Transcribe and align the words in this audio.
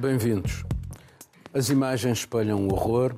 Bem-vindos. 0.00 0.64
As 1.52 1.68
imagens 1.68 2.20
espelham 2.20 2.66
o 2.66 2.72
horror, 2.72 3.14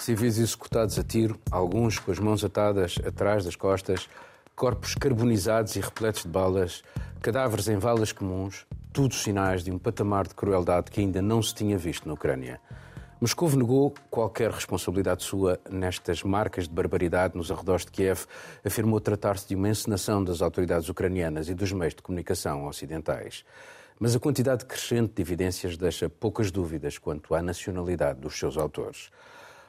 civis 0.00 0.38
executados 0.38 0.98
a 0.98 1.04
tiro, 1.04 1.38
alguns 1.52 2.00
com 2.00 2.10
as 2.10 2.18
mãos 2.18 2.42
atadas 2.42 2.96
atrás 3.06 3.44
das 3.44 3.54
costas, 3.54 4.08
corpos 4.56 4.96
carbonizados 4.96 5.76
e 5.76 5.80
repletos 5.80 6.22
de 6.24 6.28
balas, 6.28 6.82
cadáveres 7.22 7.68
em 7.68 7.78
valas 7.78 8.10
comuns, 8.10 8.66
tudo 8.92 9.14
sinais 9.14 9.62
de 9.62 9.70
um 9.70 9.78
patamar 9.78 10.26
de 10.26 10.34
crueldade 10.34 10.90
que 10.90 11.00
ainda 11.00 11.22
não 11.22 11.40
se 11.40 11.54
tinha 11.54 11.78
visto 11.78 12.08
na 12.08 12.14
Ucrânia. 12.14 12.60
Moscou 13.20 13.48
negou 13.50 13.94
qualquer 14.10 14.50
responsabilidade 14.50 15.22
sua 15.22 15.60
nestas 15.70 16.24
marcas 16.24 16.66
de 16.66 16.74
barbaridade 16.74 17.36
nos 17.36 17.52
arredores 17.52 17.84
de 17.84 17.92
Kiev, 17.92 18.26
afirmou 18.64 19.00
tratar-se 19.00 19.46
de 19.46 19.54
uma 19.54 19.68
encenação 19.68 20.24
das 20.24 20.42
autoridades 20.42 20.88
ucranianas 20.88 21.48
e 21.48 21.54
dos 21.54 21.70
meios 21.70 21.94
de 21.94 22.02
comunicação 22.02 22.66
ocidentais. 22.66 23.44
Mas 23.98 24.14
a 24.14 24.20
quantidade 24.20 24.66
crescente 24.66 25.14
de 25.14 25.22
evidências 25.22 25.76
deixa 25.76 26.08
poucas 26.08 26.50
dúvidas 26.50 26.98
quanto 26.98 27.34
à 27.34 27.40
nacionalidade 27.40 28.20
dos 28.20 28.38
seus 28.38 28.58
autores. 28.58 29.10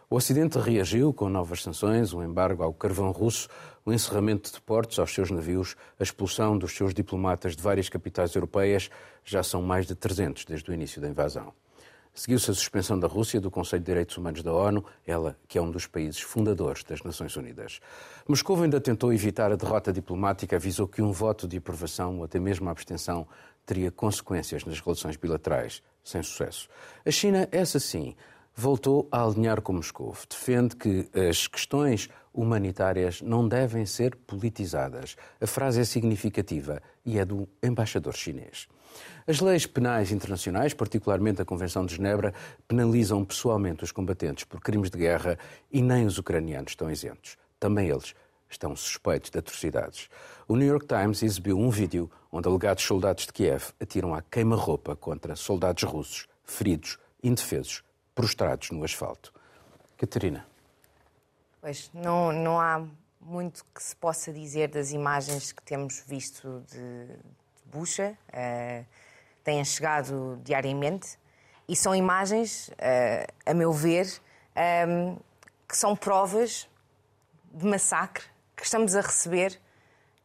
O 0.10 0.16
Ocidente 0.16 0.58
reagiu 0.58 1.14
com 1.14 1.30
novas 1.30 1.64
sanções, 1.64 2.14
o 2.14 2.22
embargo 2.22 2.62
ao 2.62 2.74
carvão 2.74 3.12
russo, 3.12 3.48
o 3.86 3.94
encerramento 3.94 4.52
de 4.52 4.60
portos 4.60 5.00
aos 5.00 5.14
seus 5.14 5.32
navios, 5.32 5.76
a 6.00 6.04
expulsão 6.04 6.58
dos 6.58 6.74
seus 6.76 6.94
diplomatas 6.94 7.56
de 7.56 7.64
várias 7.64 7.88
capitais 7.88 8.36
europeias, 8.36 8.90
já 9.24 9.44
são 9.44 9.62
mais 9.62 9.86
de 9.86 9.96
300 9.96 10.46
desde 10.46 10.70
o 10.70 10.74
início 10.74 11.02
da 11.02 11.08
invasão. 11.08 11.54
Seguiu-se 12.14 12.50
a 12.50 12.54
suspensão 12.54 13.00
da 13.00 13.08
Rússia 13.08 13.40
do 13.40 13.52
Conselho 13.52 13.82
de 13.82 13.86
Direitos 13.86 14.18
Humanos 14.18 14.42
da 14.42 14.52
ONU, 14.52 14.84
ela 15.06 15.38
que 15.48 15.58
é 15.58 15.62
um 15.62 15.70
dos 15.70 15.86
países 15.86 16.20
fundadores 16.20 16.84
das 16.84 17.04
Nações 17.04 17.36
Unidas. 17.36 17.80
Moscou 18.28 18.62
ainda 18.64 18.82
tentou 18.82 19.14
evitar 19.14 19.52
a 19.52 19.56
derrota 19.56 19.94
diplomática, 19.94 20.56
avisou 20.56 20.88
que 20.88 21.00
um 21.00 21.12
voto 21.12 21.48
de 21.48 21.58
aprovação 21.58 22.18
ou 22.18 22.24
até 22.24 22.40
mesmo 22.40 22.68
a 22.70 22.72
abstenção 22.72 23.28
teria 23.68 23.92
consequências 23.92 24.66
nas 24.66 24.80
relações 24.80 25.18
bilaterais, 25.18 25.84
sem 26.04 26.24
sucesso. 26.24 26.68
A 27.06 27.12
China, 27.12 27.48
essa 27.52 27.80
sim, 27.80 28.16
voltou 28.56 29.08
a 29.12 29.24
alinhar 29.24 29.62
com 29.62 29.74
Moscou. 29.74 30.16
Defende 30.28 30.76
que 30.76 31.08
as 31.30 31.46
questões 31.46 32.10
humanitárias 32.34 33.22
não 33.22 33.48
devem 33.48 33.86
ser 33.86 34.16
politizadas. 34.16 35.16
A 35.40 35.46
frase 35.46 35.82
é 35.82 35.84
significativa 35.84 36.82
e 37.06 37.20
é 37.20 37.26
do 37.26 37.48
embaixador 37.62 38.16
chinês. 38.16 38.68
As 39.28 39.42
leis 39.42 39.68
penais 39.68 40.12
internacionais, 40.12 40.74
particularmente 40.74 41.42
a 41.42 41.46
Convenção 41.46 41.86
de 41.86 41.96
Genebra, 41.96 42.34
penalizam 42.68 43.24
pessoalmente 43.26 43.84
os 43.84 43.92
combatentes 43.92 44.46
por 44.46 44.62
crimes 44.62 44.90
de 44.90 44.98
guerra 44.98 45.38
e 45.72 45.82
nem 45.82 46.06
os 46.06 46.18
ucranianos 46.18 46.72
estão 46.72 46.90
isentos. 46.90 47.38
Também 47.60 47.90
eles 47.90 48.16
estão 48.50 48.76
suspeitos 48.76 49.30
de 49.30 49.40
atrocidades. 49.40 50.10
O 50.48 50.56
New 50.56 50.68
York 50.68 50.88
Times 50.88 51.24
exibiu 51.24 51.58
um 51.58 51.70
vídeo 51.70 52.10
onde 52.32 52.48
alegados 52.48 52.84
soldados 52.84 53.26
de 53.26 53.34
Kiev 53.34 53.74
atiram 53.80 54.14
à 54.14 54.22
queima-roupa 54.22 54.96
contra 54.96 55.36
soldados 55.36 55.84
russos, 55.84 56.28
feridos, 56.44 56.98
indefesos, 57.24 57.84
prostrados 58.16 58.72
no 58.72 58.84
asfalto. 58.84 59.34
Catarina. 59.98 60.46
Pois, 61.60 61.90
não, 61.94 62.32
não 62.32 62.60
há 62.60 62.86
muito 63.20 63.66
que 63.74 63.84
se 63.84 63.96
possa 63.96 64.32
dizer 64.32 64.70
das 64.70 64.92
imagens 64.92 65.52
que 65.52 65.62
temos 65.64 66.04
visto 66.08 66.64
de, 66.72 67.08
de 67.08 67.66
Bucha. 67.66 68.18
Uh, 68.30 68.86
têm 69.44 69.64
chegado 69.66 70.40
diariamente 70.44 71.18
e 71.68 71.76
são 71.76 71.96
imagens, 71.96 72.70
uh, 72.70 73.34
a 73.46 73.54
meu 73.54 73.72
ver, 73.74 74.06
um, 74.06 74.60
ehm, 74.60 75.18
que 75.68 75.76
são 75.76 75.96
provas 75.96 76.70
de 77.54 77.66
massacre 77.66 78.26
que 78.58 78.64
estamos 78.64 78.96
a 78.96 79.02
receber 79.02 79.58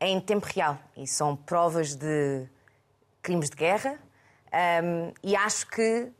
em 0.01 0.19
tempo 0.21 0.47
real. 0.47 0.79
E 0.97 1.07
são 1.07 1.37
provas 1.37 1.95
de 1.95 2.49
crimes 3.23 3.51
de 3.51 3.57
guerra. 3.57 3.99
Um, 4.83 5.13
e 5.23 5.37
acho 5.37 5.67
que 5.69 6.11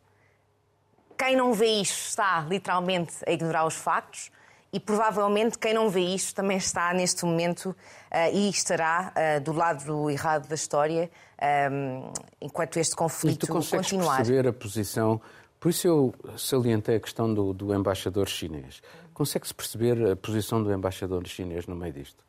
quem 1.19 1.35
não 1.35 1.53
vê 1.53 1.81
isto 1.81 2.09
está 2.09 2.47
literalmente 2.49 3.15
a 3.27 3.33
ignorar 3.33 3.67
os 3.67 3.75
factos. 3.75 4.31
E 4.73 4.81
provavelmente 4.81 5.59
quem 5.59 5.75
não 5.75 5.91
vê 5.91 6.01
isto 6.01 6.35
também 6.35 6.57
está 6.57 6.95
neste 6.95 7.25
momento 7.25 7.71
uh, 7.71 7.77
e 8.33 8.49
estará 8.49 9.13
uh, 9.13 9.41
do 9.41 9.53
lado 9.53 10.11
errado 10.11 10.49
da 10.49 10.55
história 10.55 11.11
um, 11.71 12.11
enquanto 12.41 12.79
este 12.79 12.97
conflito 12.97 13.45
e 13.45 13.47
tu 13.47 13.53
continuar. 13.53 14.17
perceber 14.17 14.49
a 14.49 14.53
posição. 14.53 15.21
Por 15.61 15.69
isso 15.69 15.87
eu 15.87 16.15
salientei 16.39 16.97
a 16.97 17.01
questão 17.01 17.33
do, 17.33 17.53
do 17.53 17.75
embaixador 17.75 18.29
chinês. 18.29 18.83
Consegue-se 19.15 19.55
perceber 19.55 20.11
a 20.11 20.17
posição 20.17 20.63
do 20.63 20.73
embaixador 20.73 21.27
chinês 21.27 21.67
no 21.67 21.77
meio 21.77 21.93
disto? 21.93 22.25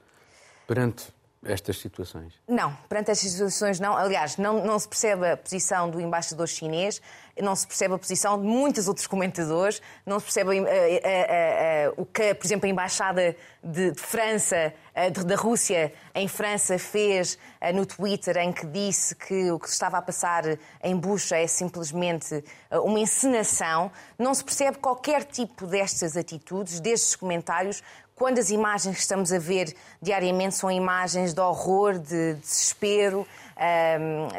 Perante 0.68 1.08
estas 1.46 1.78
situações? 1.78 2.34
Não, 2.48 2.76
perante 2.88 3.12
estas 3.12 3.32
situações 3.32 3.80
não. 3.80 3.96
Aliás, 3.96 4.38
não, 4.38 4.66
não 4.66 4.78
se 4.80 4.88
percebe 4.88 5.32
a 5.32 5.38
posição 5.38 5.90
do 5.90 6.00
embaixador 6.00 6.48
chinês, 6.48 7.02
não 7.42 7.56
se 7.56 7.66
percebe 7.66 7.96
a 7.96 7.98
posição 7.98 8.40
de 8.40 8.46
muitos 8.46 8.88
outros 8.88 9.08
comentadores, 9.08 9.82
não 10.06 10.20
se 10.20 10.26
percebe 10.26 10.60
uh, 10.60 10.64
uh, 10.64 10.68
uh, 10.68 12.02
o 12.02 12.06
que, 12.06 12.34
por 12.34 12.46
exemplo, 12.46 12.68
a 12.68 12.70
embaixada 12.70 13.36
de, 13.64 13.92
de 13.92 14.00
França, 14.00 14.74
de, 15.12 15.24
da 15.24 15.36
Rússia 15.36 15.92
em 16.14 16.28
França 16.28 16.78
fez 16.78 17.38
no 17.74 17.86
Twitter, 17.86 18.38
em 18.38 18.52
que 18.52 18.66
disse 18.68 19.16
que 19.16 19.52
o 19.52 19.58
que 19.58 19.68
se 19.68 19.74
estava 19.74 19.98
a 19.98 20.02
passar 20.02 20.44
em 20.84 20.96
Bucha 20.96 21.38
é 21.38 21.48
simplesmente 21.48 22.44
uma 22.70 23.00
encenação. 23.00 23.90
Não 24.20 24.34
se 24.34 24.44
percebe 24.44 24.78
qualquer 24.78 25.24
tipo 25.24 25.66
destas 25.66 26.18
atitudes, 26.18 26.82
destes 26.82 27.16
comentários, 27.16 27.82
quando 28.16 28.40
as 28.40 28.50
imagens 28.50 28.96
que 28.96 29.02
estamos 29.02 29.32
a 29.32 29.40
ver 29.40 29.76
diariamente 30.02 30.56
são 30.56 30.70
imagens 30.70 31.34
de 31.34 31.42
horror, 31.42 31.98
de 32.00 32.36
desespero, 32.36 33.28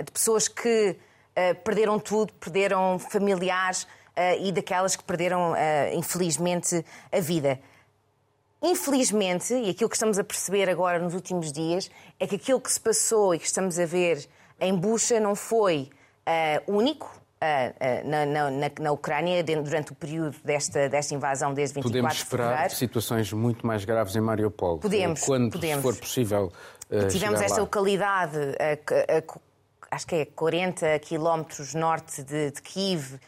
de 0.04 0.10
pessoas 0.12 0.48
que 0.48 0.96
ah, 1.36 1.54
perderam 1.64 1.98
tudo, 1.98 2.32
perderam 2.34 2.98
familiares 2.98 3.88
ah, 4.14 4.36
e 4.36 4.52
daquelas 4.52 4.94
que 4.94 5.02
perderam, 5.02 5.52
ah, 5.54 5.92
infelizmente, 5.92 6.84
a 7.10 7.20
vida. 7.20 7.58
Infelizmente, 8.62 9.52
e 9.52 9.70
aquilo 9.70 9.90
que 9.90 9.96
estamos 9.96 10.18
a 10.18 10.24
perceber 10.24 10.70
agora 10.70 10.98
nos 10.98 11.12
últimos 11.12 11.52
dias, 11.52 11.90
é 12.20 12.26
que 12.26 12.36
aquilo 12.36 12.60
que 12.60 12.72
se 12.72 12.80
passou 12.80 13.34
e 13.34 13.38
que 13.38 13.46
estamos 13.46 13.78
a 13.78 13.84
ver 13.84 14.26
em 14.60 14.74
Bucha 14.74 15.20
não 15.20 15.34
foi 15.34 15.90
único, 16.66 17.20
na, 18.04 18.26
na, 18.26 18.50
na, 18.80 18.92
Ucrânia 18.92 19.42
durante 19.42 19.92
o 19.92 19.94
período 19.94 20.36
desta, 20.44 20.88
desta 20.88 21.14
invasão 21.14 21.52
desde 21.52 21.74
24 21.74 21.90
Podemos 21.90 22.16
esperar 22.16 22.70
situações 22.70 23.32
muito 23.32 23.66
mais 23.66 23.84
graves 23.84 24.14
em 24.16 24.20
Mariupol. 24.20 24.78
Podemos, 24.78 25.20
quando 25.20 25.52
podemos. 25.52 25.82
for 25.82 25.96
possível. 25.96 26.52
Uh, 26.90 27.08
tivemos 27.08 27.40
esta 27.40 27.56
lá. 27.56 27.62
localidade, 27.62 28.36
uh, 28.36 29.28
uh, 29.28 29.40
acho 29.90 30.06
que 30.06 30.14
é 30.16 30.24
40 30.24 30.98
quilómetros 31.00 31.74
norte 31.74 32.22
de, 32.22 32.50
de 32.50 32.62
Kiev, 32.62 33.18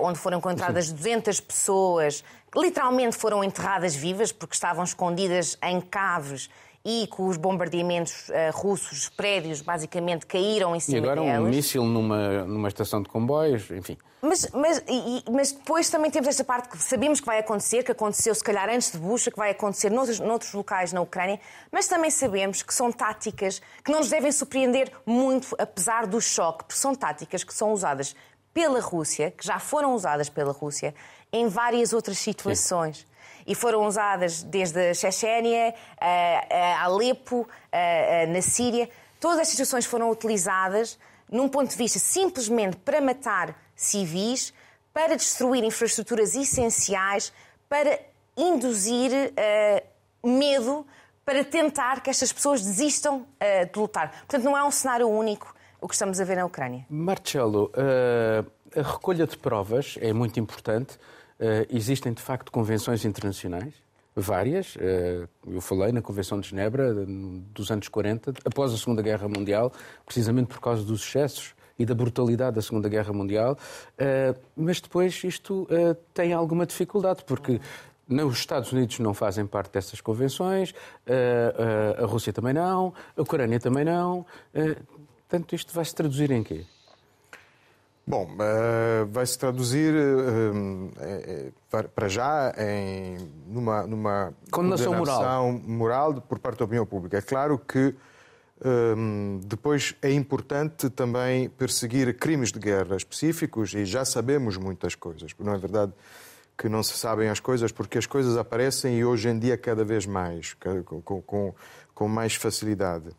onde 0.00 0.18
foram 0.18 0.38
encontradas 0.38 0.90
200 0.90 1.38
pessoas, 1.38 2.24
que 2.50 2.58
literalmente 2.58 3.16
foram 3.16 3.44
enterradas 3.44 3.94
vivas 3.94 4.32
porque 4.32 4.54
estavam 4.54 4.82
escondidas 4.82 5.56
em 5.62 5.80
caves 5.80 6.50
e 6.88 7.08
com 7.08 7.26
os 7.26 7.36
bombardeamentos 7.36 8.28
uh, 8.28 8.32
russos, 8.54 8.92
os 8.92 9.08
prédios 9.08 9.60
basicamente 9.60 10.24
caíram 10.24 10.76
em 10.76 10.78
cima 10.78 11.00
delas. 11.00 11.16
E 11.16 11.20
agora 11.20 11.32
delas. 11.32 11.48
um 11.48 11.56
míssil 11.56 11.84
numa, 11.84 12.44
numa 12.44 12.68
estação 12.68 13.02
de 13.02 13.08
comboios, 13.08 13.68
enfim. 13.72 13.98
Mas, 14.22 14.48
mas, 14.52 14.84
e, 14.86 15.24
mas 15.28 15.50
depois 15.50 15.90
também 15.90 16.12
temos 16.12 16.28
esta 16.28 16.44
parte 16.44 16.68
que 16.68 16.78
sabemos 16.78 17.18
que 17.18 17.26
vai 17.26 17.40
acontecer, 17.40 17.82
que 17.82 17.90
aconteceu 17.90 18.32
se 18.36 18.42
calhar 18.42 18.68
antes 18.68 18.92
de 18.92 18.98
Bucha, 18.98 19.32
que 19.32 19.36
vai 19.36 19.50
acontecer 19.50 19.90
noutros, 19.90 20.20
noutros 20.20 20.52
locais 20.52 20.92
na 20.92 21.00
Ucrânia, 21.00 21.40
mas 21.72 21.88
também 21.88 22.10
sabemos 22.10 22.62
que 22.62 22.72
são 22.72 22.92
táticas 22.92 23.60
que 23.84 23.90
não 23.90 23.98
nos 23.98 24.08
devem 24.08 24.30
surpreender 24.30 24.92
muito, 25.04 25.56
apesar 25.58 26.06
do 26.06 26.20
choque, 26.20 26.66
porque 26.66 26.78
são 26.78 26.94
táticas 26.94 27.42
que 27.42 27.52
são 27.52 27.72
usadas 27.72 28.14
pela 28.54 28.80
Rússia, 28.80 29.32
que 29.32 29.44
já 29.44 29.58
foram 29.58 29.92
usadas 29.92 30.28
pela 30.28 30.52
Rússia, 30.52 30.94
em 31.32 31.48
várias 31.48 31.92
outras 31.92 32.18
situações. 32.18 32.98
Sim 32.98 33.15
e 33.46 33.54
foram 33.54 33.86
usadas 33.86 34.42
desde 34.42 34.90
a 34.90 34.94
Chechênia, 34.94 35.74
a 36.00 36.82
Alepo, 36.82 37.48
na 38.28 38.42
Síria. 38.42 38.88
Todas 39.20 39.38
estas 39.38 39.50
situações 39.50 39.86
foram 39.86 40.10
utilizadas 40.10 40.98
num 41.30 41.48
ponto 41.48 41.70
de 41.70 41.76
vista 41.76 41.98
simplesmente 41.98 42.76
para 42.76 43.00
matar 43.00 43.56
civis, 43.74 44.52
para 44.92 45.16
destruir 45.16 45.62
infraestruturas 45.64 46.34
essenciais, 46.34 47.32
para 47.68 47.98
induzir 48.36 49.10
uh, 49.12 50.28
medo, 50.28 50.86
para 51.24 51.44
tentar 51.44 52.02
que 52.02 52.10
estas 52.10 52.32
pessoas 52.32 52.62
desistam 52.62 53.16
uh, 53.16 53.72
de 53.72 53.78
lutar. 53.78 54.10
Portanto, 54.10 54.44
não 54.44 54.56
é 54.56 54.64
um 54.64 54.70
cenário 54.70 55.08
único 55.08 55.54
o 55.80 55.88
que 55.88 55.94
estamos 55.94 56.20
a 56.20 56.24
ver 56.24 56.36
na 56.36 56.46
Ucrânia. 56.46 56.86
Marcelo, 56.88 57.70
uh, 57.74 58.50
a 58.78 58.82
recolha 58.82 59.26
de 59.26 59.36
provas 59.36 59.96
é 60.00 60.12
muito 60.12 60.40
importante. 60.40 60.98
Uh, 61.38 61.66
existem, 61.70 62.12
de 62.12 62.22
facto, 62.22 62.50
convenções 62.50 63.04
internacionais, 63.04 63.74
várias. 64.14 64.76
Uh, 64.76 65.28
eu 65.46 65.60
falei 65.60 65.92
na 65.92 66.00
Convenção 66.00 66.40
de 66.40 66.48
Genebra 66.48 66.94
dos 67.54 67.70
anos 67.70 67.88
40, 67.88 68.32
após 68.44 68.72
a 68.72 68.76
Segunda 68.76 69.02
Guerra 69.02 69.28
Mundial, 69.28 69.72
precisamente 70.04 70.48
por 70.48 70.60
causa 70.60 70.82
dos 70.82 71.02
excessos 71.02 71.54
e 71.78 71.84
da 71.84 71.94
brutalidade 71.94 72.56
da 72.56 72.62
Segunda 72.62 72.88
Guerra 72.88 73.12
Mundial. 73.12 73.58
Mas 74.56 74.80
depois 74.80 75.22
isto 75.22 75.68
tem 76.14 76.32
alguma 76.32 76.64
dificuldade, 76.64 77.22
porque 77.26 77.60
os 78.08 78.38
Estados 78.38 78.72
Unidos 78.72 78.98
não 78.98 79.12
fazem 79.12 79.46
parte 79.46 79.74
dessas 79.74 80.00
convenções, 80.00 80.74
a 82.00 82.06
Rússia 82.06 82.32
também 82.32 82.54
não, 82.54 82.94
a 83.14 83.20
Ucrânia 83.20 83.60
também 83.60 83.84
não. 83.84 84.24
Portanto, 85.28 85.54
isto 85.54 85.74
vai 85.74 85.84
se 85.84 85.94
traduzir 85.94 86.30
em 86.30 86.42
quê? 86.42 86.64
Bom, 88.08 88.24
uh, 88.34 89.06
vai 89.06 89.26
se 89.26 89.36
traduzir 89.36 89.92
uh, 89.92 90.92
uh, 91.74 91.88
para 91.88 92.08
já 92.08 92.54
em 92.56 93.18
numa, 93.48 93.84
numa 93.84 94.32
condenação 94.48 94.94
moral. 94.94 95.52
moral 95.52 96.22
por 96.22 96.38
parte 96.38 96.60
da 96.60 96.66
opinião 96.66 96.86
pública. 96.86 97.18
É 97.18 97.22
claro 97.22 97.58
que 97.58 97.94
depois 99.42 99.94
é 100.00 100.10
importante 100.10 100.88
também 100.88 101.46
perseguir 101.46 102.16
crimes 102.16 102.50
de 102.50 102.58
guerra 102.58 102.96
específicos 102.96 103.74
e 103.74 103.84
já 103.84 104.02
sabemos 104.02 104.56
muitas 104.56 104.94
coisas. 104.94 105.34
Não 105.38 105.52
é 105.52 105.58
verdade 105.58 105.92
que 106.56 106.66
não 106.66 106.82
se 106.82 106.94
sabem 106.94 107.28
as 107.28 107.38
coisas, 107.38 107.70
porque 107.70 107.98
as 107.98 108.06
coisas 108.06 108.34
aparecem 108.34 108.98
e 108.98 109.04
hoje 109.04 109.28
em 109.28 109.38
dia 109.38 109.58
cada 109.58 109.84
vez 109.84 110.06
mais, 110.06 110.54
com, 110.54 111.02
com, 111.20 111.54
com 111.94 112.08
mais 112.08 112.34
facilidade. 112.34 113.10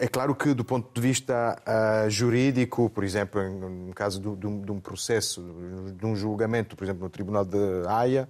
É 0.00 0.06
claro 0.06 0.34
que, 0.34 0.54
do 0.54 0.64
ponto 0.64 0.88
de 0.94 1.00
vista 1.00 1.60
uh, 1.66 2.08
jurídico, 2.08 2.88
por 2.88 3.02
exemplo, 3.02 3.42
no 3.48 3.92
caso 3.92 4.20
de 4.20 4.46
um 4.46 4.80
processo, 4.80 5.42
de 5.96 6.06
um 6.06 6.14
julgamento, 6.14 6.76
por 6.76 6.84
exemplo, 6.84 7.02
no 7.02 7.10
Tribunal 7.10 7.44
de 7.44 7.58
Haia, 7.88 8.28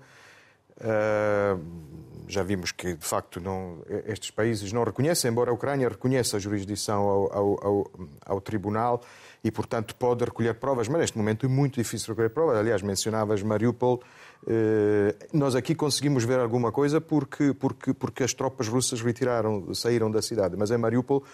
já 2.29 2.43
vimos 2.43 2.73
que, 2.73 2.95
de 2.95 3.05
facto, 3.05 3.41
não, 3.41 3.79
estes 4.07 4.31
países 4.31 4.73
não 4.73 4.85
reconhecem, 4.85 5.31
embora 5.31 5.51
a 5.51 5.55
Ucrânia 5.55 5.89
reconheça 5.89 6.37
a 6.37 6.41
jurisdição 6.41 7.01
ao, 7.03 7.33
ao, 7.33 7.67
ao, 7.67 7.91
ao 8.27 8.41
Tribunal 8.41 9.03
e, 9.43 9.51
portanto, 9.51 9.95
pode 9.95 10.25
recolher 10.25 10.55
provas, 10.55 10.89
mas 10.89 11.01
neste 11.01 11.17
momento 11.17 11.47
é 11.47 11.49
muito 11.49 11.77
difícil 11.77 12.09
recolher 12.09 12.31
provas. 12.31 12.59
Aliás, 12.59 12.83
mencionavas 12.83 13.43
Mariupol 13.43 14.03
eh, 14.47 15.15
nós 15.33 15.55
aqui 15.55 15.75
conseguimos 15.75 16.25
ver 16.25 16.39
alguma 16.39 16.71
coisa 16.71 17.01
porque, 17.01 17.53
porque, 17.55 17.93
porque 17.93 18.23
as 18.23 18.33
tropas 18.33 18.69
russas 18.69 19.01
retiraram, 19.01 19.75
saíram 19.75 20.11
da 20.11 20.23
cidade. 20.23 20.57
Mas 20.57 20.71
em 20.71 20.79
Mariupol, 20.79 21.25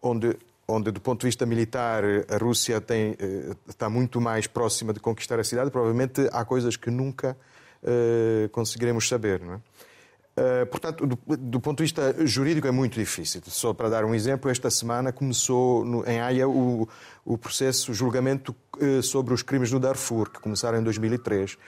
onde, 0.00 0.36
onde 0.66 0.90
do 0.90 1.00
ponto 1.00 1.20
de 1.20 1.26
vista 1.26 1.46
militar 1.46 2.02
a 2.28 2.36
Rússia 2.36 2.80
tem, 2.80 3.16
eh, 3.18 3.54
está 3.68 3.88
muito 3.88 4.20
mais 4.20 4.46
próxima 4.46 4.92
de 4.92 5.00
conquistar 5.00 5.38
a 5.38 5.44
cidade, 5.44 5.70
provavelmente 5.70 6.28
há 6.32 6.44
coisas 6.44 6.76
que 6.76 6.90
nunca 6.90 7.36
conseguiremos 8.52 9.08
saber. 9.08 9.40
Não 9.40 9.54
é? 9.54 9.60
Uh, 10.32 10.64
portanto, 10.64 11.06
do, 11.06 11.18
do, 11.36 11.60
ponto 11.60 11.76
de 11.78 11.84
vista 11.84 12.14
jurídico 12.26 12.66
é 12.66 12.70
muito 12.70 12.98
difícil. 12.98 13.42
Só 13.48 13.74
para 13.74 13.90
dar 13.90 14.02
um 14.02 14.14
exemplo, 14.14 14.50
esta 14.50 14.70
semana 14.70 15.12
começou 15.12 15.84
no, 15.84 16.08
em 16.08 16.20
Haia 16.20 16.48
o, 16.48 16.88
o 17.22 17.36
processo, 17.36 17.92
o 17.92 17.94
julgamento 17.94 18.56
uh, 18.78 19.02
sobre 19.02 19.34
os 19.34 19.42
crimes 19.42 19.70
no 19.70 19.78
Darfur, 19.78 20.30
que 20.30 20.40
começaram 20.40 20.78
em 20.78 20.82
2003. 20.82 21.58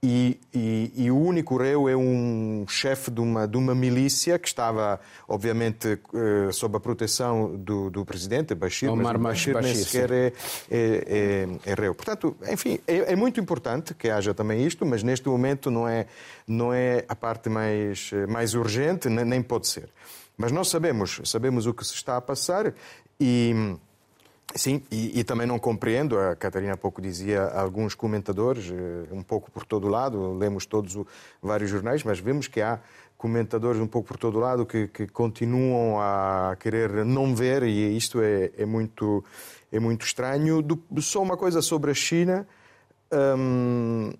E, 0.00 0.38
e, 0.54 0.92
e, 0.94 1.10
o 1.10 1.18
único 1.18 1.56
reu 1.56 1.88
é 1.88 1.96
um 1.96 2.64
chefe 2.68 3.10
de 3.10 3.20
uma, 3.20 3.48
de 3.48 3.56
uma 3.56 3.74
milícia 3.74 4.38
que 4.38 4.46
estava, 4.46 5.00
obviamente, 5.26 5.98
uh, 6.12 6.52
sob 6.52 6.76
a 6.76 6.80
proteção 6.80 7.56
do, 7.56 7.90
do 7.90 8.04
presidente, 8.04 8.54
Bashir, 8.54 8.92
Omar 8.92 9.18
mas 9.18 9.32
Bashir, 9.32 9.54
Bashir 9.54 9.74
nem 9.74 9.84
sequer 9.84 10.10
é, 10.12 10.32
é, 10.70 11.48
é, 11.66 11.70
é, 11.72 11.74
reu. 11.74 11.96
Portanto, 11.96 12.36
enfim, 12.48 12.78
é, 12.86 13.12
é, 13.12 13.16
muito 13.16 13.40
importante 13.40 13.92
que 13.92 14.08
haja 14.08 14.32
também 14.32 14.64
isto, 14.64 14.86
mas 14.86 15.02
neste 15.02 15.28
momento 15.28 15.68
não 15.68 15.88
é, 15.88 16.06
não 16.46 16.72
é 16.72 17.04
a 17.08 17.16
parte 17.16 17.48
mais, 17.48 18.12
mais 18.28 18.54
urgente, 18.54 19.08
nem, 19.08 19.24
nem 19.24 19.42
pode 19.42 19.66
ser. 19.66 19.88
Mas 20.36 20.52
nós 20.52 20.68
sabemos, 20.68 21.20
sabemos 21.24 21.66
o 21.66 21.74
que 21.74 21.84
se 21.84 21.94
está 21.94 22.16
a 22.16 22.20
passar 22.20 22.72
e 23.18 23.76
Sim, 24.54 24.82
e, 24.90 25.20
e, 25.20 25.24
também 25.24 25.46
não 25.46 25.58
compreendo, 25.58 26.18
a 26.18 26.34
Catarina 26.34 26.72
há 26.72 26.76
pouco 26.76 27.02
dizia, 27.02 27.44
alguns 27.48 27.94
comentadores, 27.94 28.70
eh, 28.70 29.06
um 29.12 29.22
pouco 29.22 29.50
por 29.50 29.66
todo 29.66 29.88
lado, 29.88 30.32
lemos 30.38 30.64
todos 30.64 30.96
o, 30.96 31.06
vários 31.40 31.70
jornais, 31.70 32.02
mas 32.02 32.18
vemos 32.18 32.48
que 32.48 32.62
há 32.62 32.80
comentadores 33.18 33.78
um 33.78 33.86
pouco 33.86 34.08
por 34.08 34.16
todo 34.16 34.38
lado 34.38 34.64
que, 34.64 34.88
que 34.88 35.06
continuam 35.06 36.00
a 36.00 36.56
querer 36.58 37.04
não 37.04 37.34
ver, 37.34 37.62
e 37.62 37.94
isto 37.94 38.22
é, 38.22 38.50
é 38.56 38.64
muito, 38.64 39.22
é 39.70 39.78
muito 39.78 40.06
estranho. 40.06 40.62
Do, 40.62 40.82
só 41.02 41.20
uma 41.20 41.36
coisa 41.36 41.60
sobre 41.60 41.90
a 41.90 41.94
China. 41.94 42.46
Hum, 43.12 44.12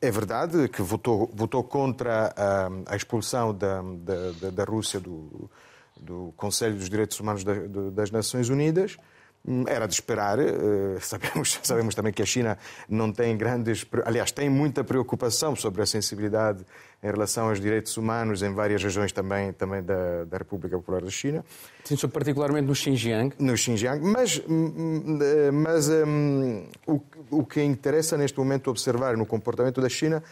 é 0.00 0.10
verdade 0.10 0.68
que 0.68 0.82
votou, 0.82 1.30
votou 1.34 1.64
contra 1.64 2.34
a, 2.36 2.92
a 2.92 2.96
expulsão 2.96 3.54
da, 3.54 3.82
da, 3.82 4.50
da 4.50 4.64
Rússia 4.64 5.00
do, 5.00 5.50
do 5.98 6.34
Conselho 6.36 6.76
dos 6.76 6.90
Direitos 6.90 7.18
Humanos 7.18 7.44
das 7.92 8.10
Nações 8.10 8.48
Unidas. 8.50 8.98
Hum, 9.46 9.64
era 9.66 9.86
de 9.86 9.94
esperar. 9.94 10.38
Eh, 10.38 10.98
sabemos, 11.00 11.58
sabemos 11.62 11.94
também 11.94 12.12
que 12.12 12.22
a 12.22 12.26
China 12.26 12.58
não 12.88 13.10
tem 13.10 13.36
grandes. 13.36 13.86
Aliás, 14.04 14.30
tem 14.30 14.50
muita 14.50 14.84
preocupação 14.84 15.56
sobre 15.56 15.82
a 15.82 15.86
sensibilidade 15.86 16.64
em 17.02 17.06
relação 17.06 17.48
aos 17.48 17.58
direitos 17.58 17.96
humanos 17.96 18.42
em 18.42 18.52
várias 18.52 18.82
regiões 18.82 19.10
também, 19.10 19.52
também 19.54 19.82
da, 19.82 20.24
da 20.24 20.36
República 20.36 20.76
Popular 20.76 21.02
da 21.02 21.10
China. 21.10 21.42
Sim, 21.84 21.96
particularmente 22.08 22.66
no 22.66 22.74
Xinjiang. 22.74 23.34
No 23.38 23.56
Xinjiang. 23.56 24.04
Mas, 24.04 24.42
hum, 24.46 24.74
hum, 24.76 25.18
eh, 25.22 25.50
mas 25.50 25.88
um, 25.88 26.66
o, 26.86 27.00
o 27.30 27.46
que 27.46 27.62
interessa 27.62 28.18
neste 28.18 28.38
momento 28.38 28.70
observar 28.70 29.16
no 29.16 29.24
comportamento 29.24 29.80
da 29.80 29.88
China 29.88 30.22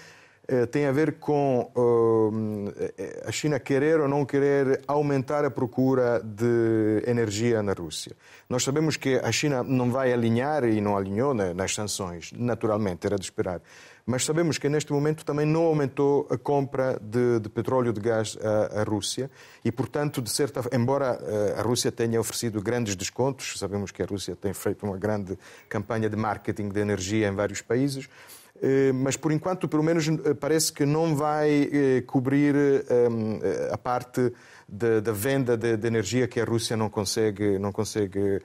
tem 0.71 0.87
a 0.87 0.93
ver 0.93 1.19
com 1.19 1.71
uh, 1.77 3.29
a 3.29 3.31
China 3.31 3.61
querer 3.61 4.01
ou 4.01 4.09
não 4.09 4.25
querer 4.25 4.81
aumentar 4.87 5.45
a 5.45 5.51
procura 5.51 6.21
de 6.25 7.03
energia 7.07 7.63
na 7.63 7.75
Rússia. 7.75 8.17
Nós 8.49 8.65
sabemos 8.65 8.97
que 8.97 9.17
a 9.17 9.31
China 9.31 9.63
não 9.63 9.91
vai 9.91 10.11
alinhar 10.11 10.65
e 10.65 10.81
não 10.81 10.97
alinhou 10.97 11.35
nas 11.35 11.75
sanções, 11.75 12.33
naturalmente, 12.33 13.07
era 13.07 13.17
de 13.17 13.25
esperar. 13.25 13.61
Mas 14.07 14.25
sabemos 14.25 14.57
que 14.57 14.71
neste 14.71 14.91
momento 14.91 15.23
também 15.23 15.45
não 15.45 15.65
aumentou 15.65 16.27
a 16.31 16.39
compra 16.39 16.99
de, 16.99 17.41
de 17.41 17.49
petróleo 17.51 17.91
e 17.91 17.93
de 17.93 18.01
gás 18.01 18.39
à, 18.41 18.81
à, 18.81 18.83
Rússia 18.83 19.31
e, 19.63 19.71
portanto, 19.71 20.23
de 20.23 20.31
certa 20.31 20.63
embora 20.75 21.21
a 21.59 21.61
Rússia 21.61 21.93
tenha 21.93 22.19
oferecido 22.19 22.63
grandes 22.63 22.97
descontos, 22.97 23.59
sabemos 23.59 23.91
que 23.91 24.03
a 24.03 24.07
Rússia 24.07 24.35
tem 24.35 24.55
feito 24.55 24.87
uma 24.87 24.97
grande 24.97 25.39
campanha 25.69 26.09
de 26.09 26.17
marketing 26.17 26.71
de 26.71 26.81
energia 26.81 27.29
em 27.29 27.35
vários 27.35 27.61
países, 27.61 28.09
eh, 28.09 28.38
mas 28.95 29.17
por 29.17 29.33
enquanto, 29.33 29.69
pelo 29.69 29.83
menos, 29.83 30.09
eh, 30.09 30.35
parece 30.35 30.73
que 30.73 30.85
não 30.85 31.15
vai 31.15 31.71
eh, 31.73 32.03
cobrir 32.07 32.55
a 33.71 33.79
parte 33.79 34.33
da, 34.69 35.13
venda 35.13 35.57
de, 35.57 35.77
de, 35.77 35.87
energia 35.87 36.29
que 36.29 36.41
a 36.41 36.45
Rússia 36.45 36.77
não 36.77 36.91
consegue, 36.91 37.59
não 37.59 37.73
consegue 37.73 38.41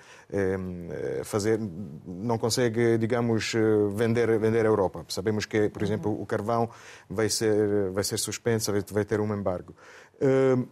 fazer, 1.25 1.60
não 2.07 2.38
consegue, 2.38 2.98
digamos, 2.98 3.54
vender, 3.94 4.39
vender 4.39 4.65
à 4.65 4.69
Europa. 4.69 5.06
Sabemos 5.10 5.45
que, 5.45 5.68
por 5.68 5.83
exemplo, 5.83 6.21
o 6.21 6.25
carvão 6.25 6.69
vai 7.09 7.27
ser, 7.27 7.92
vai 7.92 8.06
ser 8.06 8.18
suspenso, 8.18 8.71
vai 8.92 9.04
ter 9.04 9.19
um 9.19 9.33
embargo. 9.33 9.75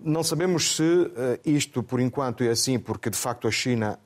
Não 0.02 0.24
sabemos 0.24 0.78
se 0.78 1.12
isto, 1.44 1.84
por 1.84 2.00
enquanto, 2.00 2.46
é 2.46 2.50
assim, 2.50 2.80
porque 2.80 3.10
de 3.10 3.18
facto 3.18 3.46
a 3.46 3.52
China 3.52 4.00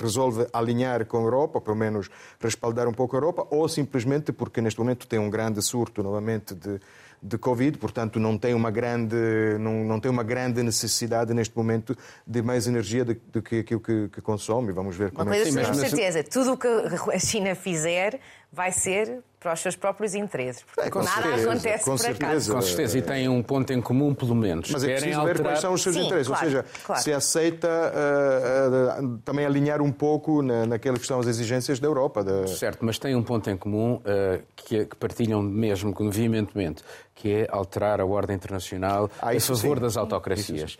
resolve 0.00 0.46
alinhar 0.52 1.06
com 1.06 1.18
a 1.18 1.20
Europa, 1.20 1.60
pelo 1.60 1.76
menos 1.76 2.08
respaldar 2.40 2.88
um 2.88 2.92
pouco 2.92 3.16
a 3.16 3.18
Europa, 3.18 3.46
ou 3.50 3.68
simplesmente 3.68 4.32
porque 4.32 4.60
neste 4.60 4.78
momento 4.78 5.06
tem 5.06 5.18
um 5.18 5.30
grande 5.30 5.62
surto 5.62 6.02
novamente 6.02 6.54
de, 6.54 6.80
de 7.22 7.38
Covid, 7.38 7.78
portanto 7.78 8.18
não 8.18 8.38
tem 8.38 8.54
uma 8.54 8.70
grande, 8.70 9.16
não, 9.58 9.84
não 9.84 10.00
tem 10.00 10.10
uma 10.10 10.22
grande 10.22 10.62
necessidade 10.62 11.34
neste 11.34 11.56
momento 11.56 11.96
de 12.26 12.42
mais 12.42 12.66
energia 12.66 13.04
do, 13.04 13.14
do 13.32 13.42
que 13.42 13.60
aquilo 13.60 13.80
que, 13.80 14.08
que, 14.08 14.20
consome. 14.20 14.72
Vamos 14.72 14.96
ver 14.96 15.10
como 15.10 15.28
uma 15.28 15.36
é 15.36 15.44
que 15.44 15.52
coisa, 15.52 15.68
com 15.68 15.74
certeza, 15.74 16.24
tudo 16.24 16.52
o 16.52 16.56
que 16.56 16.68
a 17.12 17.18
China 17.18 17.54
fizer 17.54 18.20
vai 18.52 18.72
ser 18.72 19.22
para 19.38 19.54
os 19.54 19.60
seus 19.60 19.74
próprios 19.74 20.14
interesses. 20.14 20.62
Porque 20.74 20.98
é, 20.98 21.02
nada 21.02 21.22
certeza, 21.22 21.50
acontece 21.50 21.84
com 21.84 21.90
por 21.92 21.98
certeza. 21.98 22.52
Com 22.52 22.60
certeza, 22.60 22.98
e 22.98 23.02
têm 23.02 23.28
um 23.28 23.42
ponto 23.42 23.72
em 23.72 23.80
comum, 23.80 24.14
pelo 24.14 24.34
menos. 24.34 24.70
Mas 24.70 24.84
é 24.84 24.88
preciso 24.88 25.18
alterar... 25.18 25.36
ver 25.36 25.42
quais 25.42 25.60
são 25.60 25.72
os 25.72 25.82
seus 25.82 25.94
Sim, 25.94 26.04
interesses. 26.04 26.28
Claro, 26.28 26.44
Ou 26.44 26.50
seja, 26.50 26.64
claro. 26.84 27.02
se 27.02 27.12
aceita 27.12 27.68
uh, 27.68 29.04
uh, 29.04 29.18
também 29.24 29.46
alinhar 29.46 29.80
um 29.80 29.90
pouco 29.90 30.42
na, 30.42 30.66
naquilo 30.66 30.98
que 30.98 31.06
são 31.06 31.18
as 31.20 31.26
exigências 31.26 31.80
da 31.80 31.86
Europa. 31.86 32.22
Da... 32.22 32.46
Certo, 32.48 32.84
mas 32.84 32.98
tem 32.98 33.16
um 33.16 33.22
ponto 33.22 33.48
em 33.48 33.56
comum 33.56 33.94
uh, 33.94 34.42
que, 34.54 34.84
que, 34.84 34.96
partilham 34.96 35.40
mesmo 35.40 35.94
veementemente, 36.10 36.82
que 37.14 37.32
é 37.32 37.48
alterar 37.50 38.00
a 38.00 38.04
ordem 38.04 38.36
internacional 38.36 39.10
ah, 39.22 39.30
a 39.30 39.40
favor 39.40 39.78
sim. 39.78 39.82
das 39.82 39.96
autocracias. 39.96 40.78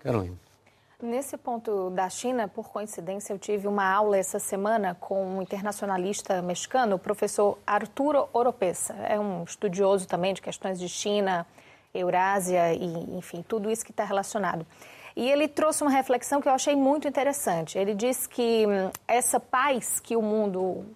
Carolina. 0.00 0.43
Nesse 1.04 1.36
ponto 1.36 1.90
da 1.90 2.08
China, 2.08 2.48
por 2.48 2.70
coincidência, 2.70 3.34
eu 3.34 3.38
tive 3.38 3.68
uma 3.68 3.86
aula 3.86 4.16
essa 4.16 4.38
semana 4.38 4.96
com 4.98 5.22
um 5.22 5.42
internacionalista 5.42 6.40
mexicano, 6.40 6.96
o 6.96 6.98
professor 6.98 7.58
Arturo 7.66 8.26
Oropesa. 8.32 8.94
É 9.06 9.20
um 9.20 9.44
estudioso 9.44 10.08
também 10.08 10.32
de 10.32 10.40
questões 10.40 10.80
de 10.80 10.88
China, 10.88 11.46
Eurásia 11.92 12.72
e, 12.72 13.18
enfim, 13.18 13.44
tudo 13.46 13.70
isso 13.70 13.84
que 13.84 13.90
está 13.90 14.02
relacionado. 14.02 14.66
E 15.14 15.30
ele 15.30 15.46
trouxe 15.46 15.82
uma 15.82 15.90
reflexão 15.90 16.40
que 16.40 16.48
eu 16.48 16.52
achei 16.52 16.74
muito 16.74 17.06
interessante. 17.06 17.78
Ele 17.78 17.92
disse 17.92 18.26
que 18.26 18.66
hum, 18.66 18.90
essa 19.06 19.38
paz 19.38 20.00
que 20.00 20.16
o 20.16 20.22
mundo 20.22 20.86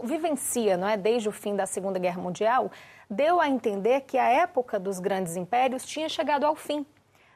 vivencia, 0.00 0.76
não 0.76 0.86
é, 0.86 0.96
desde 0.96 1.28
o 1.28 1.32
fim 1.32 1.56
da 1.56 1.66
Segunda 1.66 1.98
Guerra 1.98 2.22
Mundial, 2.22 2.70
deu 3.10 3.40
a 3.40 3.48
entender 3.48 4.02
que 4.02 4.16
a 4.16 4.28
época 4.28 4.78
dos 4.78 5.00
grandes 5.00 5.34
impérios 5.34 5.84
tinha 5.84 6.08
chegado 6.08 6.46
ao 6.46 6.54
fim 6.54 6.86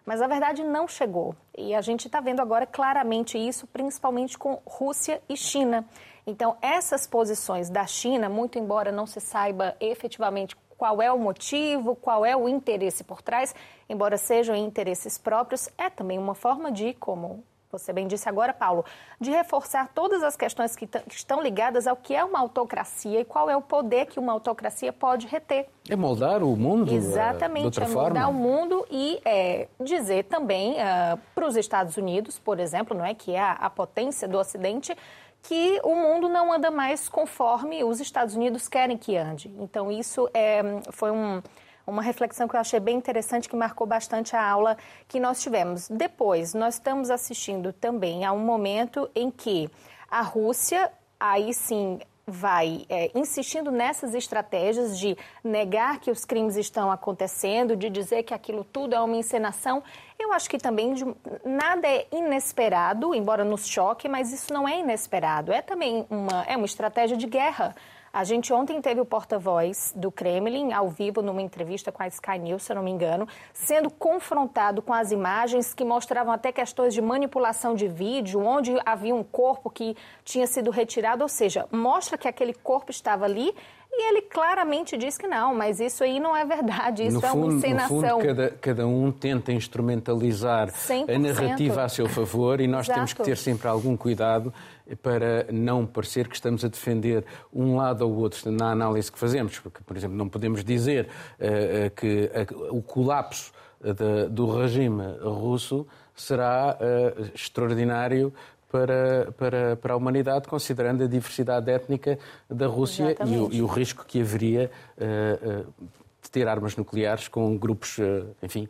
mas 0.04 0.22
a 0.22 0.26
verdade 0.26 0.62
não 0.62 0.88
chegou. 0.88 1.34
E 1.56 1.74
a 1.74 1.80
gente 1.80 2.06
está 2.06 2.20
vendo 2.20 2.40
agora 2.40 2.66
claramente 2.66 3.38
isso, 3.38 3.66
principalmente 3.66 4.38
com 4.38 4.60
Rússia 4.66 5.22
e 5.28 5.36
China. 5.36 5.84
Então, 6.26 6.56
essas 6.60 7.06
posições 7.06 7.70
da 7.70 7.86
China, 7.86 8.28
muito 8.28 8.58
embora 8.58 8.92
não 8.92 9.06
se 9.06 9.20
saiba 9.20 9.76
efetivamente 9.80 10.56
qual 10.80 11.02
é 11.02 11.12
o 11.12 11.18
motivo, 11.18 11.94
qual 11.94 12.24
é 12.24 12.34
o 12.34 12.48
interesse 12.48 13.04
por 13.04 13.20
trás, 13.20 13.54
embora 13.88 14.16
sejam 14.16 14.56
interesses 14.56 15.18
próprios, 15.18 15.68
é 15.76 15.90
também 15.90 16.18
uma 16.18 16.34
forma 16.34 16.72
de, 16.72 16.94
como 16.94 17.44
você 17.70 17.92
bem 17.92 18.06
disse 18.06 18.28
agora, 18.28 18.52
Paulo, 18.52 18.84
de 19.20 19.30
reforçar 19.30 19.88
todas 19.94 20.22
as 20.22 20.36
questões 20.36 20.74
que, 20.74 20.86
que, 20.86 21.14
estão 21.14 21.42
ligadas 21.42 21.86
ao 21.86 21.96
que 21.96 22.14
é 22.14 22.24
uma 22.24 22.40
autocracia 22.40 23.20
e 23.20 23.24
qual 23.24 23.48
é 23.48 23.56
o 23.56 23.62
poder 23.62 24.06
que 24.06 24.18
uma 24.18 24.32
autocracia 24.32 24.92
pode 24.92 25.26
reter. 25.26 25.68
É 25.88 25.96
moldar 25.96 26.42
o 26.42 26.56
mundo? 26.56 26.92
Exatamente, 26.92 27.82
é 27.82 27.88
moldar 27.88 28.28
o 28.28 28.34
mundo 28.34 28.86
e 28.90 29.20
é, 29.24 29.68
dizer 29.80 30.24
também 30.24 30.74
uh, 30.74 31.18
para 31.34 31.46
os 31.46 31.56
Estados 31.56 31.96
Unidos, 31.96 32.38
por 32.38 32.58
exemplo, 32.58 32.96
não 32.96 33.04
é 33.04 33.14
que 33.14 33.32
é 33.32 33.40
a, 33.40 33.52
a 33.52 33.70
potência 33.70 34.26
do 34.26 34.38
Ocidente, 34.38 34.96
que 35.42 35.80
o 35.82 35.94
mundo 35.94 36.28
não 36.28 36.52
anda 36.52 36.70
mais 36.70 37.08
conforme 37.08 37.82
os 37.82 38.00
Estados 38.00 38.34
Unidos 38.34 38.68
querem 38.68 38.96
que 38.96 39.16
ande. 39.16 39.50
Então, 39.58 39.90
isso 39.90 40.28
é, 40.34 40.62
foi 40.90 41.10
um, 41.10 41.42
uma 41.90 42.02
reflexão 42.02 42.48
que 42.48 42.56
eu 42.56 42.60
achei 42.60 42.80
bem 42.80 42.96
interessante, 42.96 43.48
que 43.48 43.56
marcou 43.56 43.86
bastante 43.86 44.34
a 44.34 44.42
aula 44.42 44.76
que 45.08 45.20
nós 45.20 45.42
tivemos. 45.42 45.88
Depois, 45.88 46.54
nós 46.54 46.74
estamos 46.74 47.10
assistindo 47.10 47.72
também 47.72 48.24
a 48.24 48.32
um 48.32 48.38
momento 48.38 49.10
em 49.14 49.30
que 49.30 49.68
a 50.10 50.22
Rússia, 50.22 50.90
aí 51.18 51.52
sim, 51.52 51.98
vai 52.30 52.86
é, 52.88 53.10
insistindo 53.14 53.70
nessas 53.70 54.14
estratégias 54.14 54.98
de 54.98 55.16
negar 55.42 55.98
que 55.98 56.10
os 56.10 56.24
crimes 56.24 56.56
estão 56.56 56.90
acontecendo, 56.90 57.76
de 57.76 57.90
dizer 57.90 58.22
que 58.22 58.32
aquilo 58.32 58.64
tudo 58.64 58.94
é 58.94 59.00
uma 59.00 59.16
encenação. 59.16 59.82
Eu 60.18 60.32
acho 60.32 60.48
que 60.48 60.58
também 60.58 60.94
de, 60.94 61.04
nada 61.44 61.86
é 61.88 62.06
inesperado, 62.12 63.14
embora 63.14 63.44
nos 63.44 63.66
choque, 63.66 64.08
mas 64.08 64.32
isso 64.32 64.52
não 64.52 64.68
é 64.68 64.78
inesperado. 64.78 65.52
É 65.52 65.60
também 65.60 66.06
uma, 66.08 66.44
é 66.44 66.56
uma 66.56 66.66
estratégia 66.66 67.16
de 67.16 67.26
guerra. 67.26 67.74
A 68.12 68.24
gente 68.24 68.52
ontem 68.52 68.80
teve 68.80 69.00
o 69.00 69.04
porta-voz 69.04 69.92
do 69.94 70.10
Kremlin 70.10 70.72
ao 70.72 70.88
vivo 70.88 71.22
numa 71.22 71.40
entrevista 71.40 71.92
com 71.92 72.02
a 72.02 72.08
Sky 72.08 72.40
News, 72.40 72.64
se 72.64 72.72
eu 72.72 72.76
não 72.76 72.82
me 72.82 72.90
engano, 72.90 73.28
sendo 73.52 73.88
confrontado 73.88 74.82
com 74.82 74.92
as 74.92 75.12
imagens 75.12 75.72
que 75.72 75.84
mostravam 75.84 76.32
até 76.32 76.50
questões 76.50 76.92
de 76.92 77.00
manipulação 77.00 77.72
de 77.72 77.86
vídeo, 77.86 78.40
onde 78.40 78.74
havia 78.84 79.14
um 79.14 79.22
corpo 79.22 79.70
que 79.70 79.96
tinha 80.24 80.48
sido 80.48 80.72
retirado, 80.72 81.22
ou 81.22 81.28
seja, 81.28 81.66
mostra 81.70 82.18
que 82.18 82.26
aquele 82.26 82.52
corpo 82.52 82.90
estava 82.90 83.26
ali 83.26 83.54
e 83.92 84.08
ele 84.08 84.22
claramente 84.22 84.96
diz 84.96 85.18
que 85.18 85.26
não, 85.26 85.54
mas 85.54 85.80
isso 85.80 86.02
aí 86.04 86.20
não 86.20 86.36
é 86.36 86.44
verdade, 86.44 87.06
isso 87.06 87.20
no 87.20 87.26
é 87.26 87.28
fundo, 87.28 87.46
uma 87.46 87.54
encenação. 87.54 87.96
No 87.96 88.10
fundo, 88.10 88.24
cada, 88.24 88.50
cada 88.50 88.86
um 88.86 89.10
tenta 89.10 89.52
instrumentalizar 89.52 90.68
100%. 90.68 91.14
a 91.14 91.18
narrativa 91.18 91.82
a 91.82 91.88
seu 91.88 92.08
favor 92.08 92.60
e 92.60 92.68
nós 92.68 92.86
Exato. 92.86 92.94
temos 92.94 93.12
que 93.12 93.22
ter 93.22 93.36
sempre 93.36 93.68
algum 93.68 93.96
cuidado 93.96 94.54
para 94.96 95.46
não 95.52 95.86
parecer 95.86 96.28
que 96.28 96.34
estamos 96.34 96.64
a 96.64 96.68
defender 96.68 97.24
um 97.52 97.76
lado 97.76 98.02
ou 98.02 98.14
outro 98.16 98.50
na 98.50 98.70
análise 98.70 99.10
que 99.10 99.18
fazemos. 99.18 99.58
Porque, 99.58 99.80
por 99.84 99.96
exemplo, 99.96 100.16
não 100.16 100.28
podemos 100.28 100.64
dizer 100.64 101.08
uh, 101.38 101.90
que 101.94 102.30
o 102.70 102.82
colapso 102.82 103.52
de, 103.80 104.28
do 104.28 104.58
regime 104.58 105.02
russo 105.22 105.86
será 106.14 106.76
uh, 106.76 107.30
extraordinário 107.34 108.32
para, 108.70 109.32
para, 109.36 109.76
para 109.76 109.94
a 109.94 109.96
humanidade, 109.96 110.46
considerando 110.46 111.02
a 111.02 111.06
diversidade 111.06 111.70
étnica 111.70 112.18
da 112.48 112.66
Rússia 112.66 113.16
e 113.26 113.36
o, 113.36 113.52
e 113.52 113.62
o, 113.62 113.66
risco 113.66 114.04
que 114.06 114.20
haveria 114.20 114.70
uh, 114.96 115.60
uh, 115.60 115.90
de 116.30 116.40
ter 116.40 116.48
armas 116.48 116.76
nucleares 116.76 117.28
com 117.28 117.56
grupos, 117.56 117.98
uh, 117.98 118.34
enfim, 118.42 118.68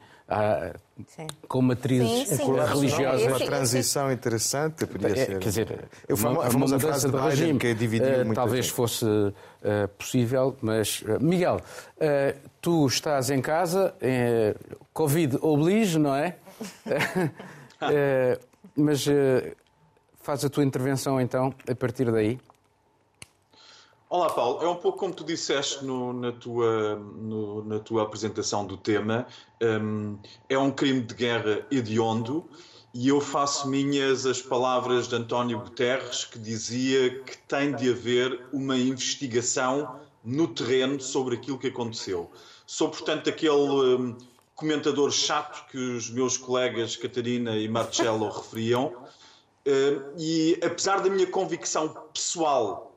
com 1.48 1.60
matrizes 1.60 2.28
sim, 2.28 2.36
sim, 2.36 2.52
religiosas. 2.52 3.26
Uma 3.26 3.38
transição 3.40 4.12
interessante 4.12 4.86
podia 4.86 5.10
é, 5.10 5.26
ser. 5.26 5.38
Quer 5.38 5.48
dizer, 5.48 5.88
Eu 6.08 6.16
uma, 6.16 6.46
a 6.46 6.50
famosa 6.50 6.78
frase 6.78 7.10
de 7.10 7.16
regime 7.16 7.58
que 7.58 7.74
dividiu 7.74 8.32
talvez 8.34 8.66
gente. 8.66 8.74
fosse 8.74 9.06
possível, 9.98 10.56
mas 10.62 11.02
Miguel, 11.20 11.60
tu 12.60 12.86
estás 12.86 13.28
em 13.28 13.40
casa, 13.40 13.92
Covid 14.92 15.36
oblige, 15.42 15.98
não 15.98 16.14
é? 16.14 16.36
mas 18.76 19.04
Faz 20.22 20.44
a 20.44 20.50
tua 20.50 20.64
intervenção 20.64 21.20
então 21.20 21.52
a 21.68 21.74
partir 21.74 22.10
daí. 22.12 22.38
Olá, 24.12 24.28
Paulo. 24.28 24.60
É 24.60 24.68
um 24.68 24.74
pouco 24.74 24.98
como 24.98 25.14
tu 25.14 25.22
disseste 25.22 25.84
no, 25.84 26.12
na, 26.12 26.32
tua, 26.32 26.96
no, 26.96 27.64
na 27.64 27.78
tua 27.78 28.02
apresentação 28.02 28.66
do 28.66 28.76
tema. 28.76 29.24
Um, 29.62 30.18
é 30.48 30.58
um 30.58 30.68
crime 30.72 31.00
de 31.00 31.14
guerra 31.14 31.64
hediondo 31.70 32.44
e 32.92 33.06
eu 33.06 33.20
faço 33.20 33.68
minhas 33.68 34.26
as 34.26 34.42
palavras 34.42 35.06
de 35.06 35.14
António 35.14 35.60
Guterres, 35.60 36.24
que 36.24 36.40
dizia 36.40 37.22
que 37.22 37.38
tem 37.38 37.72
de 37.72 37.88
haver 37.88 38.48
uma 38.52 38.76
investigação 38.76 40.00
no 40.24 40.48
terreno 40.48 41.00
sobre 41.00 41.36
aquilo 41.36 41.56
que 41.56 41.68
aconteceu. 41.68 42.28
Sou, 42.66 42.88
portanto, 42.88 43.30
aquele 43.30 43.52
um, 43.52 44.18
comentador 44.56 45.12
chato 45.12 45.70
que 45.70 45.78
os 45.78 46.10
meus 46.10 46.36
colegas 46.36 46.96
Catarina 46.96 47.56
e 47.56 47.68
Marcelo 47.68 48.26
referiam 48.36 48.92
Uh, 49.60 50.16
e 50.16 50.58
apesar 50.64 51.02
da 51.02 51.10
minha 51.10 51.26
convicção 51.26 51.94
pessoal 52.14 52.89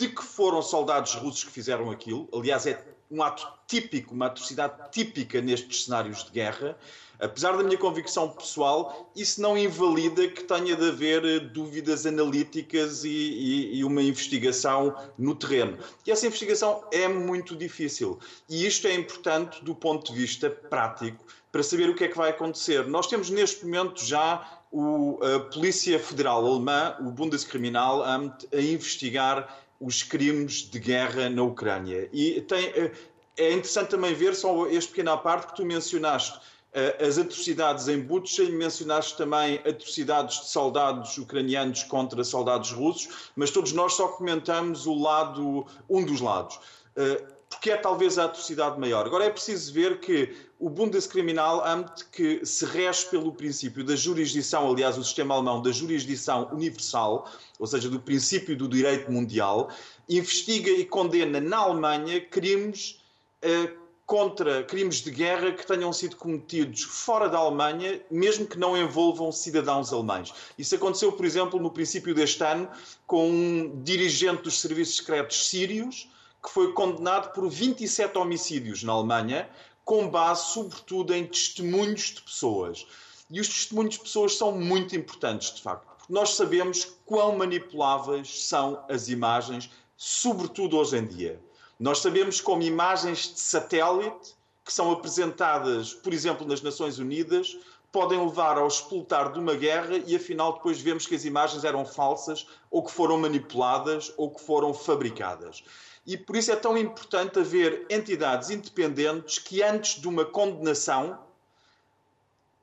de 0.00 0.08
que 0.08 0.24
foram 0.24 0.62
soldados 0.62 1.14
russos 1.14 1.44
que 1.44 1.50
fizeram 1.50 1.90
aquilo, 1.90 2.26
aliás, 2.32 2.66
é 2.66 2.82
um 3.10 3.22
ato 3.22 3.46
típico, 3.66 4.14
uma 4.14 4.26
atrocidade 4.26 4.90
típica 4.90 5.42
nestes 5.42 5.84
cenários 5.84 6.24
de 6.24 6.30
guerra, 6.30 6.74
apesar 7.18 7.54
da 7.54 7.62
minha 7.62 7.76
convicção 7.76 8.30
pessoal, 8.30 9.12
isso 9.14 9.42
não 9.42 9.58
invalida 9.58 10.26
que 10.28 10.42
tenha 10.44 10.74
de 10.74 10.88
haver 10.88 11.22
eh, 11.22 11.38
dúvidas 11.38 12.06
analíticas 12.06 13.04
e, 13.04 13.10
e, 13.10 13.78
e, 13.78 13.84
uma 13.84 14.00
investigação 14.00 14.96
no 15.18 15.34
terreno. 15.34 15.76
E 16.06 16.10
essa 16.10 16.26
investigação 16.26 16.82
é 16.90 17.06
muito 17.06 17.54
difícil. 17.54 18.18
E 18.48 18.66
isto 18.66 18.86
é 18.86 18.94
importante 18.94 19.62
do 19.62 19.74
ponto 19.74 20.14
de 20.14 20.18
vista 20.18 20.48
prático 20.48 21.22
para 21.52 21.62
saber 21.62 21.90
o 21.90 21.94
que 21.94 22.04
é 22.04 22.08
que 22.08 22.16
vai 22.16 22.30
acontecer. 22.30 22.86
Nós 22.86 23.06
temos 23.06 23.28
neste 23.28 23.66
momento 23.66 24.02
já 24.02 24.62
o, 24.72 25.18
a 25.22 25.40
Polícia 25.40 25.98
Federal 25.98 26.46
Alemã, 26.46 26.96
o 27.00 27.10
Bundeskriminalamt, 27.10 28.46
a 28.50 28.60
investigar 28.60 29.60
os 29.80 30.02
crimes 30.02 30.70
de 30.70 30.78
guerra 30.78 31.30
na 31.30 31.42
Ucrânia. 31.42 32.08
E 32.12 32.40
tem, 32.42 32.66
eh, 32.66 32.92
é 33.36 33.52
interessante 33.52 33.88
também 33.88 34.14
ver, 34.14 34.34
só 34.34 34.66
este 34.66 34.90
pequena 34.90 35.16
parte 35.16 35.48
que 35.48 35.56
tu 35.56 35.64
mencionaste, 35.64 36.38
eh, 36.72 37.04
as 37.04 37.18
atrocidades 37.18 37.88
em 37.88 38.00
Bucha 38.00 38.42
e 38.42 38.52
mencionaste 38.52 39.16
também 39.16 39.56
atrocidades 39.66 40.40
de 40.40 40.48
soldados 40.50 41.16
ucranianos 41.16 41.82
contra 41.84 42.22
soldados 42.22 42.70
russos, 42.70 43.30
mas 43.34 43.50
todos 43.50 43.72
nós 43.72 43.94
só 43.94 44.08
comentamos 44.08 44.86
o 44.86 44.94
lado, 44.94 45.66
um 45.88 46.04
dos 46.04 46.20
lados. 46.20 46.60
Eh, 46.96 47.24
porque 47.48 47.72
é 47.72 47.76
talvez 47.76 48.16
a 48.16 48.26
atrocidade 48.26 48.78
maior. 48.78 49.04
Agora 49.04 49.24
é 49.24 49.30
preciso 49.30 49.72
ver 49.72 49.98
que 49.98 50.34
o 50.60 50.68
Bundeskriminalamt, 50.68 52.04
que 52.12 52.44
se 52.44 52.66
rege 52.66 53.06
pelo 53.06 53.32
princípio 53.32 53.82
da 53.82 53.96
jurisdição, 53.96 54.70
aliás, 54.70 54.98
o 54.98 55.02
sistema 55.02 55.34
alemão 55.34 55.62
da 55.62 55.72
jurisdição 55.72 56.50
universal, 56.52 57.26
ou 57.58 57.66
seja, 57.66 57.88
do 57.88 57.98
princípio 57.98 58.54
do 58.54 58.68
direito 58.68 59.10
mundial, 59.10 59.70
investiga 60.06 60.70
e 60.70 60.84
condena 60.84 61.40
na 61.40 61.56
Alemanha 61.56 62.20
crimes 62.20 63.00
eh, 63.40 63.72
contra 64.04 64.62
crimes 64.62 64.96
de 64.96 65.10
guerra 65.10 65.52
que 65.52 65.66
tenham 65.66 65.92
sido 65.94 66.16
cometidos 66.16 66.82
fora 66.82 67.26
da 67.26 67.38
Alemanha, 67.38 68.02
mesmo 68.10 68.44
que 68.44 68.58
não 68.58 68.76
envolvam 68.76 69.32
cidadãos 69.32 69.94
alemães. 69.94 70.34
Isso 70.58 70.74
aconteceu, 70.74 71.12
por 71.12 71.24
exemplo, 71.24 71.58
no 71.58 71.70
princípio 71.70 72.14
deste 72.14 72.44
ano, 72.44 72.68
com 73.06 73.30
um 73.30 73.82
dirigente 73.82 74.42
dos 74.42 74.60
serviços 74.60 74.96
secretos 74.96 75.48
sírios 75.48 76.06
que 76.42 76.50
foi 76.50 76.72
condenado 76.72 77.32
por 77.32 77.48
27 77.48 78.16
homicídios 78.16 78.82
na 78.82 78.92
Alemanha, 78.92 79.48
com 79.84 80.08
base 80.08 80.52
sobretudo 80.52 81.14
em 81.14 81.26
testemunhos 81.26 82.12
de 82.14 82.22
pessoas. 82.22 82.86
E 83.30 83.40
os 83.40 83.48
testemunhos 83.48 83.94
de 83.94 84.00
pessoas 84.00 84.36
são 84.36 84.52
muito 84.52 84.96
importantes, 84.96 85.54
de 85.54 85.62
facto, 85.62 85.86
porque 85.96 86.12
nós 86.12 86.34
sabemos 86.34 86.96
quão 87.06 87.36
manipuláveis 87.36 88.46
são 88.46 88.84
as 88.88 89.08
imagens, 89.08 89.70
sobretudo 89.96 90.76
hoje 90.76 90.96
em 90.96 91.06
dia. 91.06 91.40
Nós 91.78 91.98
sabemos 91.98 92.40
como 92.40 92.62
imagens 92.62 93.32
de 93.32 93.40
satélite, 93.40 94.34
que 94.64 94.72
são 94.72 94.90
apresentadas, 94.90 95.94
por 95.94 96.12
exemplo, 96.12 96.46
nas 96.46 96.60
Nações 96.60 96.98
Unidas, 96.98 97.56
podem 97.92 98.24
levar 98.24 98.56
ao 98.56 98.68
explotar 98.68 99.32
de 99.32 99.38
uma 99.38 99.54
guerra 99.54 99.96
e 100.06 100.14
afinal 100.14 100.52
depois 100.52 100.80
vemos 100.80 101.06
que 101.06 101.14
as 101.14 101.24
imagens 101.24 101.64
eram 101.64 101.84
falsas 101.84 102.46
ou 102.70 102.82
que 102.84 102.92
foram 102.92 103.18
manipuladas 103.18 104.12
ou 104.16 104.30
que 104.30 104.40
foram 104.40 104.72
fabricadas. 104.72 105.64
E 106.10 106.16
por 106.16 106.34
isso 106.34 106.50
é 106.50 106.56
tão 106.56 106.76
importante 106.76 107.38
haver 107.38 107.86
entidades 107.88 108.50
independentes 108.50 109.38
que, 109.38 109.62
antes 109.62 110.00
de 110.00 110.08
uma 110.08 110.24
condenação, 110.24 111.16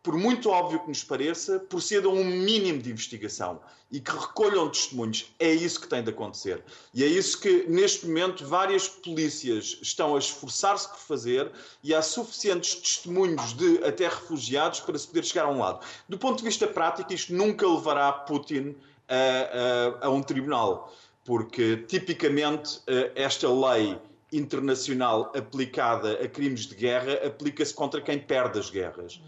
por 0.03 0.17
muito 0.17 0.49
óbvio 0.49 0.81
que 0.81 0.89
nos 0.89 1.01
pareça, 1.01 1.57
procedam 1.57 2.11
um 2.11 2.25
mínimo 2.25 2.81
de 2.81 2.91
investigação 2.91 3.61
e 3.89 4.01
que 4.01 4.11
recolham 4.11 4.69
testemunhos. 4.69 5.33
É 5.39 5.49
isso 5.49 5.79
que 5.79 5.87
tem 5.87 6.03
de 6.03 6.09
acontecer. 6.09 6.61
E 6.93 7.05
é 7.05 7.07
isso 7.07 7.39
que, 7.39 7.65
neste 7.69 8.05
momento, 8.05 8.45
várias 8.45 8.89
polícias 8.89 9.79
estão 9.81 10.17
a 10.17 10.19
esforçar-se 10.19 10.89
por 10.89 10.99
fazer 10.99 11.49
e 11.81 11.95
há 11.95 12.01
suficientes 12.01 12.75
testemunhos 12.75 13.53
de 13.53 13.81
até 13.85 14.09
refugiados 14.09 14.81
para 14.81 14.99
se 14.99 15.07
poder 15.07 15.23
chegar 15.23 15.45
a 15.45 15.49
um 15.49 15.59
lado. 15.59 15.85
Do 16.09 16.17
ponto 16.17 16.39
de 16.39 16.43
vista 16.43 16.67
prático, 16.67 17.13
isto 17.13 17.33
nunca 17.33 17.65
levará 17.65 18.11
Putin 18.11 18.75
a, 19.07 20.03
a, 20.03 20.07
a 20.07 20.09
um 20.09 20.21
tribunal 20.21 20.93
porque 21.27 21.75
tipicamente 21.89 22.79
eh, 22.87 23.11
esta 23.13 23.49
lei 23.49 23.99
internacional 24.31 25.29
aplicada 25.35 26.13
a 26.23 26.27
crimes 26.29 26.67
de 26.67 26.73
guerra 26.73 27.15
aplica-se 27.27 27.73
contra 27.73 27.99
quem 27.99 28.17
perde 28.17 28.57
as 28.57 28.69
guerras. 28.69 29.21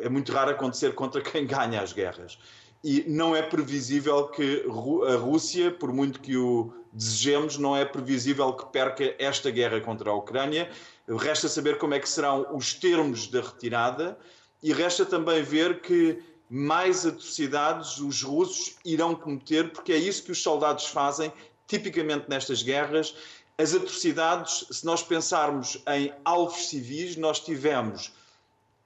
É 0.00 0.08
muito 0.08 0.32
raro 0.32 0.52
acontecer 0.52 0.94
contra 0.94 1.20
quem 1.22 1.46
ganha 1.46 1.82
as 1.82 1.92
guerras. 1.92 2.38
e 2.82 3.04
não 3.06 3.36
é 3.36 3.42
previsível 3.42 4.28
que 4.28 4.64
a 5.06 5.16
Rússia, 5.16 5.70
por 5.70 5.92
muito 5.92 6.20
que 6.20 6.38
o 6.38 6.72
desejemos, 6.90 7.58
não 7.58 7.76
é 7.76 7.84
previsível 7.84 8.54
que 8.54 8.64
perca 8.72 9.14
esta 9.18 9.50
guerra 9.50 9.78
contra 9.78 10.10
a 10.10 10.14
Ucrânia. 10.14 10.70
Resta 11.06 11.48
saber 11.48 11.76
como 11.76 11.92
é 11.92 12.00
que 12.00 12.08
serão 12.08 12.46
os 12.56 12.72
termos 12.72 13.26
da 13.26 13.42
retirada 13.42 14.18
e 14.62 14.72
resta 14.72 15.04
também 15.04 15.42
ver 15.42 15.82
que 15.82 16.18
mais 16.54 17.06
atrocidades 17.06 17.96
os 17.96 18.22
russos 18.22 18.76
irão 18.84 19.14
cometer, 19.14 19.72
porque 19.72 19.90
é 19.90 19.96
isso 19.96 20.22
que 20.22 20.30
os 20.30 20.42
soldados 20.42 20.84
fazem, 20.84 21.32
tipicamente 21.66 22.28
nestas 22.28 22.62
guerras. 22.62 23.16
As 23.56 23.74
atrocidades, 23.74 24.66
se 24.70 24.84
nós 24.84 25.02
pensarmos 25.02 25.82
em 25.88 26.12
alvos 26.22 26.68
civis, 26.68 27.16
nós 27.16 27.40
tivemos 27.40 28.12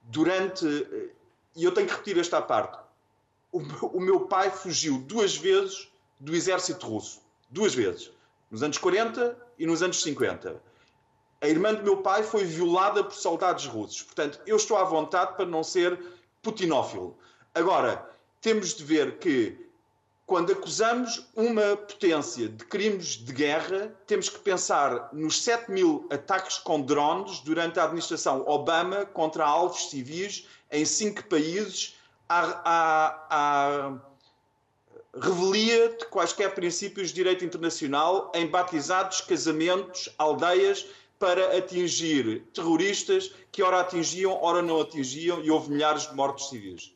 durante. 0.03 0.65
E 1.57 1.65
eu 1.65 1.73
tenho 1.73 1.87
que 1.87 1.93
repetir 1.93 2.17
esta 2.17 2.41
parte. 2.41 2.77
O 3.51 3.99
meu 3.99 4.21
pai 4.21 4.49
fugiu 4.49 4.99
duas 4.99 5.35
vezes 5.35 5.89
do 6.21 6.33
exército 6.33 6.87
russo. 6.87 7.19
Duas 7.49 7.75
vezes. 7.75 8.09
Nos 8.49 8.63
anos 8.63 8.77
40 8.77 9.37
e 9.59 9.65
nos 9.65 9.83
anos 9.83 10.01
50. 10.03 10.61
A 11.41 11.47
irmã 11.49 11.73
do 11.73 11.83
meu 11.83 11.97
pai 11.97 12.23
foi 12.23 12.45
violada 12.45 13.03
por 13.03 13.13
soldados 13.13 13.65
russos. 13.65 14.03
Portanto, 14.03 14.39
eu 14.47 14.55
estou 14.55 14.77
à 14.77 14.85
vontade 14.85 15.35
para 15.35 15.45
não 15.45 15.65
ser 15.65 15.99
putinófilo. 16.41 17.17
Agora, 17.57 18.07
temos 18.39 18.75
de 18.75 18.83
ver 18.83 19.17
que 19.17 19.57
quando 20.27 20.51
acusamos 20.51 21.27
uma 21.35 21.75
potência 21.75 22.47
de 22.47 22.63
crimes 22.63 23.15
de 23.15 23.33
guerra, 23.33 23.91
temos 24.05 24.29
que 24.29 24.37
pensar 24.37 25.09
nos 25.11 25.41
7 25.41 25.71
mil 25.71 26.05
ataques 26.11 26.59
com 26.59 26.79
drones 26.79 27.39
durante 27.39 27.79
a 27.79 27.85
administração 27.85 28.43
Obama 28.47 29.07
contra 29.07 29.43
alvos 29.43 29.89
civis 29.89 30.45
em 30.71 30.85
cinco 30.85 31.23
países, 31.23 31.95
à, 32.29 32.41
à, 32.63 33.27
à 33.31 33.97
revelia 35.19 35.97
de 35.97 36.05
quaisquer 36.09 36.53
princípios 36.53 37.07
de 37.07 37.15
direito 37.15 37.43
internacional 37.43 38.31
em 38.35 38.45
batizados, 38.45 39.19
casamentos, 39.21 40.13
aldeias, 40.19 40.85
para 41.17 41.57
atingir 41.57 42.43
terroristas 42.53 43.31
que 43.51 43.63
ora 43.63 43.79
atingiam, 43.79 44.37
ora 44.43 44.61
não 44.61 44.79
atingiam, 44.79 45.41
e 45.43 45.49
houve 45.49 45.71
milhares 45.71 46.07
de 46.07 46.15
mortos 46.15 46.49
civis. 46.49 46.95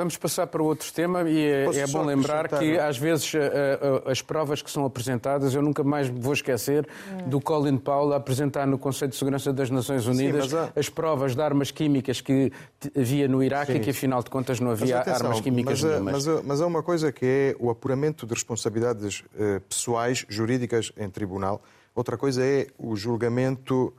Vamos 0.00 0.16
passar 0.16 0.46
para 0.46 0.62
outro 0.62 0.90
tema 0.90 1.28
e 1.28 1.44
é, 1.44 1.64
é 1.80 1.86
bom 1.86 2.02
lembrar 2.02 2.48
que 2.48 2.78
às 2.78 2.96
vezes 2.96 3.34
a, 3.34 4.08
a, 4.08 4.10
as 4.12 4.22
provas 4.22 4.62
que 4.62 4.70
são 4.70 4.86
apresentadas, 4.86 5.54
eu 5.54 5.60
nunca 5.60 5.84
mais 5.84 6.08
vou 6.08 6.32
esquecer 6.32 6.88
hum. 7.12 7.28
do 7.28 7.38
Colin 7.38 7.76
Powell 7.76 8.14
a 8.14 8.16
apresentar 8.16 8.66
no 8.66 8.78
Conselho 8.78 9.10
de 9.10 9.18
Segurança 9.18 9.52
das 9.52 9.68
Nações 9.68 10.06
Unidas 10.06 10.48
Sim, 10.48 10.56
as 10.74 10.88
provas 10.88 11.34
de 11.34 11.42
armas 11.42 11.70
químicas 11.70 12.22
que 12.22 12.50
havia 12.96 13.28
no 13.28 13.42
Iraque 13.42 13.72
Sim. 13.72 13.78
e 13.78 13.80
que 13.82 13.90
afinal 13.90 14.22
de 14.22 14.30
contas 14.30 14.58
não 14.58 14.70
havia 14.70 15.00
atenção, 15.00 15.26
armas 15.26 15.42
químicas 15.42 15.82
mas, 15.82 15.92
nenhumas. 15.92 16.26
Mas, 16.26 16.44
mas 16.46 16.60
há 16.62 16.66
uma 16.66 16.82
coisa 16.82 17.12
que 17.12 17.26
é 17.26 17.56
o 17.58 17.68
apuramento 17.68 18.26
de 18.26 18.32
responsabilidades 18.32 19.22
eh, 19.38 19.60
pessoais, 19.68 20.24
jurídicas 20.30 20.92
em 20.96 21.10
tribunal. 21.10 21.62
Outra 21.94 22.16
coisa 22.16 22.42
é 22.42 22.68
o 22.78 22.96
julgamento 22.96 23.92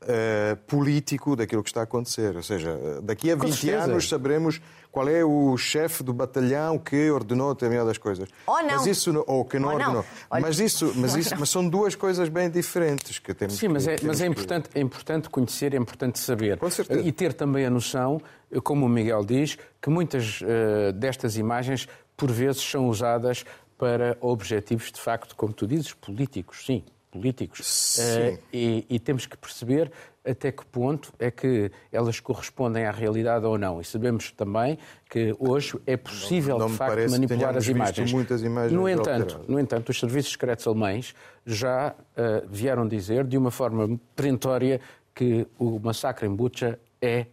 Uh, 0.00 0.56
político 0.68 1.34
daquilo 1.34 1.60
que 1.60 1.70
está 1.70 1.80
a 1.80 1.84
acontecer. 1.84 2.36
Ou 2.36 2.42
seja, 2.42 3.00
daqui 3.02 3.32
a 3.32 3.34
20 3.34 3.70
anos 3.70 4.08
saberemos 4.08 4.60
qual 4.90 5.08
é 5.08 5.24
o 5.24 5.56
chefe 5.56 6.02
do 6.02 6.12
batalhão 6.12 6.78
que 6.78 7.10
ordenou 7.10 7.52
determinadas 7.54 7.98
coisas. 7.98 8.28
Ou 8.46 8.62
não. 8.62 8.76
Mas 8.76 8.86
isso, 8.86 9.24
ou 9.26 9.44
que 9.44 9.58
não 9.58 9.68
ou 9.68 9.74
ordenou. 9.74 10.04
Não. 10.30 10.40
Mas, 10.40 10.58
isso, 10.58 10.92
mas, 10.96 11.14
isso, 11.14 11.34
mas 11.38 11.50
são 11.50 11.68
duas 11.68 11.94
coisas 11.94 12.28
bem 12.28 12.50
diferentes 12.50 13.18
que 13.18 13.34
temos 13.34 13.56
Sim, 13.56 13.68
mas, 13.68 13.86
é, 13.86 13.96
mas 14.02 14.20
é, 14.20 14.26
importante, 14.26 14.70
é 14.74 14.80
importante 14.80 15.28
conhecer, 15.28 15.74
é 15.74 15.76
importante 15.76 16.18
saber. 16.18 16.58
Com 16.58 16.70
certeza. 16.70 17.00
E 17.00 17.12
ter 17.12 17.32
também 17.32 17.66
a 17.66 17.70
noção, 17.70 18.20
como 18.62 18.86
o 18.86 18.88
Miguel 18.88 19.24
diz, 19.24 19.58
que 19.80 19.90
muitas 19.90 20.40
uh, 20.40 20.92
destas 20.92 21.36
imagens, 21.36 21.88
por 22.16 22.30
vezes, 22.30 22.62
são 22.62 22.88
usadas 22.88 23.44
para 23.76 24.16
objetivos, 24.20 24.90
de 24.90 25.00
facto, 25.00 25.36
como 25.36 25.52
tu 25.52 25.66
dizes, 25.66 25.92
políticos, 25.92 26.64
sim 26.64 26.84
políticos. 27.10 27.98
Uh, 27.98 28.38
e, 28.52 28.86
e, 28.88 28.98
temos 28.98 29.26
que 29.26 29.36
perceber 29.36 29.90
até 30.24 30.52
que 30.52 30.64
ponto 30.66 31.12
é 31.18 31.30
que 31.30 31.70
elas 31.90 32.20
correspondem 32.20 32.84
à 32.84 32.90
realidade 32.90 33.46
ou 33.46 33.56
não. 33.56 33.80
E 33.80 33.84
sabemos 33.84 34.30
também 34.30 34.78
que 35.08 35.34
hoje 35.38 35.78
é 35.86 35.96
possível, 35.96 36.58
não, 36.58 36.66
não 36.66 36.72
de 36.72 36.78
facto, 36.78 37.10
manipular 37.10 37.56
as 37.56 37.66
imagens. 37.66 38.12
Muitas 38.12 38.42
imagens 38.42 38.72
no, 38.72 38.88
entanto, 38.88 39.40
no 39.48 39.58
entanto, 39.58 39.88
os 39.88 39.98
serviços 39.98 40.32
secretos 40.32 40.66
alemães 40.66 41.14
já 41.46 41.94
uh, 41.94 42.48
vieram 42.48 42.86
dizer 42.86 43.24
de 43.24 43.38
uma 43.38 43.50
forma 43.50 43.98
perentória 44.14 44.80
que 45.14 45.46
o 45.58 45.78
massacre 45.80 46.26
em 46.26 46.34
Bucha 46.34 46.78
é 47.00 47.26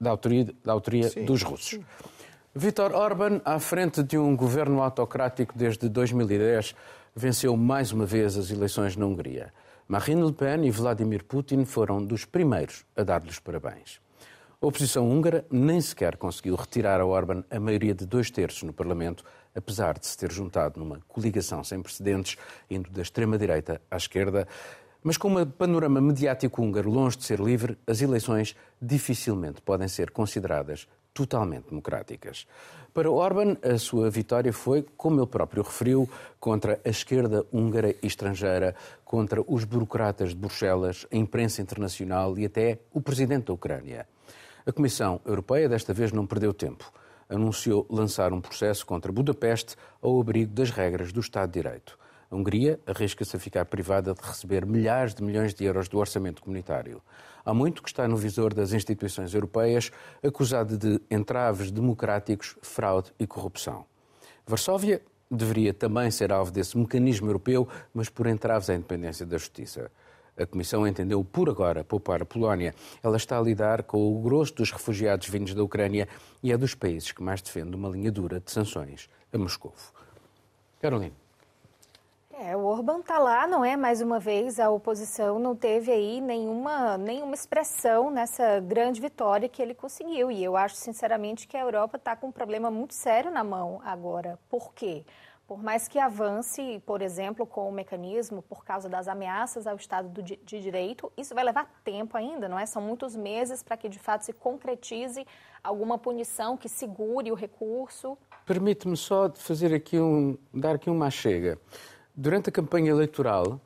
da 0.00 0.10
autoria, 0.10 0.46
da 0.64 0.72
autoria 0.72 1.10
dos 1.24 1.42
russos. 1.42 1.78
Vítor 2.62 2.92
Orban, 2.92 3.40
à 3.42 3.58
frente 3.58 4.02
de 4.02 4.18
um 4.18 4.36
governo 4.36 4.82
autocrático 4.82 5.56
desde 5.56 5.88
2010, 5.88 6.74
venceu 7.16 7.56
mais 7.56 7.90
uma 7.90 8.04
vez 8.04 8.36
as 8.36 8.50
eleições 8.50 8.96
na 8.96 9.06
Hungria. 9.06 9.50
Marine 9.88 10.22
Le 10.22 10.32
Pen 10.34 10.66
e 10.66 10.70
Vladimir 10.70 11.24
Putin 11.24 11.64
foram 11.64 12.04
dos 12.04 12.26
primeiros 12.26 12.84
a 12.94 13.02
dar-lhes 13.02 13.38
parabéns. 13.38 13.98
A 14.60 14.66
oposição 14.66 15.10
húngara 15.10 15.46
nem 15.50 15.80
sequer 15.80 16.18
conseguiu 16.18 16.54
retirar 16.54 17.00
a 17.00 17.06
Orban 17.06 17.44
a 17.50 17.58
maioria 17.58 17.94
de 17.94 18.04
dois 18.04 18.30
terços 18.30 18.62
no 18.62 18.74
Parlamento, 18.74 19.24
apesar 19.54 19.98
de 19.98 20.06
se 20.06 20.18
ter 20.18 20.30
juntado 20.30 20.78
numa 20.78 21.00
coligação 21.08 21.64
sem 21.64 21.80
precedentes, 21.80 22.36
indo 22.70 22.90
da 22.90 23.00
extrema-direita 23.00 23.80
à 23.90 23.96
esquerda. 23.96 24.46
Mas 25.02 25.16
com 25.16 25.34
um 25.34 25.46
panorama 25.46 25.98
mediático 25.98 26.60
húngaro 26.60 26.90
longe 26.90 27.16
de 27.16 27.24
ser 27.24 27.40
livre, 27.40 27.78
as 27.86 28.02
eleições 28.02 28.54
dificilmente 28.82 29.62
podem 29.62 29.88
ser 29.88 30.10
consideradas 30.10 30.86
totalmente 31.12 31.68
democráticas. 31.68 32.46
Para 32.92 33.10
Orban, 33.10 33.56
a 33.62 33.78
sua 33.78 34.10
vitória 34.10 34.52
foi, 34.52 34.84
como 34.96 35.20
ele 35.20 35.26
próprio 35.26 35.62
referiu, 35.62 36.08
contra 36.40 36.80
a 36.84 36.88
esquerda 36.88 37.46
húngara 37.52 37.90
e 38.02 38.06
estrangeira, 38.06 38.74
contra 39.04 39.40
os 39.46 39.64
burocratas 39.64 40.30
de 40.30 40.36
Bruxelas, 40.36 41.06
a 41.12 41.16
imprensa 41.16 41.62
internacional 41.62 42.36
e 42.38 42.46
até 42.46 42.80
o 42.92 43.00
presidente 43.00 43.46
da 43.46 43.52
Ucrânia. 43.52 44.08
A 44.66 44.72
Comissão 44.72 45.20
Europeia 45.24 45.68
desta 45.68 45.94
vez 45.94 46.12
não 46.12 46.26
perdeu 46.26 46.52
tempo. 46.52 46.92
Anunciou 47.28 47.86
lançar 47.88 48.32
um 48.32 48.40
processo 48.40 48.84
contra 48.84 49.12
Budapeste 49.12 49.76
ao 50.02 50.20
abrigo 50.20 50.52
das 50.52 50.70
regras 50.70 51.12
do 51.12 51.20
Estado 51.20 51.50
de 51.52 51.62
Direito. 51.62 51.98
A 52.30 52.36
Hungria 52.36 52.78
arrisca-se 52.86 53.36
a 53.36 53.40
ficar 53.40 53.64
privada 53.64 54.14
de 54.14 54.20
receber 54.20 54.64
milhares 54.66 55.14
de 55.14 55.22
milhões 55.22 55.54
de 55.54 55.64
euros 55.64 55.88
do 55.88 55.98
orçamento 55.98 56.42
comunitário. 56.42 57.02
Há 57.44 57.54
muito 57.54 57.82
que 57.82 57.88
está 57.88 58.06
no 58.06 58.16
visor 58.16 58.54
das 58.54 58.72
instituições 58.72 59.34
europeias, 59.34 59.90
acusado 60.22 60.76
de 60.76 61.00
entraves 61.10 61.70
democráticos, 61.70 62.56
fraude 62.62 63.12
e 63.18 63.26
corrupção. 63.26 63.84
Varsóvia 64.46 65.02
deveria 65.30 65.72
também 65.72 66.10
ser 66.10 66.32
alvo 66.32 66.50
desse 66.50 66.76
mecanismo 66.76 67.28
europeu, 67.28 67.68
mas 67.94 68.08
por 68.08 68.26
entraves 68.26 68.68
à 68.68 68.74
independência 68.74 69.24
da 69.24 69.38
justiça. 69.38 69.90
A 70.36 70.46
Comissão 70.46 70.86
entendeu 70.86 71.22
por 71.22 71.50
agora 71.50 71.84
poupar 71.84 72.22
a 72.22 72.24
Polónia. 72.24 72.74
Ela 73.02 73.16
está 73.16 73.38
a 73.38 73.42
lidar 73.42 73.82
com 73.82 74.16
o 74.16 74.20
grosso 74.20 74.54
dos 74.54 74.72
refugiados 74.72 75.28
vindos 75.28 75.54
da 75.54 75.62
Ucrânia 75.62 76.08
e 76.42 76.50
é 76.50 76.56
dos 76.56 76.74
países 76.74 77.12
que 77.12 77.22
mais 77.22 77.42
defende 77.42 77.76
uma 77.76 77.88
linha 77.88 78.10
dura 78.10 78.40
de 78.40 78.50
sanções 78.50 79.08
a 79.32 79.38
Moscou. 79.38 79.74
Carolina. 80.80 81.19
É, 82.42 82.56
o 82.56 82.64
Orban 82.64 83.00
está 83.00 83.18
lá, 83.18 83.46
não 83.46 83.62
é? 83.62 83.76
Mais 83.76 84.00
uma 84.00 84.18
vez, 84.18 84.58
a 84.58 84.70
oposição 84.70 85.38
não 85.38 85.54
teve 85.54 85.92
aí 85.92 86.22
nenhuma, 86.22 86.96
nenhuma 86.96 87.34
expressão 87.34 88.10
nessa 88.10 88.58
grande 88.60 88.98
vitória 88.98 89.46
que 89.46 89.60
ele 89.60 89.74
conseguiu. 89.74 90.30
E 90.30 90.42
eu 90.42 90.56
acho, 90.56 90.74
sinceramente, 90.74 91.46
que 91.46 91.54
a 91.54 91.60
Europa 91.60 91.98
está 91.98 92.16
com 92.16 92.28
um 92.28 92.32
problema 92.32 92.70
muito 92.70 92.94
sério 92.94 93.30
na 93.30 93.44
mão 93.44 93.82
agora. 93.84 94.38
Por 94.48 94.72
quê? 94.72 95.04
Por 95.46 95.62
mais 95.62 95.86
que 95.86 95.98
avance, 95.98 96.82
por 96.86 97.02
exemplo, 97.02 97.46
com 97.46 97.68
o 97.68 97.72
mecanismo 97.72 98.40
por 98.40 98.64
causa 98.64 98.88
das 98.88 99.06
ameaças 99.06 99.66
ao 99.66 99.76
Estado 99.76 100.22
de 100.22 100.60
Direito, 100.60 101.12
isso 101.18 101.34
vai 101.34 101.44
levar 101.44 101.70
tempo 101.84 102.16
ainda, 102.16 102.48
não 102.48 102.58
é? 102.58 102.64
São 102.64 102.80
muitos 102.80 103.14
meses 103.14 103.62
para 103.62 103.76
que 103.76 103.86
de 103.86 103.98
fato 103.98 104.24
se 104.24 104.32
concretize 104.32 105.26
alguma 105.62 105.98
punição 105.98 106.56
que 106.56 106.70
segure 106.70 107.30
o 107.30 107.34
recurso. 107.34 108.16
Permite-me 108.46 108.96
só 108.96 109.30
fazer 109.34 109.74
aqui 109.74 110.00
um, 110.00 110.38
dar 110.54 110.76
aqui 110.76 110.88
uma 110.88 111.10
chega. 111.10 111.58
Durante 112.14 112.48
a 112.50 112.52
campanha 112.52 112.90
eleitoral, 112.90 113.60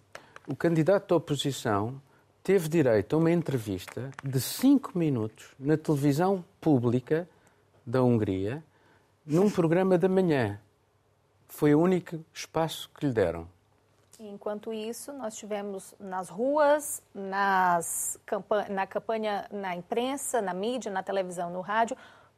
o 0.47 0.55
candidato 0.55 1.09
da 1.09 1.17
oposição 1.17 2.01
teve 2.43 2.69
direito 2.69 3.17
a 3.17 3.19
uma 3.19 3.31
entrevista 3.31 4.11
de 4.23 4.41
cinco 4.41 4.97
minutos 4.99 5.55
na 5.59 5.77
televisão 5.77 6.45
pública 6.61 7.29
da 7.87 8.03
Hungria, 8.03 8.63
num 9.25 9.51
programa 9.51 9.97
da 9.97 10.09
manhã. 10.09 10.61
Foi 11.49 11.75
o 11.75 11.81
único 11.81 12.23
espaço 12.33 12.91
que 12.95 13.07
lhe 13.07 13.13
deram. 13.13 13.49
Enquanto 14.21 14.73
isso, 14.73 15.13
nós 15.13 15.37
tivemos 15.37 15.95
nas 15.99 16.29
ruas, 16.29 17.03
nas 17.15 18.19
na 18.69 18.87
campanha, 18.87 19.49
na 19.51 19.75
imprensa, 19.75 20.41
na 20.41 20.55
mídia, 20.55 20.93
na 20.93 21.03
televisão, 21.03 21.51
no 21.51 21.61
rádio, 21.61 21.97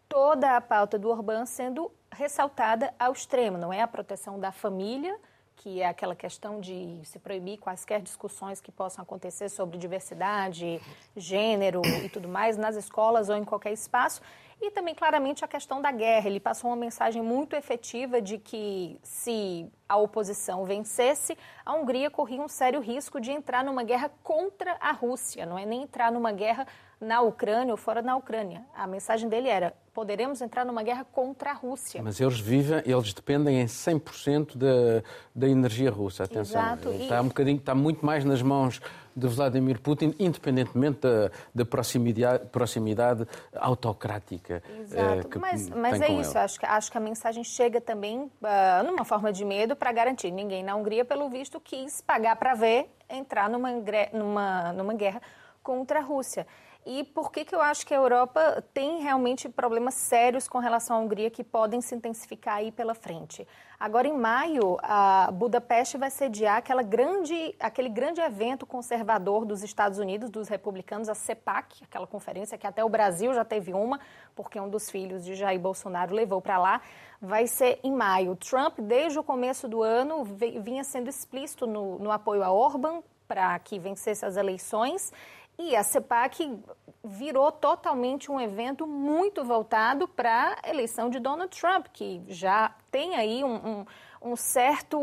toda 0.09 0.57
a 0.57 0.61
pauta 0.61 0.99
do 0.99 1.11
Orbán 1.11 1.45
sendo 1.47 1.91
ressaltada 2.11 2.95
ao 2.99 3.13
extremo. 3.13 3.59
Não 3.59 3.73
é 3.73 3.83
a 3.83 3.89
proteção 3.89 4.39
da 4.39 4.53
família, 4.53 5.19
que 5.57 5.81
é 5.81 5.89
aquela 5.89 6.15
questão 6.15 6.61
de 6.61 7.01
se 7.05 7.19
proibir 7.19 7.59
quaisquer 7.59 8.01
discussões 8.01 8.61
que 8.61 8.71
possam 8.71 9.03
acontecer 9.03 9.49
sobre 9.49 9.79
diversidade, 9.79 10.81
gênero 11.17 11.83
e 12.05 12.09
tudo 12.09 12.29
mais 12.29 12.57
nas 12.57 12.77
escolas 12.77 13.29
ou 13.29 13.37
em 13.37 13.45
qualquer 13.45 13.73
espaço. 13.73 14.21
E 14.61 14.71
também, 14.71 14.95
claramente, 14.95 15.45
a 15.45 15.49
questão 15.49 15.83
da 15.83 15.93
guerra. 15.93 16.29
Ele 16.29 16.41
passou 16.41 16.71
uma 16.71 16.77
mensagem 16.77 17.23
muito 17.23 17.55
efetiva 17.55 18.23
de 18.23 18.39
que, 18.39 18.99
se 19.03 19.71
a 19.89 19.97
oposição 19.97 20.65
vencesse, 20.65 21.37
a 21.65 21.75
Hungria 21.75 22.11
corria 22.11 22.41
um 22.41 22.49
sério 22.49 22.81
risco 22.81 23.21
de 23.21 23.31
entrar 23.31 23.63
numa 23.63 23.83
guerra 23.83 24.11
contra 24.23 24.77
a 24.81 24.93
Rússia, 24.93 25.45
não 25.45 25.59
é 25.59 25.67
nem 25.67 25.83
entrar 25.83 26.11
numa 26.11 26.33
guerra 26.33 26.67
na 27.01 27.21
Ucrânia 27.21 27.73
ou 27.73 27.77
fora 27.77 28.03
da 28.03 28.17
Ucrânia. 28.17 28.65
A 28.75 28.87
mensagem 28.87 29.29
dele 29.29 29.49
era: 29.49 29.75
poderemos 29.93 30.41
entrar 30.41 30.65
numa 30.65 30.83
guerra 30.83 31.05
contra 31.05 31.51
a 31.51 31.55
Rússia. 31.55 32.03
Mas 32.03 32.21
eles 32.21 32.41
vivem, 32.41 32.83
eles 32.85 33.13
dependem 33.13 33.61
em 33.61 33.67
100% 33.67 34.57
da, 34.57 35.03
da 35.35 35.49
energia 35.49 35.91
russa. 35.91 36.25
Atenção, 36.25 36.61
Exato. 36.61 36.91
está 36.91 37.21
um 37.21 37.29
bocadinho, 37.29 37.59
está 37.59 37.75
muito 37.75 38.05
mais 38.05 38.25
nas 38.25 38.43
mãos 38.43 38.81
de 39.17 39.27
Vladimir 39.27 39.81
Putin, 39.81 40.15
independentemente 40.19 41.01
da, 41.01 41.31
da 41.55 41.65
proximidade, 41.65 42.45
proximidade 42.47 43.27
autocrática. 43.55 44.63
Exato. 44.81 45.21
eh, 45.21 45.23
que 45.25 45.39
mas 45.39 45.71
mas 45.71 46.01
é 46.03 46.09
isso, 46.13 46.37
acho 46.39 46.61
que, 46.61 46.67
acho 46.67 46.93
que 46.93 46.99
a 46.99 47.01
mensagem 47.01 47.43
chega 47.43 47.81
também 47.81 48.31
ah, 48.43 48.83
numa 48.85 49.07
forma 49.07 49.33
de 49.33 49.45
medo 49.45 49.75
para 49.75 49.91
garantir. 49.93 50.31
Ninguém 50.31 50.63
na 50.63 50.77
Hungria, 50.77 51.05
pelo 51.05 51.31
visto, 51.31 51.59
quis 51.59 52.03
pagar 52.03 52.37
para 52.37 52.55
ver 52.55 52.91
entrar 53.09 53.49
numa, 53.49 53.71
numa, 54.13 54.73
numa 54.75 54.93
guerra 54.93 55.23
contra 55.63 56.01
a 56.01 56.03
Rússia. 56.03 56.47
E 56.89 57.03
por 57.03 57.33
que, 57.33 57.45
que 57.45 57.53
eu 57.53 57.61
acho 57.61 57.85
que 57.85 57.93
a 57.93 57.97
Europa 57.97 58.63
tem 58.73 59.03
realmente 59.03 59.49
problemas 59.49 59.95
sérios 59.95 60.47
com 60.47 60.61
relação 60.61 60.97
à 60.97 61.01
Hungria 61.01 61.29
que 61.29 61.43
podem 61.43 61.81
se 61.81 61.97
intensificar 61.97 62.59
aí 62.59 62.71
pela 62.71 62.95
frente? 62.95 63.45
Agora, 63.79 64.07
em 64.07 64.17
maio, 64.17 64.79
a 64.81 65.29
Budapeste 65.33 65.99
vai 65.99 66.13
sediar 66.13 66.59
aquela 66.59 66.85
grande, 66.85 67.57
aquele 67.59 67.89
grande 67.89 68.21
evento 68.21 68.65
conservador 68.65 69.45
dos 69.45 69.65
Estados 69.65 69.99
Unidos, 69.99 70.31
dos 70.31 70.47
republicanos, 70.47 71.09
a 71.09 71.15
CEPAC, 71.17 71.83
aquela 71.83 72.07
conferência 72.07 72.57
que 72.57 72.69
até 72.69 72.85
o 72.85 72.89
Brasil 72.89 73.35
já 73.35 73.45
teve 73.45 73.75
uma, 73.75 73.99
porque 74.37 74.61
um 74.61 74.69
dos 74.69 74.89
filhos 74.89 75.25
de 75.25 75.35
Jair 75.35 75.59
Bolsonaro 75.59 76.15
levou 76.15 76.41
para 76.41 76.57
lá. 76.57 76.81
Vai 77.21 77.49
ser 77.49 77.81
em 77.83 77.91
maio. 77.91 78.37
Trump, 78.37 78.79
desde 78.79 79.19
o 79.19 79.25
começo 79.25 79.67
do 79.67 79.83
ano, 79.83 80.23
vinha 80.25 80.85
sendo 80.85 81.11
explícito 81.11 81.67
no, 81.67 81.99
no 81.99 82.13
apoio 82.13 82.45
a 82.45 82.53
Orban 82.53 83.03
para 83.27 83.59
que 83.59 83.77
vencesse 83.77 84.25
as 84.25 84.37
eleições. 84.37 85.13
E 85.59 85.75
a 85.75 85.83
CEPAC 85.83 86.59
virou 87.03 87.51
totalmente 87.51 88.31
um 88.31 88.41
evento 88.41 88.87
muito 88.87 89.45
voltado 89.45 90.07
para 90.07 90.57
a 90.63 90.69
eleição 90.69 91.09
de 91.09 91.19
Donald 91.19 91.59
Trump, 91.59 91.87
que 91.93 92.23
já 92.29 92.75
tem 92.91 93.15
aí 93.17 93.43
um, 93.43 93.55
um- 93.55 93.87
um 94.27 94.37
certo 94.37 94.99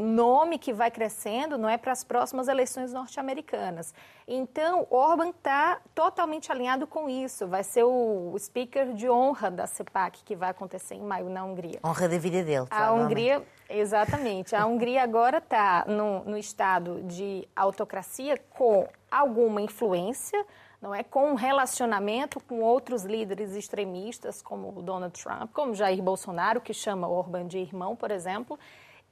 nome 0.00 0.58
que 0.58 0.72
vai 0.72 0.90
crescendo, 0.90 1.58
não 1.58 1.68
é, 1.68 1.76
para 1.76 1.92
as 1.92 2.04
próximas 2.04 2.48
eleições 2.48 2.92
norte-americanas. 2.92 3.92
Então, 4.26 4.86
Orban 4.90 5.30
está 5.30 5.80
totalmente 5.94 6.52
alinhado 6.52 6.86
com 6.86 7.08
isso. 7.08 7.46
Vai 7.46 7.64
ser 7.64 7.84
o 7.84 8.34
speaker 8.38 8.92
de 8.92 9.08
honra 9.08 9.50
da 9.50 9.66
CEPAC, 9.66 10.22
que 10.22 10.36
vai 10.36 10.50
acontecer 10.50 10.94
em 10.94 11.02
maio 11.02 11.28
na 11.28 11.44
Hungria. 11.44 11.80
Honra 11.84 12.08
da 12.08 12.18
vida 12.18 12.44
dele. 12.44 12.66
A. 12.70 12.92
Hungria, 12.92 13.42
exatamente. 13.68 14.54
A 14.54 14.66
Hungria 14.66 15.02
agora 15.02 15.38
está 15.38 15.84
no, 15.86 16.24
no 16.24 16.38
estado 16.38 17.02
de 17.02 17.48
autocracia 17.56 18.38
com 18.50 18.86
alguma 19.10 19.60
influência, 19.60 20.44
não 20.80 20.94
é? 20.94 21.02
Com 21.02 21.32
um 21.32 21.34
relacionamento 21.34 22.40
com 22.40 22.60
outros 22.60 23.04
líderes 23.04 23.54
extremistas, 23.54 24.40
como 24.40 24.80
Donald 24.82 25.20
Trump, 25.20 25.52
como 25.52 25.74
Jair 25.74 26.02
Bolsonaro, 26.02 26.60
que 26.60 26.72
chama 26.72 27.08
Orban 27.08 27.46
de 27.46 27.58
irmão, 27.58 27.96
por 27.96 28.10
exemplo. 28.10 28.58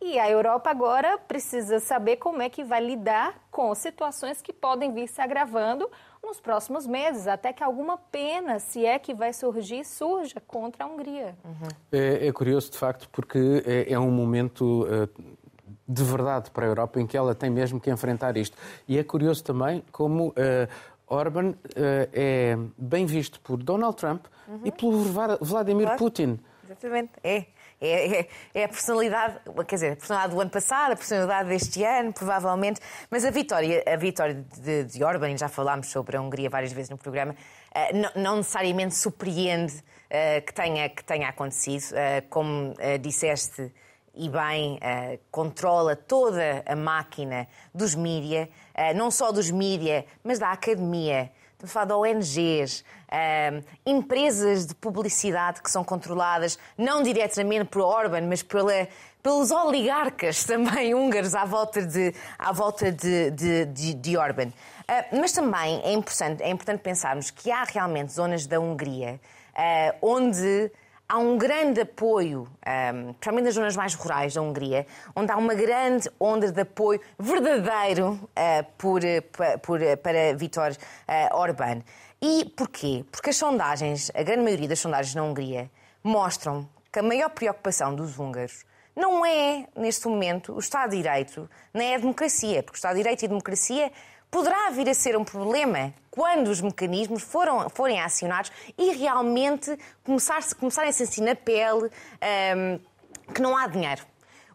E 0.00 0.18
a 0.18 0.30
Europa 0.30 0.68
agora 0.70 1.16
precisa 1.16 1.80
saber 1.80 2.16
como 2.16 2.42
é 2.42 2.50
que 2.50 2.62
vai 2.62 2.84
lidar 2.84 3.40
com 3.50 3.74
situações 3.74 4.42
que 4.42 4.52
podem 4.52 4.92
vir 4.92 5.08
se 5.08 5.22
agravando 5.22 5.90
nos 6.22 6.38
próximos 6.38 6.86
meses, 6.86 7.26
até 7.26 7.52
que 7.52 7.62
alguma 7.62 7.96
pena, 7.96 8.58
se 8.58 8.84
é 8.84 8.98
que 8.98 9.14
vai 9.14 9.32
surgir, 9.32 9.84
surja 9.84 10.40
contra 10.46 10.84
a 10.84 10.86
Hungria. 10.86 11.34
É, 11.90 12.26
é 12.26 12.32
curioso, 12.32 12.70
de 12.72 12.78
facto, 12.78 13.08
porque 13.10 13.62
é, 13.64 13.92
é 13.92 13.98
um 13.98 14.10
momento 14.10 14.86
eh, 14.90 15.08
de 15.88 16.02
verdade 16.02 16.50
para 16.50 16.66
a 16.66 16.68
Europa 16.68 17.00
em 17.00 17.06
que 17.06 17.16
ela 17.16 17.34
tem 17.34 17.48
mesmo 17.48 17.80
que 17.80 17.90
enfrentar 17.90 18.36
isto. 18.36 18.56
E 18.86 18.98
é 18.98 19.04
curioso 19.04 19.42
também 19.44 19.82
como 19.92 20.32
eh, 20.36 20.68
Orban 21.06 21.54
eh, 21.74 22.08
é 22.12 22.56
bem 22.76 23.06
visto 23.06 23.40
por 23.40 23.62
Donald 23.62 23.96
Trump 23.96 24.24
e 24.64 24.72
pelo 24.72 25.02
Vla- 25.04 25.38
Vladimir 25.40 25.84
Claro. 25.86 25.98
Putin. 25.98 26.38
Exatamente. 26.64 27.12
É. 27.22 27.44
É, 27.78 28.20
é, 28.20 28.28
é 28.54 28.64
a 28.64 28.68
personalidade, 28.68 29.38
quer 29.68 29.74
dizer, 29.74 29.92
a 29.92 29.96
personalidade 29.96 30.34
do 30.34 30.40
ano 30.40 30.50
passado, 30.50 30.92
a 30.92 30.96
personalidade 30.96 31.48
deste 31.50 31.84
ano, 31.84 32.10
provavelmente. 32.10 32.80
Mas 33.10 33.22
a 33.22 33.30
vitória, 33.30 33.84
a 33.86 33.96
vitória 33.96 34.34
de, 34.62 34.84
de 34.84 35.04
Orban, 35.04 35.36
já 35.36 35.46
falámos 35.46 35.88
sobre 35.88 36.16
a 36.16 36.20
Hungria 36.22 36.48
várias 36.48 36.72
vezes 36.72 36.88
no 36.88 36.96
programa, 36.96 37.36
eh, 37.74 37.92
não, 37.92 38.10
não 38.16 38.36
necessariamente 38.36 38.94
surpreende 38.94 39.74
eh, 40.08 40.40
que, 40.40 40.54
tenha, 40.54 40.88
que 40.88 41.04
tenha 41.04 41.28
acontecido. 41.28 41.84
Eh, 41.94 42.22
como 42.30 42.72
disseste, 43.02 43.70
e 44.14 44.30
bem, 44.30 44.80
controla 45.30 45.94
toda 45.94 46.62
a 46.64 46.74
máquina 46.74 47.46
dos 47.74 47.94
mídia, 47.94 48.48
não 48.94 49.10
só 49.10 49.32
dos 49.32 49.50
mídia, 49.50 50.04
mas 50.22 50.38
da 50.38 50.52
academia. 50.52 51.30
Estamos 51.52 51.70
a 51.70 51.72
falar 51.72 51.86
de 51.86 51.92
ONGs, 52.14 52.84
eh, 53.08 53.62
empresas 53.86 54.66
de 54.66 54.74
publicidade 54.74 55.62
que 55.62 55.70
são 55.70 55.82
controladas 55.82 56.58
não 56.76 57.02
diretamente 57.02 57.64
por 57.64 57.80
Orban, 57.80 58.22
mas 58.28 58.42
pela, 58.42 58.86
pelos 59.22 59.50
oligarcas 59.50 60.44
também 60.46 60.94
húngaros 60.94 61.34
à 61.34 61.46
volta 61.46 61.80
de, 61.80 62.14
à 62.38 62.52
volta 62.52 62.92
de, 62.92 63.30
de, 63.30 63.64
de, 63.64 63.94
de 63.94 64.16
Orban. 64.18 64.52
Eh, 64.86 65.06
mas 65.18 65.32
também 65.32 65.80
é 65.82 65.92
importante, 65.92 66.42
é 66.42 66.50
importante 66.50 66.80
pensarmos 66.80 67.30
que 67.30 67.50
há 67.50 67.64
realmente 67.64 68.12
zonas 68.12 68.46
da 68.46 68.60
Hungria 68.60 69.18
eh, 69.56 69.94
onde 70.02 70.70
há 71.08 71.18
um 71.18 71.38
grande 71.38 71.80
apoio, 71.80 72.42
um, 72.42 73.12
principalmente 73.12 73.44
nas 73.44 73.54
zonas 73.54 73.76
mais 73.76 73.94
rurais 73.94 74.34
da 74.34 74.42
Hungria, 74.42 74.86
onde 75.14 75.30
há 75.32 75.36
uma 75.36 75.54
grande 75.54 76.10
onda 76.18 76.50
de 76.50 76.60
apoio 76.60 77.00
verdadeiro 77.18 78.12
uh, 78.12 78.66
por, 78.76 79.00
pa- 79.36 79.58
por, 79.58 79.80
uh, 79.80 79.96
para 79.98 80.34
Vítor 80.36 80.72
uh, 80.72 81.36
Orbán. 81.36 81.82
E 82.20 82.46
porquê? 82.56 83.04
Porque 83.12 83.30
as 83.30 83.36
sondagens, 83.36 84.10
a 84.14 84.22
grande 84.22 84.42
maioria 84.42 84.68
das 84.68 84.80
sondagens 84.80 85.14
na 85.14 85.22
Hungria, 85.22 85.70
mostram 86.02 86.68
que 86.92 86.98
a 86.98 87.02
maior 87.02 87.28
preocupação 87.30 87.94
dos 87.94 88.18
húngaros 88.18 88.64
não 88.94 89.26
é, 89.26 89.66
neste 89.76 90.08
momento, 90.08 90.54
o 90.54 90.58
Estado 90.58 90.90
de 90.90 90.96
Direito, 90.96 91.48
nem 91.74 91.92
é 91.92 91.96
a 91.96 91.98
democracia, 91.98 92.62
porque 92.62 92.76
o 92.76 92.78
Estado 92.78 92.94
de 92.94 93.02
Direito 93.02 93.22
e 93.22 93.26
a 93.26 93.28
democracia 93.28 93.92
poderá 94.30 94.70
vir 94.70 94.88
a 94.88 94.94
ser 94.94 95.16
um 95.16 95.24
problema 95.24 95.92
quando 96.16 96.48
os 96.48 96.62
mecanismos 96.62 97.22
foram, 97.22 97.68
forem 97.68 98.00
acionados 98.00 98.50
e 98.78 98.92
realmente 98.92 99.78
começar 100.02 100.42
começarem 100.54 100.88
a 100.88 100.92
sentir 100.92 101.20
na 101.20 101.34
pele 101.34 101.90
hum, 102.56 102.80
que 103.34 103.42
não 103.42 103.54
há 103.54 103.66
dinheiro. 103.66 104.02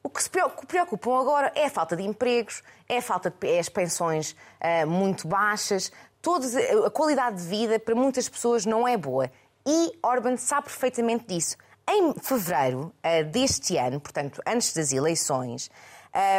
O 0.04 0.10
que 0.10 0.24
se 0.24 0.28
preocu- 0.28 0.66
preocupam 0.66 1.20
agora 1.22 1.52
é 1.54 1.66
a 1.66 1.70
falta 1.70 1.96
de 1.96 2.02
empregos, 2.02 2.64
é 2.90 2.98
a 2.98 3.02
falta 3.02 3.30
de 3.30 3.48
é 3.48 3.60
as 3.60 3.70
pensões 3.70 4.36
ah, 4.60 4.88
muito 4.88 5.28
baixas, 5.28 5.92
todos, 6.20 6.56
a 6.56 6.90
qualidade 6.90 7.38
de 7.38 7.48
vida 7.48 7.80
para 7.80 7.94
muitas 7.94 8.28
pessoas 8.28 8.66
não 8.66 8.88
é 8.88 8.98
boa. 8.98 9.32
E 9.64 9.92
Orban 10.02 10.38
sabe 10.38 10.64
perfeitamente 10.64 11.26
disso. 11.28 11.56
Em 11.88 12.16
fevereiro 12.16 12.92
ah, 13.04 13.22
deste 13.22 13.78
ano, 13.78 14.00
portanto, 14.00 14.42
antes 14.48 14.74
das 14.74 14.92
eleições, 14.92 15.70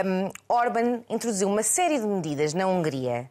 um, 0.05 0.31
Orban 0.49 1.05
introduziu 1.09 1.47
uma 1.47 1.63
série 1.63 2.01
de 2.01 2.07
medidas 2.07 2.53
na 2.55 2.67
Hungria 2.67 3.31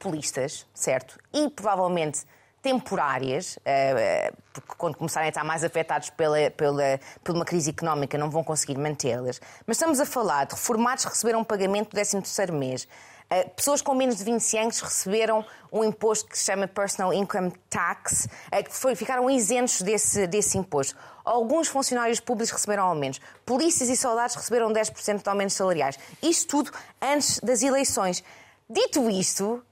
populistas, 0.00 0.66
certo? 0.72 1.18
E 1.32 1.50
provavelmente 1.50 2.22
temporárias, 2.62 3.58
eh, 3.64 4.32
porque 4.52 4.74
quando 4.76 4.96
começarem 4.96 5.26
a 5.26 5.30
estar 5.30 5.44
mais 5.44 5.62
afetados 5.64 6.10
pela, 6.10 6.50
pela, 6.50 6.98
por 7.22 7.34
uma 7.34 7.44
crise 7.44 7.70
económica 7.70 8.18
não 8.18 8.30
vão 8.30 8.42
conseguir 8.44 8.78
mantê-las. 8.78 9.40
Mas 9.66 9.76
estamos 9.76 10.00
a 10.00 10.06
falar 10.06 10.44
de 10.46 10.54
reformados 10.54 11.04
que 11.04 11.10
receberam 11.10 11.40
um 11.40 11.44
pagamento 11.44 11.90
do 11.90 11.96
13º 11.96 12.52
mês. 12.52 12.86
Eh, 13.30 13.44
Pessoas 13.44 13.80
com 13.80 13.94
menos 13.94 14.16
de 14.16 14.24
20 14.24 14.58
anos 14.58 14.80
receberam 14.80 15.44
um 15.72 15.84
imposto 15.84 16.28
que 16.28 16.38
se 16.38 16.44
chama 16.46 16.66
Personal 16.68 17.14
Income 17.14 17.52
Tax, 17.70 18.28
eh, 18.50 18.62
que 18.62 18.72
foi- 18.74 18.94
ficaram 18.94 19.30
isentos 19.30 19.80
desse, 19.82 20.26
desse 20.26 20.58
imposto. 20.58 20.96
Alguns 21.24 21.68
funcionários 21.68 22.20
públicos 22.20 22.50
receberam 22.52 22.84
aumentos. 22.84 23.20
Polícias 23.46 23.88
e 23.88 23.96
soldados 23.96 24.34
receberam 24.36 24.70
10% 24.72 25.22
de 25.22 25.28
aumentos 25.30 25.54
salariais. 25.56 25.98
Isto 26.22 26.48
tudo 26.64 26.72
antes 27.00 27.38
das 27.40 27.62
eleições. 27.62 28.22
Dito 28.68 29.08
isto, 29.08 29.64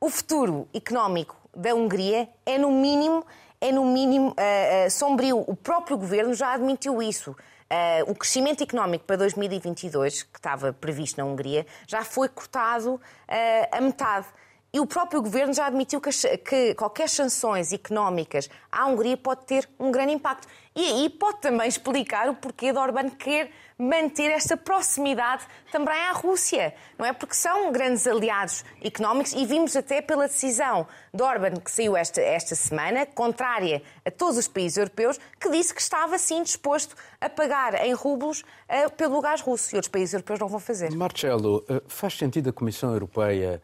o 0.00 0.08
futuro 0.08 0.66
económico 0.72 1.36
da 1.54 1.74
Hungria 1.74 2.26
é 2.46 2.56
no 2.56 2.70
mínimo, 2.70 3.24
é 3.60 3.70
no 3.70 3.84
mínimo 3.84 4.34
ah, 4.36 4.86
ah, 4.86 4.90
sombrio. 4.90 5.44
O 5.46 5.54
próprio 5.54 5.98
governo 5.98 6.32
já 6.32 6.54
admitiu 6.54 7.02
isso. 7.02 7.36
Ah, 7.68 8.02
o 8.06 8.14
crescimento 8.14 8.62
económico 8.62 9.04
para 9.04 9.16
2022, 9.16 10.22
que 10.22 10.38
estava 10.38 10.72
previsto 10.72 11.18
na 11.18 11.26
Hungria, 11.26 11.66
já 11.86 12.02
foi 12.02 12.30
cortado 12.30 12.98
a 13.70 13.80
metade. 13.80 14.26
E 14.72 14.78
o 14.78 14.86
próprio 14.86 15.20
governo 15.20 15.52
já 15.52 15.66
admitiu 15.66 16.00
que, 16.00 16.10
que, 16.38 16.74
qualquer 16.74 17.08
sanções 17.08 17.72
económicas 17.72 18.48
à 18.70 18.86
Hungria 18.86 19.16
pode 19.16 19.44
ter 19.44 19.68
um 19.78 19.90
grande 19.90 20.12
impacto. 20.12 20.46
E 20.76 20.84
aí 20.84 21.10
pode 21.10 21.40
também 21.40 21.66
explicar 21.66 22.28
o 22.28 22.34
porquê 22.34 22.72
de 22.72 22.78
Orbán 22.78 23.10
querer 23.10 23.50
manter 23.76 24.30
esta 24.30 24.56
proximidade 24.56 25.44
também 25.72 25.94
à 25.94 26.12
Rússia, 26.12 26.72
não 26.96 27.04
é? 27.04 27.12
Porque 27.12 27.34
são 27.34 27.72
grandes 27.72 28.06
aliados 28.06 28.64
económicos 28.80 29.32
e 29.32 29.44
vimos 29.44 29.74
até 29.74 30.00
pela 30.00 30.28
decisão 30.28 30.86
de 31.12 31.20
Orbán 31.20 31.56
que 31.56 31.70
saiu 31.70 31.96
esta, 31.96 32.20
esta 32.20 32.54
semana, 32.54 33.06
contrária 33.06 33.82
a 34.04 34.10
todos 34.10 34.36
os 34.36 34.46
países 34.46 34.76
europeus, 34.78 35.18
que 35.40 35.50
disse 35.50 35.74
que 35.74 35.80
estava 35.80 36.16
sim 36.18 36.42
disposto 36.44 36.94
a 37.20 37.28
pagar 37.28 37.84
em 37.84 37.92
rublos 37.92 38.42
uh, 38.42 38.90
pelo 38.96 39.20
gás 39.20 39.40
russo 39.40 39.74
e 39.74 39.76
outros 39.76 39.90
países 39.90 40.12
europeus 40.14 40.38
não 40.38 40.46
vão 40.46 40.60
fazer. 40.60 40.92
Marcelo, 40.92 41.64
uh, 41.68 41.82
faz 41.88 42.16
sentido 42.16 42.50
a 42.50 42.52
Comissão 42.52 42.92
Europeia 42.92 43.60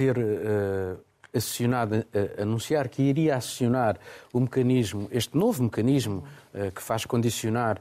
ter 0.00 0.16
uh, 0.16 0.98
acionado, 1.36 1.96
uh, 1.96 2.42
anunciar 2.42 2.88
que 2.88 3.02
iria 3.02 3.36
acionar 3.36 3.98
o 4.32 4.40
mecanismo, 4.40 5.06
este 5.12 5.36
novo 5.36 5.62
mecanismo 5.62 6.24
uh, 6.54 6.72
que 6.72 6.80
faz 6.80 7.04
condicionar 7.04 7.78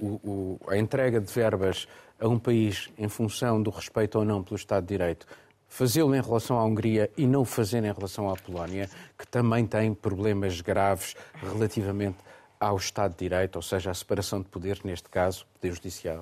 o, 0.00 0.06
o, 0.06 0.60
a 0.68 0.78
entrega 0.78 1.20
de 1.20 1.32
verbas 1.32 1.88
a 2.20 2.28
um 2.28 2.38
país 2.38 2.88
em 2.96 3.08
função 3.08 3.60
do 3.60 3.70
respeito 3.70 4.16
ou 4.16 4.24
não 4.24 4.44
pelo 4.44 4.54
Estado 4.54 4.84
de 4.84 4.96
Direito, 4.96 5.26
fazê-lo 5.66 6.14
em 6.14 6.20
relação 6.20 6.56
à 6.56 6.64
Hungria 6.64 7.10
e 7.16 7.26
não 7.26 7.44
fazer 7.44 7.78
em 7.78 7.92
relação 7.92 8.30
à 8.30 8.36
Polónia, 8.36 8.88
que 9.18 9.26
também 9.26 9.66
tem 9.66 9.92
problemas 9.92 10.60
graves 10.60 11.16
relativamente 11.42 12.18
ao 12.60 12.76
Estado 12.76 13.12
de 13.12 13.18
Direito, 13.18 13.56
ou 13.56 13.62
seja, 13.62 13.90
à 13.90 13.94
separação 13.94 14.40
de 14.40 14.48
poderes, 14.48 14.82
neste 14.82 15.08
caso, 15.08 15.46
poder 15.54 15.74
judicial. 15.74 16.20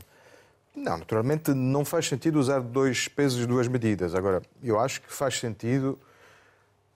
Não, 0.83 0.99
naturalmente 0.99 1.53
não 1.53 1.85
faz 1.85 2.09
sentido 2.09 2.39
usar 2.39 2.61
dois 2.61 3.09
pesos 3.09 3.45
e 3.45 3.47
duas 3.47 3.69
medidas. 3.69 4.15
Agora, 4.15 4.43
eu 4.63 4.79
acho 4.79 5.03
que 5.03 5.13
faz 5.13 5.39
sentido 5.39 5.99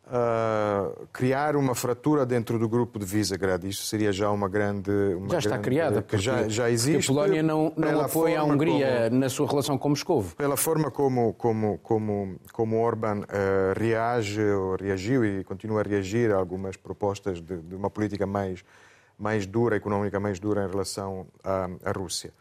uh, 0.07 1.07
criar 1.13 1.57
uma 1.57 1.75
fratura 1.75 2.25
dentro 2.27 2.59
do 2.59 2.69
grupo 2.69 2.99
de 2.99 3.05
Visegrad. 3.05 3.65
Isso 3.65 3.85
seria 3.87 4.13
já 4.13 4.31
uma 4.31 4.49
grande. 4.49 4.91
Uma 4.91 5.31
já 5.31 5.39
está 5.39 5.51
grande, 5.51 5.65
criada, 5.65 6.03
porque, 6.03 6.19
já, 6.19 6.49
já 6.49 6.71
existe. 6.71 7.11
a 7.11 7.15
Polónia 7.15 7.43
não, 7.43 7.73
não 7.77 8.01
apoia 8.01 8.41
a 8.41 8.45
Hungria 8.45 9.07
como, 9.09 9.21
na 9.21 9.29
sua 9.29 9.49
relação 9.49 9.79
com 9.79 9.89
Moscou. 9.91 10.25
Pela 10.37 10.57
forma 10.57 10.91
como, 10.91 11.35
como, 11.35 11.79
como, 11.79 12.37
como 12.53 12.81
Orban 12.81 13.21
uh, 13.21 13.79
reage 13.79 14.43
ou 14.43 14.77
reagiu 14.77 15.25
e 15.25 15.45
continua 15.45 15.81
a 15.81 15.85
reagir 15.85 16.33
a 16.33 16.37
algumas 16.37 16.77
propostas 16.77 17.41
de, 17.41 17.57
de 17.57 17.75
uma 17.75 17.91
política 17.91 18.27
mais, 18.27 18.65
mais 19.19 19.47
dura, 19.47 19.77
económica 19.77 20.21
mais 20.21 20.39
dura 20.39 20.65
em 20.65 20.69
relação 20.69 21.27
à, 21.43 21.69
à 21.85 21.93
Rússia. 21.93 22.33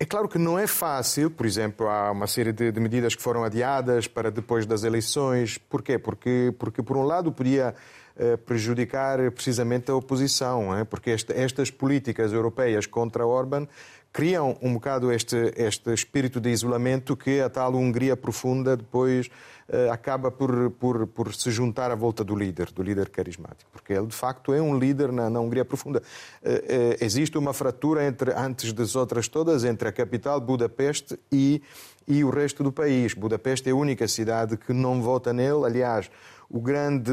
É 0.00 0.04
claro 0.04 0.28
que 0.28 0.36
não 0.36 0.58
é 0.58 0.66
fácil, 0.66 1.30
por 1.30 1.46
exemplo, 1.46 1.88
há 1.88 2.10
uma 2.10 2.26
série 2.26 2.52
de, 2.52 2.72
de, 2.72 2.80
medidas 2.80 3.14
que 3.14 3.22
foram 3.22 3.44
adiadas 3.44 4.08
para 4.08 4.32
depois 4.32 4.66
das 4.66 4.82
eleições. 4.82 5.58
Porquê? 5.58 5.96
Porque, 5.96 6.52
porque 6.58 6.82
por 6.82 6.96
um 6.96 7.04
lado, 7.04 7.30
podia 7.30 7.72
uh, 8.16 8.38
prejudicar 8.38 9.30
precisamente 9.30 9.92
a 9.92 9.94
oposição, 9.94 10.76
é? 10.76 10.82
porque 10.82 11.14
estas 11.28 11.70
políticas 11.70 12.32
europeias 12.32 12.84
contra 12.84 13.24
Orban 13.24 13.68
criam 14.12 14.58
um 14.60 14.74
bocado 14.74 15.10
este, 15.10 15.52
este 15.56 15.92
espírito 15.92 16.38
de 16.38 16.50
isolamento 16.50 17.16
que 17.16 17.40
a 17.40 17.48
tal 17.48 17.74
Hungria 17.74 18.14
profunda 18.14 18.76
depois 18.76 19.28
uh, 19.68 19.90
acaba 19.90 20.30
por, 20.30 20.70
por, 20.72 21.06
por 21.06 21.34
se 21.34 21.50
juntar 21.50 21.90
à 21.90 21.94
volta 21.94 22.22
do 22.22 22.36
líder, 22.36 22.70
do 22.72 22.82
líder 22.82 23.08
carismático, 23.08 23.70
porque 23.72 23.94
ele 23.94 24.06
de 24.06 24.14
facto 24.14 24.52
é 24.52 24.60
um 24.60 24.78
líder 24.78 25.10
na, 25.10 25.30
na 25.30 25.40
Hungria 25.40 25.64
profunda. 25.64 26.02
Uh, 26.42 26.48
uh, 26.48 26.96
existe 27.00 27.38
uma 27.38 27.54
fratura 27.54 28.04
entre, 28.06 28.32
antes 28.32 28.72
das 28.74 28.94
outras 28.94 29.28
todas, 29.28 29.64
entre 29.64 29.88
a 29.88 29.92
capital 29.92 30.38
Budapeste 30.40 31.18
e, 31.30 31.62
e 32.06 32.22
o 32.22 32.28
resto 32.28 32.62
do 32.62 32.70
país. 32.70 33.14
Budapeste 33.14 33.70
é 33.70 33.72
a 33.72 33.76
única 33.76 34.06
cidade 34.06 34.58
que 34.58 34.74
não 34.74 35.00
vota 35.00 35.32
nele, 35.32 35.64
aliás, 35.64 36.10
o 36.52 36.60
grande, 36.60 37.10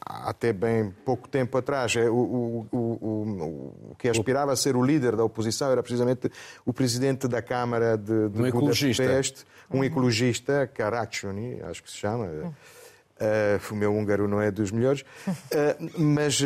até 0.00 0.50
bem 0.50 0.90
pouco 1.04 1.28
tempo 1.28 1.58
atrás, 1.58 1.94
é 1.96 2.08
o, 2.08 2.14
o, 2.14 2.66
o, 2.72 3.90
o, 3.90 3.94
que 3.98 4.08
aspirava 4.08 4.52
a 4.52 4.56
ser 4.56 4.74
o 4.74 4.82
líder 4.82 5.14
da 5.14 5.22
oposição 5.22 5.70
era 5.70 5.82
precisamente 5.82 6.32
o 6.64 6.72
presidente 6.72 7.28
da 7.28 7.42
Câmara 7.42 7.98
de, 7.98 8.06
de 8.30 8.40
um 8.40 8.50
Budapeste, 8.50 9.02
ecologista. 9.02 9.46
um 9.70 9.84
ecologista, 9.84 10.70
Karácsony, 10.72 11.60
acho 11.62 11.82
que 11.82 11.90
se 11.90 11.98
chama. 11.98 12.54
Uh, 13.18 13.72
o 13.72 13.76
meu 13.76 13.96
húngaro 13.96 14.28
não 14.28 14.42
é 14.42 14.50
dos 14.50 14.70
melhores, 14.70 15.00
uh, 15.00 15.32
mas 15.96 16.38
uh, 16.38 16.44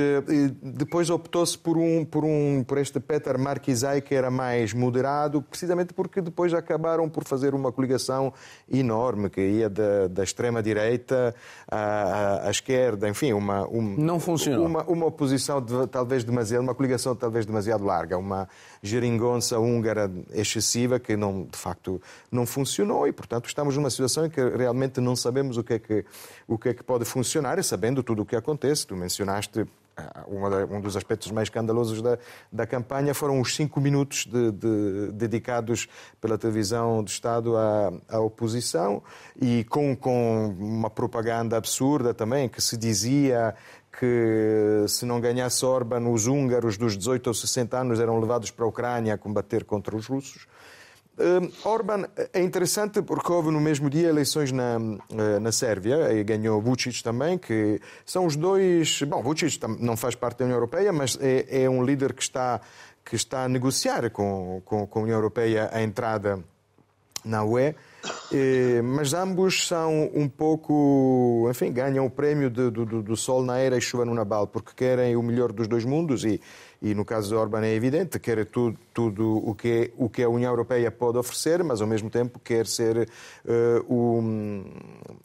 depois 0.62 1.11
optou-se 1.11 1.59
por, 1.59 1.76
um, 1.76 2.04
por, 2.04 2.24
um, 2.24 2.62
por 2.62 2.78
este 2.78 3.00
Peter 3.00 3.37
Markizai 3.37 4.00
que 4.00 4.14
era 4.14 4.30
mais 4.30 4.72
moderado, 4.72 5.42
precisamente 5.42 5.92
porque 5.92 6.20
depois 6.20 6.54
acabaram 6.54 7.09
por 7.09 7.24
fazer 7.24 7.56
uma 7.56 7.72
coligação 7.72 8.33
enorme 8.70 9.28
que 9.28 9.40
ia 9.40 9.68
da, 9.68 10.06
da 10.06 10.22
extrema-direita 10.22 11.35
à, 11.68 12.46
à, 12.46 12.50
esquerda, 12.50 13.09
enfim, 13.09 13.33
uma, 13.33 13.66
um, 13.68 13.96
não 13.98 14.20
funcionou. 14.20 14.64
uma, 14.64 14.85
uma 14.85 15.06
oposição 15.06 15.61
de, 15.61 15.88
talvez 15.88 16.22
demasiado, 16.22 16.62
uma 16.62 16.74
coligação 16.74 17.16
talvez 17.16 17.44
demasiado 17.46 17.85
larga, 17.85 18.16
uma 18.16 18.48
geringonça 18.80 19.59
húngara 19.59 20.09
excessiva 20.33 21.00
que 21.00 21.16
não, 21.16 21.48
de 21.50 21.59
facto 21.59 22.00
não 22.30 22.46
funcionou 22.46 23.09
e, 23.09 23.12
portanto, 23.12 23.46
estamos 23.46 23.76
numa 23.76 23.90
situação 23.90 24.26
em 24.26 24.30
que 24.30 24.40
realmente 24.40 25.00
não 25.00 25.16
sabemos 25.16 25.56
o 25.56 25.64
que 25.64 25.74
é 25.74 25.78
que 25.80 26.04
o 26.46 26.60
que 26.61 26.68
é 26.68 26.75
que 26.75 26.83
pode 26.83 27.05
funcionar 27.05 27.62
sabendo 27.64 28.03
tudo 28.03 28.23
o 28.23 28.27
que 28.27 28.37
acontece. 28.37 28.87
Tu 28.87 28.94
mencionaste 28.94 29.66
ah, 29.96 30.25
um 30.29 30.81
dos 30.81 30.96
aspectos 30.96 31.31
mais 31.31 31.46
escandalosos 31.46 32.01
da, 32.01 32.18
da 32.53 32.66
campanha 32.66 33.12
foram 33.14 33.40
os 33.40 33.55
cinco 33.55 33.81
minutos 33.81 34.27
de, 34.27 34.53
de, 34.53 35.12
dedicados 35.12 35.88
pela 36.20 36.38
televisão 36.38 37.03
do 37.03 37.09
Estado 37.09 37.57
à, 37.57 37.92
à 38.09 38.20
oposição 38.20 39.03
e 39.40 39.64
com, 39.64 39.96
com 39.96 40.55
uma 40.59 40.90
propaganda 40.90 41.57
absurda 41.57 42.14
também, 42.14 42.49
que 42.49 42.62
se 42.62 42.77
dizia 42.77 43.55
que 43.99 44.85
se 44.87 45.05
não 45.05 45.20
ganhasse 45.20 45.64
Orban, 45.64 46.09
os 46.09 46.27
húngaros 46.27 46.79
dos 46.79 46.96
18 46.96 47.27
ou 47.27 47.35
60 47.35 47.77
anos 47.77 48.01
eram 48.01 48.18
levados 48.20 48.51
para 48.51 48.64
a 48.64 48.68
Ucrânia 48.68 49.14
a 49.14 49.18
combater 49.18 49.64
contra 49.64 49.96
os 49.96 50.07
russos. 50.07 50.46
Uh, 51.20 51.68
Orban 51.68 52.06
é 52.33 52.40
interessante 52.40 53.02
porque 53.02 53.30
houve 53.30 53.50
no 53.50 53.61
mesmo 53.61 53.90
dia 53.90 54.09
eleições 54.09 54.50
na, 54.50 54.78
uh, 54.78 55.38
na 55.38 55.52
Sérvia 55.52 56.11
e 56.14 56.24
ganhou 56.24 56.62
Vucic 56.62 57.02
também, 57.02 57.37
que 57.37 57.78
são 58.06 58.24
os 58.24 58.37
dois. 58.37 59.02
Bom, 59.02 59.22
Vucic 59.22 59.61
não 59.78 59.98
faz 59.98 60.14
parte 60.14 60.38
da 60.38 60.46
União 60.46 60.56
Europeia, 60.56 60.94
mas 60.94 61.18
é, 61.20 61.64
é 61.64 61.68
um 61.68 61.85
líder 61.85 62.14
que 62.14 62.22
está, 62.22 62.59
que 63.04 63.16
está 63.16 63.44
a 63.44 63.48
negociar 63.48 64.09
com, 64.11 64.62
com, 64.64 64.87
com 64.87 64.98
a 65.00 65.02
União 65.02 65.16
Europeia 65.16 65.68
a 65.70 65.83
entrada 65.83 66.42
na 67.22 67.44
UE. 67.44 67.74
E, 68.33 68.80
mas 68.83 69.12
ambos 69.12 69.66
são 69.68 70.11
um 70.14 70.26
pouco, 70.26 71.46
enfim, 71.50 71.70
ganham 71.70 72.06
o 72.06 72.11
prémio 72.11 72.48
de, 72.48 72.70
do, 72.70 73.02
do 73.02 73.16
sol 73.16 73.42
na 73.42 73.59
era 73.59 73.76
e 73.76 73.80
chuva 73.80 74.06
no 74.06 74.14
Nabal, 74.14 74.46
porque 74.46 74.72
querem 74.74 75.16
o 75.16 75.22
melhor 75.22 75.52
dos 75.52 75.68
dois 75.68 75.85
mundos 75.85 76.24
e, 76.24 76.40
e 76.83 76.95
no 76.95 77.05
caso 77.05 77.29
de 77.29 77.35
Orban 77.35 77.61
é 77.61 77.75
evidente, 77.75 78.19
quer 78.19 78.47
tudo, 78.47 78.79
tudo 78.95 79.37
o, 79.47 79.55
que, 79.55 79.69
é, 79.69 79.90
o 79.99 80.09
que 80.09 80.23
a 80.23 80.29
União 80.29 80.51
Europeia 80.51 80.90
pode 80.90 81.19
oferecer, 81.19 81.62
mas 81.62 81.83
ao 81.83 81.87
mesmo 81.87 82.09
tempo 82.09 82.38
quer 82.38 82.66
ser 82.66 83.07
uh, 83.45 83.85
o, 83.87 84.64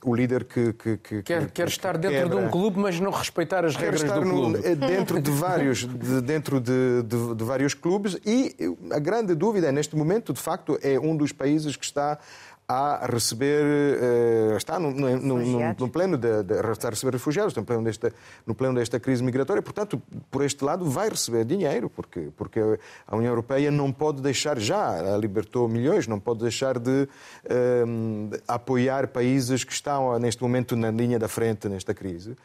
o 0.04 0.14
líder 0.14 0.44
que. 0.44 0.74
que, 0.74 0.98
que 0.98 1.24
quer, 1.24 1.50
quer 1.52 1.68
estar 1.68 1.98
dentro 1.98 2.18
quebra. 2.18 2.40
de 2.40 2.46
um 2.46 2.50
clube, 2.50 2.78
mas 2.78 3.00
não 3.00 3.10
respeitar 3.10 3.64
as 3.64 3.76
regras 3.78 4.04
do 4.04 4.22
clube. 4.22 4.58
No, 4.60 4.66
eh, 4.66 4.76
dentro 4.76 5.22
de 5.22 5.32
vários, 5.32 5.88
de, 5.88 6.22
dentro 6.22 6.60
de, 6.60 7.04
de, 7.04 7.36
de 7.36 7.44
vários 7.46 7.74
clubes 7.74 8.18
e 8.26 8.54
a 8.92 9.00
grande 9.00 9.34
dúvida 9.34 9.68
é, 9.68 9.72
neste 9.72 9.96
momento, 9.96 10.34
de 10.34 10.42
facto, 10.42 10.78
é 10.82 11.00
um 11.00 11.16
dos 11.16 11.32
países 11.32 11.78
que 11.78 11.86
está 11.86 12.20
a 12.68 13.06
receber, 13.06 13.64
uh, 13.64 14.58
está 14.58 14.80
no, 14.80 14.92
no, 14.92 15.18
no, 15.18 15.76
no 15.78 15.90
pleno 15.90 16.18
de, 16.18 16.44
de, 16.44 16.54
a 16.56 16.90
receber 16.90 17.14
refugiados, 17.14 17.54
no 17.54 17.64
pleno, 17.64 17.84
desta, 17.84 18.12
no 18.46 18.56
pleno 18.56 18.74
desta 18.76 19.00
crise 19.00 19.24
migratória. 19.24 19.62
Portanto, 19.62 20.02
por 20.32 20.44
este 20.44 20.64
lado, 20.64 20.90
vai 20.90 21.10
receber 21.10 21.46
dinheiro, 21.46 21.90
porque, 21.90 22.30
porque 22.36 22.60
a 23.08 23.16
União 23.16 23.30
Europeia 23.32 23.70
não 23.70 23.92
pode 23.92 24.22
deixar, 24.22 24.60
já 24.60 25.16
libertou 25.18 25.68
milhões, 25.68 26.08
não 26.08 26.20
pode 26.20 26.40
deixar 26.40 26.80
de, 26.80 27.08
uh, 27.46 28.30
de 28.32 28.42
apoiar 28.48 29.10
países 29.10 29.64
que 29.64 29.72
estão 29.72 30.18
neste 30.18 30.42
momento 30.42 30.76
na 30.76 30.90
linha 30.90 31.20
da 31.20 31.28
frente 31.28 31.70
nesta 31.70 31.94
crise. 31.94 32.36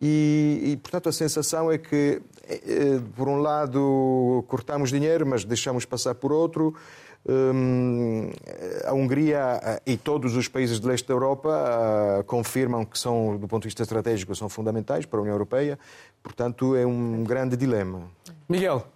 E, 0.00 0.60
e, 0.72 0.76
portanto, 0.76 1.08
a 1.08 1.12
sensação 1.12 1.70
é 1.70 1.78
que, 1.78 2.20
eh, 2.48 3.00
por 3.14 3.28
um 3.28 3.36
lado, 3.36 4.44
cortamos 4.48 4.90
dinheiro, 4.90 5.24
mas 5.24 5.44
deixamos 5.44 5.84
passar 5.84 6.16
por 6.16 6.32
outro. 6.32 6.74
Hum, 7.26 8.30
a 8.84 8.92
Hungria 8.92 9.58
eh, 9.62 9.82
e 9.86 9.96
todos 9.96 10.36
os 10.36 10.46
países 10.46 10.78
do 10.78 10.88
leste 10.88 11.08
da 11.08 11.14
Europa 11.14 12.18
eh, 12.18 12.22
confirmam 12.24 12.84
que 12.84 12.98
são, 12.98 13.38
do 13.38 13.48
ponto 13.48 13.62
de 13.62 13.68
vista 13.68 13.82
estratégico, 13.82 14.34
são 14.34 14.46
fundamentais 14.48 15.06
para 15.06 15.18
a 15.18 15.22
União 15.22 15.34
Europeia. 15.34 15.78
Portanto, 16.22 16.76
é 16.76 16.84
um 16.84 17.24
grande 17.24 17.56
dilema. 17.56 18.10
Miguel. 18.46 18.86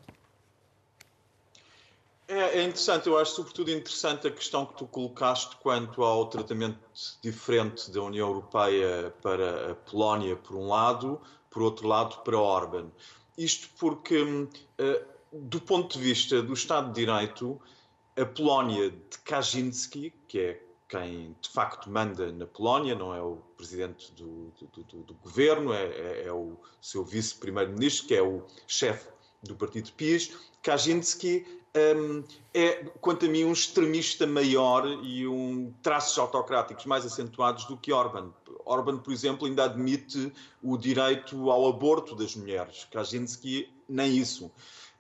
É, 2.28 2.58
é, 2.58 2.62
interessante, 2.62 3.06
eu 3.06 3.16
acho 3.16 3.36
sobretudo 3.36 3.70
interessante 3.70 4.28
a 4.28 4.30
questão 4.30 4.66
que 4.66 4.74
tu 4.74 4.86
colocaste 4.86 5.56
quanto 5.62 6.02
ao 6.02 6.26
tratamento 6.26 6.78
diferente 7.22 7.90
da 7.90 8.02
União 8.02 8.28
Europeia 8.28 9.14
para 9.22 9.72
a 9.72 9.74
Polónia, 9.74 10.36
por 10.36 10.54
um 10.54 10.68
lado, 10.68 11.18
por 11.48 11.62
outro 11.62 11.88
lado, 11.88 12.18
para 12.18 12.36
Orban. 12.36 12.88
Isto 13.38 13.70
porque, 13.78 14.22
hum, 14.22 14.46
eh, 14.76 15.02
do 15.32 15.58
ponto 15.58 15.98
de 15.98 16.04
vista 16.04 16.42
do 16.42 16.52
Estado 16.52 16.92
de 16.92 17.06
Direito, 17.06 17.58
a 18.20 18.26
Polónia 18.26 18.90
de 18.90 19.18
Kaczynski, 19.24 20.12
que 20.26 20.40
é 20.40 20.62
quem 20.88 21.37
de 21.40 21.48
facto 21.50 21.90
manda 21.90 22.33
na 22.33 22.46
Polónia, 22.46 22.94
não 22.94 23.14
é 23.14 23.20
o 23.20 23.37
presidente 23.57 24.11
do, 24.12 24.52
do, 24.72 24.83
do, 24.85 25.02
do 25.02 25.14
governo, 25.14 25.72
é, 25.72 25.85
é, 25.85 26.22
é, 26.26 26.33
o 26.33 26.57
seu 26.81 27.04
vice-primeiro-ministro, 27.04 28.09
que 28.09 28.14
é 28.14 28.22
o 28.22 28.44
chefe 28.66 29.09
do 29.42 29.54
partido 29.54 29.92
PIS. 29.92 30.37
Kaczynski 30.62 31.46
um, 31.76 32.24
é, 32.54 32.85
quanto 33.00 33.26
a 33.26 33.28
mim, 33.28 33.44
um 33.44 33.52
extremista 33.52 34.26
maior 34.26 34.87
e 35.04 35.26
um 35.26 35.72
traços 35.83 36.18
autocráticos 36.18 36.87
mais 36.87 37.04
acentuados 37.04 37.66
do 37.66 37.76
que 37.76 37.92
Orban. 37.92 38.33
Orban, 38.64 38.98
por 38.98 39.12
exemplo, 39.12 39.46
ainda 39.46 39.64
admite 39.64 40.33
o 40.62 40.76
direito 40.76 41.50
ao 41.50 41.68
aborto 41.68 42.14
das 42.14 42.35
mulheres. 42.35 42.87
Kaczynski, 42.90 43.72
nem 43.88 44.16
isso. 44.16 44.50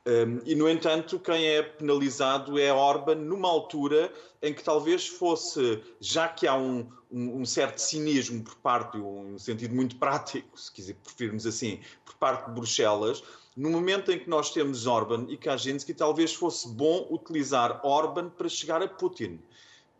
Um, 0.08 0.40
e, 0.46 0.54
no 0.54 0.66
entanto, 0.70 1.20
quem 1.20 1.46
é 1.46 1.62
penalizado 1.62 2.58
é 2.58 2.72
Orban 2.72 3.16
numa 3.16 3.46
altura 3.46 4.10
em 4.40 4.54
que 4.54 4.64
talvez 4.64 5.06
fosse, 5.06 5.82
já 6.00 6.26
que 6.26 6.46
há 6.46 6.56
um, 6.56 6.88
um, 7.12 7.42
um 7.42 7.44
certo 7.44 7.76
cinismo 7.76 8.42
por 8.42 8.54
parte, 8.56 8.96
um 8.96 9.38
sentido 9.38 9.74
muito 9.74 9.96
prático, 9.96 10.58
se 10.58 10.72
quiser 10.72 10.94
preferirmos 10.94 11.46
assim, 11.46 11.80
por 12.06 12.14
parte 12.14 12.46
de 12.46 12.52
Bruxelas, 12.52 13.22
no 13.54 13.68
momento 13.68 14.10
em 14.10 14.18
que 14.18 14.30
nós 14.30 14.50
temos 14.50 14.86
Orban 14.86 15.26
e 15.28 15.36
Kaczynski, 15.36 15.92
talvez 15.92 16.32
fosse 16.32 16.66
bom 16.70 17.06
utilizar 17.10 17.78
Orban 17.84 18.30
para 18.30 18.48
chegar 18.48 18.82
a 18.82 18.88
Putin. 18.88 19.38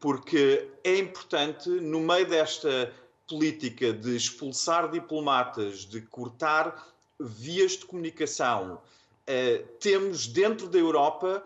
Porque 0.01 0.71
é 0.85 0.97
importante, 0.97 1.69
no 1.69 2.01
meio 2.01 2.27
desta 2.27 2.91
política 3.29 3.93
de 3.93 4.17
expulsar 4.17 4.91
diplomatas, 4.91 5.81
de 5.81 6.01
cortar 6.01 6.89
vias 7.21 7.73
de 7.73 7.85
comunicação, 7.85 8.81
eh, 9.31 9.63
temos 9.79 10.27
dentro 10.27 10.67
da 10.69 10.79
Europa 10.79 11.45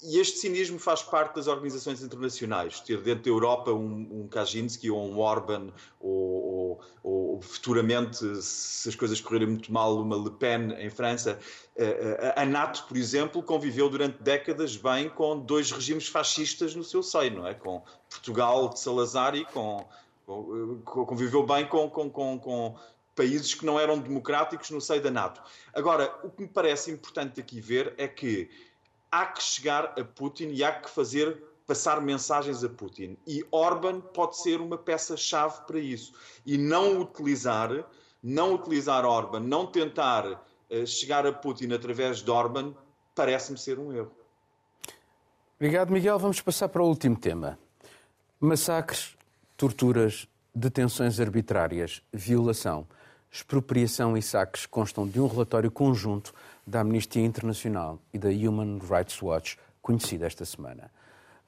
e 0.00 0.20
este 0.20 0.38
cinismo 0.38 0.78
faz 0.78 1.02
parte 1.02 1.34
das 1.34 1.48
organizações 1.48 2.00
internacionais. 2.00 2.78
Ter 2.78 3.02
dentro 3.02 3.24
da 3.24 3.30
Europa 3.30 3.72
um, 3.72 4.20
um 4.22 4.28
Kaczynski 4.28 4.88
ou 4.88 5.04
um 5.04 5.18
Orban, 5.18 5.72
ou, 5.98 6.80
ou, 7.02 7.32
ou, 7.34 7.42
futuramente, 7.42 8.24
se 8.40 8.88
as 8.88 8.94
coisas 8.94 9.20
correrem 9.20 9.48
muito 9.48 9.72
mal, 9.72 9.98
uma 10.00 10.16
Le 10.16 10.30
Pen 10.30 10.74
em 10.78 10.90
França. 10.90 11.36
Eh, 11.76 12.18
eh, 12.20 12.34
a 12.36 12.46
NATO, 12.46 12.84
por 12.86 12.96
exemplo, 12.96 13.42
conviveu 13.42 13.90
durante 13.90 14.22
décadas 14.22 14.76
bem 14.76 15.08
com 15.08 15.36
dois 15.36 15.72
regimes 15.72 16.06
fascistas 16.06 16.72
no 16.76 16.84
seu 16.84 17.02
seio, 17.02 17.34
não 17.34 17.48
é? 17.48 17.54
Com 17.54 17.82
Portugal 18.08 18.68
de 18.68 18.78
Salazar 18.78 19.34
e 19.34 19.44
com. 19.46 19.84
conviveu 20.84 21.44
bem 21.44 21.66
com, 21.66 21.90
com, 21.90 22.08
com 22.38 22.76
países 23.14 23.54
que 23.54 23.64
não 23.64 23.78
eram 23.78 23.98
democráticos 23.98 24.70
no 24.70 24.80
seio 24.80 25.02
da 25.02 25.10
NATO. 25.10 25.40
Agora, 25.72 26.14
o 26.22 26.30
que 26.30 26.42
me 26.42 26.48
parece 26.48 26.90
importante 26.90 27.40
aqui 27.40 27.60
ver 27.60 27.94
é 27.96 28.08
que 28.08 28.50
há 29.10 29.26
que 29.26 29.42
chegar 29.42 29.94
a 29.98 30.04
Putin 30.04 30.48
e 30.48 30.64
há 30.64 30.72
que 30.72 30.90
fazer 30.90 31.42
passar 31.66 32.00
mensagens 32.00 32.62
a 32.62 32.68
Putin. 32.68 33.16
E 33.26 33.44
Orban 33.50 34.00
pode 34.00 34.38
ser 34.38 34.60
uma 34.60 34.76
peça-chave 34.76 35.62
para 35.66 35.78
isso. 35.78 36.12
E 36.44 36.58
não 36.58 37.00
utilizar, 37.00 37.70
não 38.22 38.54
utilizar 38.54 39.04
Orban, 39.04 39.40
não 39.40 39.66
tentar 39.66 40.26
uh, 40.26 40.86
chegar 40.86 41.26
a 41.26 41.32
Putin 41.32 41.72
através 41.72 42.18
de 42.18 42.30
Orban, 42.30 42.74
parece-me 43.14 43.58
ser 43.58 43.78
um 43.78 43.92
erro. 43.92 44.12
Obrigado, 45.56 45.92
Miguel. 45.92 46.18
Vamos 46.18 46.40
passar 46.40 46.68
para 46.68 46.82
o 46.82 46.88
último 46.88 47.16
tema. 47.16 47.58
Massacres, 48.40 49.16
torturas, 49.56 50.28
detenções 50.54 51.18
arbitrárias, 51.18 52.02
violação, 52.12 52.86
expropriação 53.34 54.16
e 54.16 54.22
saques 54.22 54.64
constam 54.64 55.08
de 55.08 55.20
um 55.20 55.26
relatório 55.26 55.68
conjunto 55.68 56.32
da 56.64 56.82
Amnistia 56.82 57.24
Internacional 57.24 57.98
e 58.12 58.18
da 58.18 58.28
Human 58.28 58.78
Rights 58.78 59.20
Watch, 59.20 59.58
conhecida 59.82 60.24
esta 60.24 60.44
semana. 60.44 60.88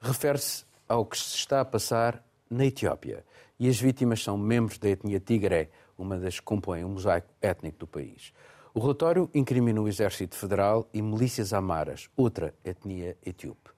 Refere-se 0.01 0.65
ao 0.85 1.05
que 1.05 1.17
se 1.17 1.37
está 1.37 1.61
a 1.61 1.65
passar 1.65 2.21
na 2.49 2.65
Etiópia 2.65 3.23
e 3.57 3.69
as 3.69 3.79
vítimas 3.79 4.21
são 4.21 4.37
membros 4.37 4.77
da 4.77 4.89
etnia 4.89 5.17
Tigré, 5.17 5.69
uma 5.97 6.17
das 6.17 6.41
que 6.41 6.45
compõem 6.45 6.83
o 6.83 6.89
mosaico 6.89 7.29
étnico 7.41 7.79
do 7.79 7.87
país. 7.87 8.33
O 8.73 8.81
relatório 8.81 9.29
incrimina 9.33 9.81
o 9.81 9.87
Exército 9.87 10.35
Federal 10.35 10.89
e 10.93 11.01
milícias 11.01 11.53
amaras, 11.53 12.09
outra 12.17 12.53
etnia 12.65 13.17
etíope. 13.25 13.76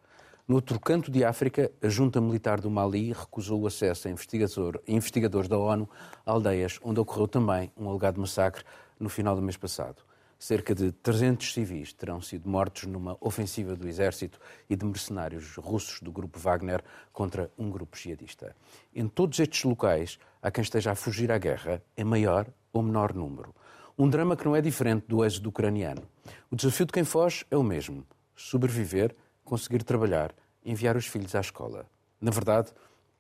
No 0.50 0.56
outro 0.56 0.80
canto 0.80 1.12
de 1.12 1.24
África, 1.24 1.72
a 1.80 1.88
junta 1.90 2.20
militar 2.20 2.60
do 2.60 2.72
Mali 2.72 3.14
recusou 3.14 3.62
o 3.62 3.68
acesso 3.68 4.08
a 4.08 4.12
investigador, 4.12 4.82
investigadores 4.88 5.48
da 5.48 5.60
ONU 5.60 5.88
a 6.26 6.32
aldeias 6.32 6.80
onde 6.82 7.00
ocorreu 7.00 7.28
também 7.28 7.72
um 7.78 7.88
alegado 7.88 8.20
massacre 8.20 8.64
no 9.00 9.10
final 9.10 9.36
do 9.36 9.44
mês 9.44 9.58
passado. 9.58 10.02
Cerca 10.40 10.74
de 10.74 10.92
300 10.92 11.54
civis 11.54 11.94
terão 11.94 12.20
sido 12.20 12.50
mortos 12.50 12.86
numa 12.86 13.16
ofensiva 13.22 13.76
do 13.76 13.88
exército 13.88 14.40
e 14.68 14.76
de 14.76 14.84
mercenários 14.84 15.56
russos 15.58 16.02
do 16.02 16.12
grupo 16.12 16.40
Wagner 16.40 16.84
contra 17.14 17.52
um 17.56 17.70
grupo 17.70 17.96
jihadista. 17.96 18.56
Em 18.92 19.08
todos 19.08 19.40
estes 19.40 19.64
locais, 19.64 20.18
há 20.42 20.50
quem 20.50 20.64
esteja 20.64 20.94
a 20.94 20.96
fugir 20.96 21.32
à 21.32 21.38
guerra 21.38 21.80
em 21.96 22.04
maior 22.04 22.48
ou 22.74 22.82
menor 22.82 23.14
número. 23.14 23.54
Um 23.96 24.10
drama 24.10 24.36
que 24.36 24.46
não 24.46 24.56
é 24.56 24.62
diferente 24.62 25.06
do 25.08 25.24
êxodo 25.24 25.50
ucraniano. 25.50 26.02
O 26.50 26.56
desafio 26.56 26.88
de 26.88 26.94
quem 26.94 27.04
foge 27.04 27.46
é 27.52 27.56
o 27.56 27.62
mesmo: 27.62 28.04
sobreviver, 28.36 29.16
conseguir 29.50 29.84
trabalhar, 29.84 30.34
enviar 30.64 30.96
os 30.96 31.08
filhos 31.08 31.34
à 31.36 31.40
escola. 31.40 31.86
Na 32.22 32.32
verdade, 32.32 32.72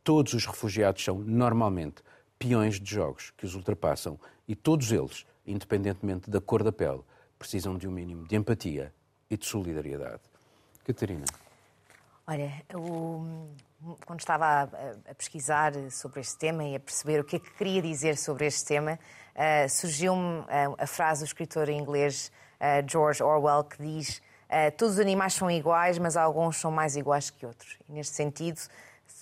todos 0.04 0.34
os 0.34 0.46
refugiados 0.46 1.04
são, 1.04 1.18
normalmente, 1.18 2.04
peões 2.38 2.80
de 2.80 2.90
jogos 2.90 3.32
que 3.32 3.46
os 3.46 3.56
ultrapassam 3.56 4.20
e 4.48 4.56
todos 4.56 4.92
eles 4.92 5.26
independentemente 5.50 6.30
da 6.30 6.40
cor 6.40 6.64
da 6.64 6.72
pele, 6.72 7.02
precisam 7.38 7.78
de 7.78 7.88
um 7.88 7.92
mínimo 7.92 8.28
de 8.28 8.36
empatia 8.36 8.94
e 9.30 9.36
de 9.36 9.46
solidariedade. 9.46 10.22
Catarina. 10.86 11.26
Olha, 12.28 12.52
quando 14.06 14.20
estava 14.20 14.64
a, 14.64 15.16
pesquisar 15.16 15.74
sobre 15.90 16.22
este 16.22 16.38
tema 16.38 16.64
e 16.64 16.76
a 16.76 16.80
perceber 16.80 17.20
o 17.20 17.24
que 17.24 17.38
é 17.38 17.40
que 17.40 17.52
queria 17.52 17.82
dizer 17.82 18.18
sobre 18.18 18.46
este 18.46 18.66
tema, 18.66 19.00
uh, 19.36 19.70
surgiu-me 19.70 20.42
uh, 20.42 20.76
a 20.78 20.86
frase 20.86 21.24
do 21.24 21.26
escritor 21.26 21.70
inglês 21.70 22.32
uh, 22.60 22.88
George 22.88 23.24
Orwell 23.24 23.64
que 23.64 23.82
diz 23.82 24.22
todos 24.78 24.96
os 24.96 25.00
animais 25.00 25.34
são 25.34 25.50
iguais, 25.50 25.98
mas 25.98 26.18
alguns 26.18 26.58
são 26.58 26.72
mais 26.72 26.96
iguais 26.96 27.30
que 27.30 27.46
outros. 27.46 27.78
E 27.88 27.94
neste 27.94 28.16
sentido, 28.16 28.60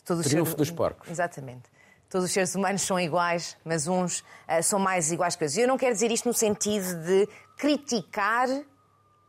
todos 0.06 0.26
Triunfo 0.26 0.52
os... 0.52 0.56
dos 0.56 0.72
porcos. 0.72 1.10
Exatamente 1.10 1.70
todos 2.10 2.28
os 2.28 2.32
seres 2.32 2.56
humanos 2.56 2.82
são 2.82 3.00
iguais, 3.00 3.58
mas 3.63 3.88
uns 3.88 4.20
uh, 4.20 4.63
são 4.63 4.80
mais 4.80 5.12
iguais 5.12 5.36
que 5.36 5.44
outros. 5.44 5.58
Eu 5.58 5.68
não 5.68 5.78
quero 5.78 5.94
dizer 5.94 6.12
isto 6.12 6.28
no 6.28 6.34
sentido 6.34 7.04
de 7.04 7.28
criticar 7.58 8.48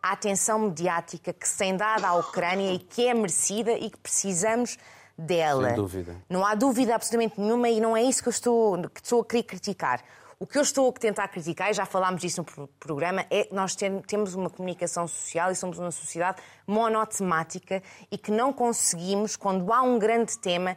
a 0.03 0.13
atenção 0.13 0.59
mediática 0.61 1.33
que 1.33 1.49
se 1.49 1.59
tem 1.59 1.77
dado 1.77 2.05
à 2.05 2.15
Ucrânia 2.15 2.73
e 2.73 2.79
que 2.79 3.07
é 3.07 3.15
merecida 3.15 3.73
e 3.73 3.91
que 3.91 3.99
precisamos 3.99 4.79
dela. 5.17 5.69
Sem 5.69 5.77
dúvida. 5.77 6.17
Não 6.29 6.47
há 6.47 6.55
dúvida 6.55 6.95
absolutamente 6.95 7.41
nenhuma 7.41 7.69
e 7.69 7.81
não 7.81 7.97
é 7.97 8.03
isso 8.03 8.23
que 8.23 8.29
eu 8.29 8.33
estou, 8.33 8.89
que 8.91 9.01
estou 9.03 9.21
a 9.23 9.25
querer 9.25 9.43
criticar. 9.43 10.03
O 10.40 10.46
que 10.46 10.57
eu 10.57 10.62
estou 10.62 10.88
a 10.88 10.92
tentar 10.92 11.27
criticar, 11.27 11.68
e 11.68 11.74
já 11.74 11.85
falámos 11.85 12.20
disso 12.20 12.44
no 12.57 12.68
programa, 12.68 13.27
é 13.29 13.42
que 13.42 13.53
nós 13.53 13.74
temos 13.74 14.35
uma 14.35 14.48
comunicação 14.48 15.09
social 15.09 15.51
e 15.51 15.57
somos 15.57 15.81
uma 15.81 15.90
sociedade 15.90 16.40
monotemática 16.64 17.83
e 18.09 18.16
que 18.16 18.31
não 18.31 18.53
conseguimos, 18.53 19.35
quando 19.35 19.72
há 19.72 19.83
um 19.83 19.98
grande 19.98 20.38
tema, 20.38 20.77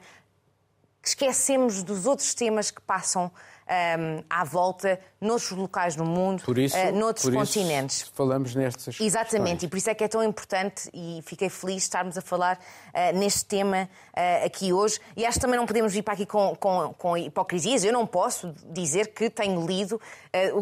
que 0.99 1.09
esquecemos 1.09 1.83
dos 1.83 2.07
outros 2.07 2.33
temas 2.33 2.71
que 2.71 2.81
passam 2.81 3.31
um, 3.71 4.23
à 4.29 4.43
volta 4.43 4.99
noutros 5.21 5.51
locais 5.51 5.95
do 5.95 6.03
mundo, 6.03 6.41
por 6.43 6.57
isso, 6.57 6.75
uh, 6.75 6.91
noutros 6.91 7.25
por 7.25 7.33
continentes. 7.35 7.97
Isso 7.97 8.11
falamos 8.15 8.55
nestas 8.55 8.99
Exatamente, 8.99 9.51
questões. 9.51 9.63
e 9.63 9.67
por 9.67 9.77
isso 9.77 9.89
é 9.89 9.93
que 9.93 10.03
é 10.03 10.07
tão 10.07 10.23
importante 10.23 10.89
e 10.91 11.21
fiquei 11.23 11.47
feliz 11.47 11.77
de 11.77 11.83
estarmos 11.83 12.17
a 12.17 12.21
falar 12.21 12.57
uh, 12.57 13.17
neste 13.17 13.45
tema 13.45 13.87
uh, 14.17 14.45
aqui 14.45 14.73
hoje. 14.73 14.99
E 15.15 15.23
acho 15.23 15.35
que 15.37 15.41
também 15.41 15.57
não 15.57 15.67
podemos 15.67 15.93
vir 15.93 16.01
para 16.01 16.15
aqui 16.15 16.25
com, 16.25 16.55
com, 16.55 16.93
com 16.97 17.15
hipocrisias. 17.15 17.83
Eu 17.83 17.93
não 17.93 18.07
posso 18.07 18.53
dizer 18.65 19.13
que 19.13 19.29
tenho 19.29 19.65
lido 19.65 20.01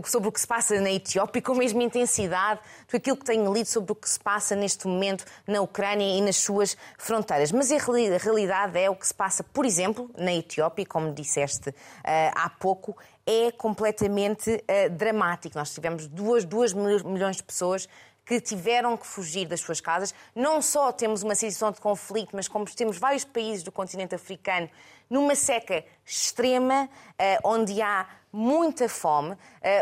sobre 0.06 0.30
o 0.30 0.32
que 0.32 0.41
se 0.41 0.48
passa 0.48 0.80
na 0.82 0.91
Etiópia 0.91 1.41
com 1.41 1.54
a 1.54 1.56
mesma 1.56 1.84
intensidade 1.84 2.60
do 2.89 2.98
aquilo 2.98 3.15
que 3.15 3.26
tenho 3.26 3.54
lido 3.54 3.67
sobre 3.67 3.91
o 3.91 3.95
que 3.95 4.10
se 4.10 4.19
passa 4.19 4.56
neste 4.56 4.88
momento 4.88 5.24
na 5.48 5.62
Ucrânia 5.62 6.17
e 6.17 6.22
nas 6.22 6.38
suas 6.38 6.76
fronteiras. 6.98 7.52
Mas 7.52 7.72
a 7.72 7.78
realidade 7.78 8.78
é 8.80 8.89
o 8.89 8.95
que 8.95 9.08
se 9.08 9.13
passa, 9.13 9.43
por 9.43 9.65
exemplo, 9.65 10.10
na 10.17 10.34
Etiópia, 10.34 10.86
como 10.86 11.13
disseste 11.13 11.74
há 12.04 12.50
pouco, 12.50 12.98
é 13.31 13.51
completamente 13.51 14.49
uh, 14.49 14.89
dramático. 14.89 15.55
Nós 15.55 15.71
tivemos 15.71 16.07
2 16.07 16.73
milhões 16.73 17.35
de 17.35 17.43
pessoas 17.43 17.87
que 18.25 18.41
tiveram 18.41 18.97
que 18.97 19.05
fugir 19.05 19.47
das 19.47 19.59
suas 19.59 19.79
casas. 19.79 20.15
Não 20.35 20.63
só 20.63 20.91
temos 20.91 21.21
uma 21.21 21.35
situação 21.35 21.71
de 21.71 21.79
conflito, 21.79 22.35
mas 22.35 22.47
como 22.47 22.65
temos 22.65 22.97
vários 22.97 23.23
países 23.23 23.63
do 23.63 23.71
continente 23.71 24.15
africano 24.15 24.67
numa 25.07 25.36
seca 25.36 25.86
extrema, 26.03 26.86
uh, 26.86 27.47
onde 27.47 27.80
há 27.84 28.07
muita 28.34 28.89
fome. 28.89 29.34
Uh, 29.34 29.38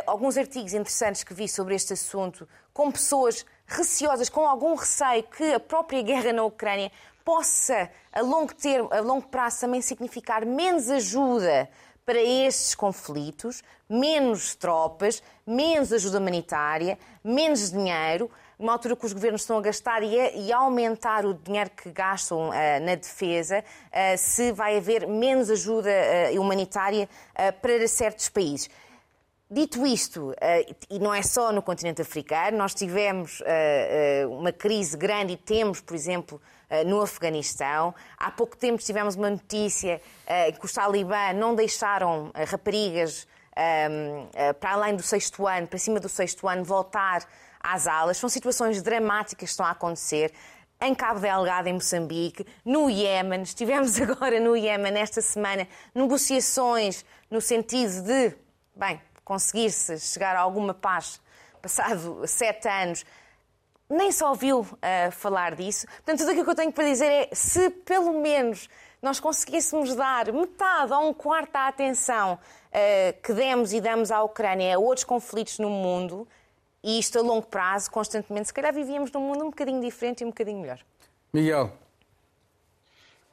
alguns 0.05 0.37
artigos 0.37 0.73
interessantes 0.73 1.23
que 1.23 1.33
vi 1.33 1.47
sobre 1.47 1.73
este 1.73 1.93
assunto, 1.93 2.47
com 2.73 2.91
pessoas 2.91 3.45
receosas, 3.65 4.27
com 4.27 4.45
algum 4.45 4.75
receio 4.75 5.23
que 5.23 5.53
a 5.53 5.59
própria 5.59 6.01
guerra 6.01 6.33
na 6.33 6.43
Ucrânia 6.43 6.91
possa, 7.23 7.89
a 8.11 8.21
longo, 8.21 8.53
termo, 8.53 8.89
a 8.91 8.99
longo 8.99 9.27
prazo, 9.27 9.61
também 9.61 9.81
significar 9.81 10.45
menos 10.45 10.89
ajuda 10.89 11.69
para 12.07 12.21
estes 12.21 12.73
conflitos, 12.73 13.61
menos 13.89 14.55
tropas, 14.55 15.21
menos 15.45 15.91
ajuda 15.91 16.19
humanitária, 16.19 16.97
menos 17.21 17.69
dinheiro, 17.69 18.31
numa 18.57 18.71
altura 18.71 18.95
que 18.95 19.05
os 19.05 19.11
governos 19.11 19.41
estão 19.41 19.57
a 19.57 19.61
gastar 19.61 20.01
e, 20.01 20.17
a, 20.17 20.31
e 20.31 20.53
aumentar 20.53 21.25
o 21.25 21.33
dinheiro 21.33 21.69
que 21.69 21.91
gastam 21.91 22.47
uh, 22.47 22.53
na 22.81 22.95
defesa, 22.95 23.59
uh, 23.59 24.17
se 24.17 24.53
vai 24.53 24.77
haver 24.77 25.05
menos 25.05 25.49
ajuda 25.49 25.89
uh, 26.31 26.39
humanitária 26.39 27.09
para 27.61 27.85
certos 27.89 28.29
países. 28.29 28.69
Dito 29.51 29.85
isto, 29.85 30.33
e 30.89 30.99
não 30.99 31.13
é 31.13 31.21
só 31.21 31.53
no 31.53 31.61
continente 31.61 32.01
africano, 32.01 32.57
nós 32.57 32.73
tivemos 32.73 33.41
uma 34.29 34.51
crise 34.51 34.97
grande 34.97 35.33
e 35.33 35.37
temos, 35.37 35.79
por 35.79 35.95
exemplo, 35.95 36.41
no 36.85 37.01
Afeganistão. 37.01 37.95
Há 38.17 38.29
pouco 38.31 38.57
tempo 38.57 38.81
tivemos 38.81 39.15
uma 39.15 39.29
notícia 39.29 40.01
que 40.59 40.65
os 40.65 40.73
talibã 40.73 41.33
não 41.33 41.55
deixaram 41.55 42.31
raparigas 42.47 43.27
para 44.59 44.71
além 44.71 44.95
do 44.95 45.01
sexto 45.01 45.47
ano, 45.47 45.67
para 45.67 45.79
cima 45.79 45.99
do 45.99 46.09
sexto 46.09 46.47
ano, 46.47 46.63
voltar 46.63 47.27
às 47.59 47.87
alas. 47.87 48.17
São 48.17 48.29
situações 48.29 48.81
dramáticas 48.81 49.37
que 49.37 49.45
estão 49.45 49.65
a 49.65 49.71
acontecer 49.71 50.33
em 50.79 50.93
Cabo 50.93 51.19
Delgado, 51.19 51.67
em 51.67 51.73
Moçambique, 51.73 52.45
no 52.63 52.89
Iémen. 52.89 53.41
Estivemos 53.41 53.99
agora 54.01 54.39
no 54.39 54.55
Iémen 54.55 54.97
esta 54.97 55.21
semana, 55.21 55.67
negociações 55.93 57.03
no 57.31 57.41
sentido 57.41 58.03
de, 58.03 58.35
bem, 58.75 59.01
conseguir-se 59.23 59.99
chegar 59.99 60.35
a 60.35 60.39
alguma 60.39 60.73
paz 60.73 61.19
passado 61.61 62.25
sete 62.27 62.67
anos. 62.67 63.03
Nem 63.89 64.11
só 64.11 64.29
ouviu 64.29 64.61
uh, 64.61 65.11
falar 65.11 65.55
disso. 65.55 65.85
Portanto, 65.87 66.19
tudo 66.19 66.29
aquilo 66.29 66.43
que 66.43 66.51
eu 66.51 66.55
tenho 66.55 66.71
para 66.71 66.83
dizer 66.85 67.05
é 67.05 67.29
se 67.31 67.69
pelo 67.69 68.19
menos 68.19 68.69
nós 69.01 69.19
conseguíssemos 69.19 69.95
dar 69.95 70.31
metade 70.33 70.91
ou 70.91 71.09
um 71.09 71.13
quarto 71.13 71.53
da 71.53 71.67
atenção 71.67 72.33
uh, 72.33 73.21
que 73.21 73.33
demos 73.33 73.71
e 73.71 73.79
damos 73.79 74.11
à 74.11 74.21
Ucrânia 74.23 74.75
a 74.75 74.79
outros 74.79 75.05
conflitos 75.05 75.59
no 75.59 75.69
mundo, 75.69 76.27
e 76.83 76.99
isto 76.99 77.17
a 77.17 77.21
longo 77.21 77.47
prazo, 77.47 77.89
constantemente, 77.91 78.47
se 78.47 78.53
calhar 78.53 78.73
vivíamos 78.73 79.11
num 79.11 79.21
mundo 79.21 79.45
um 79.45 79.49
bocadinho 79.49 79.81
diferente 79.81 80.21
e 80.21 80.25
um 80.25 80.29
bocadinho 80.29 80.59
melhor. 80.59 80.79
Miguel. 81.33 81.71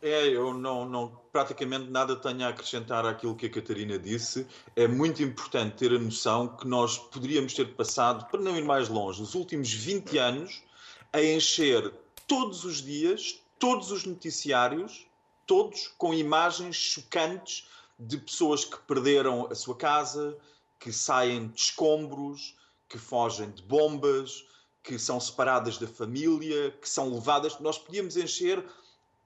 É, 0.07 0.29
eu 0.29 0.53
não, 0.53 0.85
não, 0.85 1.19
praticamente 1.33 1.89
nada 1.91 2.15
tenho 2.15 2.45
a 2.45 2.51
acrescentar 2.51 3.07
àquilo 3.07 3.35
que 3.35 3.47
a 3.47 3.51
Catarina 3.51 3.99
disse. 3.99 4.47
É 4.77 4.87
muito 4.87 5.23
importante 5.23 5.77
ter 5.77 5.93
a 5.93 5.99
noção 5.99 6.47
que 6.47 6.69
nós 6.69 6.99
poderíamos 6.99 7.55
ter 7.55 7.75
passado, 7.75 8.27
para 8.31 8.39
não 8.39 8.55
ir 8.55 8.65
mais 8.65 8.91
longe, 8.91 9.23
os 9.23 9.35
últimos 9.35 9.73
20 9.73 10.19
anos 10.19 10.63
a 11.11 11.23
encher 11.23 11.91
todos 12.27 12.67
os 12.67 12.83
dias, 12.83 13.41
todos 13.59 13.91
os 13.91 14.05
noticiários, 14.05 15.07
todos 15.47 15.89
com 15.97 16.13
imagens 16.13 16.77
chocantes 16.77 17.67
de 17.99 18.19
pessoas 18.19 18.63
que 18.63 18.77
perderam 18.81 19.47
a 19.51 19.55
sua 19.55 19.75
casa, 19.75 20.37
que 20.79 20.93
saem 20.93 21.49
de 21.49 21.59
escombros, 21.59 22.55
que 22.91 22.99
fogem 22.99 23.51
de 23.53 23.63
bombas, 23.63 24.45
que 24.83 24.99
são 24.99 25.19
separadas 25.19 25.79
da 25.79 25.89
família, 25.89 26.73
que 26.73 26.87
são 26.91 27.09
levadas. 27.09 27.59
Nós 27.59 27.79
podíamos 27.79 28.19
encher 28.19 28.63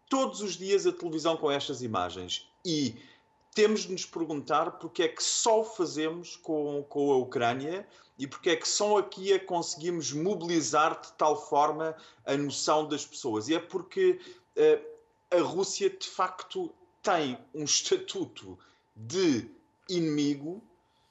todos 0.09 0.41
os 0.41 0.57
dias 0.57 0.87
a 0.87 0.93
televisão 0.93 1.37
com 1.37 1.51
estas 1.51 1.83
imagens. 1.83 2.49
E 2.65 2.97
temos 3.55 3.83
de 3.83 3.93
nos 3.93 4.07
perguntar 4.07 4.73
porque 4.73 5.03
é 5.03 5.09
que 5.09 5.23
só 5.23 5.61
o 5.61 5.65
fazemos 5.65 6.37
com, 6.37 6.85
com 6.89 7.13
a 7.13 7.17
Ucrânia 7.17 7.87
e 8.19 8.27
porque 8.27 8.51
é 8.51 8.57
que 8.57 8.69
só 8.69 8.99
aqui 8.99 9.33
a 9.33 9.45
conseguimos 9.45 10.13
mobilizar 10.13 11.01
de 11.01 11.13
tal 11.13 11.41
forma 11.49 11.97
a 12.25 12.37
noção 12.37 12.87
das 12.87 13.05
pessoas. 13.05 13.49
E 13.49 13.55
é 13.55 13.61
porque 13.61 14.21
uh, 14.57 15.37
a 15.37 15.41
Rússia, 15.41 15.91
de 15.91 16.07
facto, 16.07 16.73
tem 17.03 17.39
um 17.55 17.65
estatuto 17.65 18.59
de 18.95 19.49
inimigo 19.89 20.63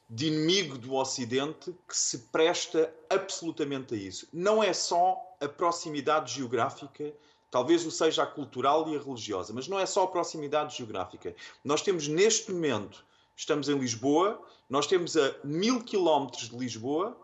de 0.09 0.27
inimigo 0.27 0.77
do 0.77 0.95
Ocidente 0.95 1.75
que 1.87 1.97
se 1.97 2.17
presta 2.31 2.93
absolutamente 3.09 3.93
a 3.93 3.97
isso. 3.97 4.27
Não 4.31 4.63
é 4.63 4.71
só 4.71 5.21
a 5.41 5.47
proximidade 5.47 6.33
geográfica, 6.33 7.13
talvez 7.49 7.85
o 7.85 7.91
seja 7.91 8.23
a 8.23 8.27
cultural 8.27 8.89
e 8.89 8.95
a 8.95 8.99
religiosa, 8.99 9.53
mas 9.53 9.67
não 9.67 9.79
é 9.79 9.85
só 9.85 10.03
a 10.03 10.07
proximidade 10.07 10.77
geográfica. 10.77 11.35
Nós 11.63 11.81
temos 11.81 12.07
neste 12.07 12.51
momento, 12.51 13.05
estamos 13.35 13.69
em 13.69 13.77
Lisboa, 13.77 14.41
nós 14.69 14.87
temos 14.87 15.15
a 15.15 15.35
mil 15.43 15.83
quilómetros 15.83 16.49
de 16.49 16.57
Lisboa, 16.57 17.17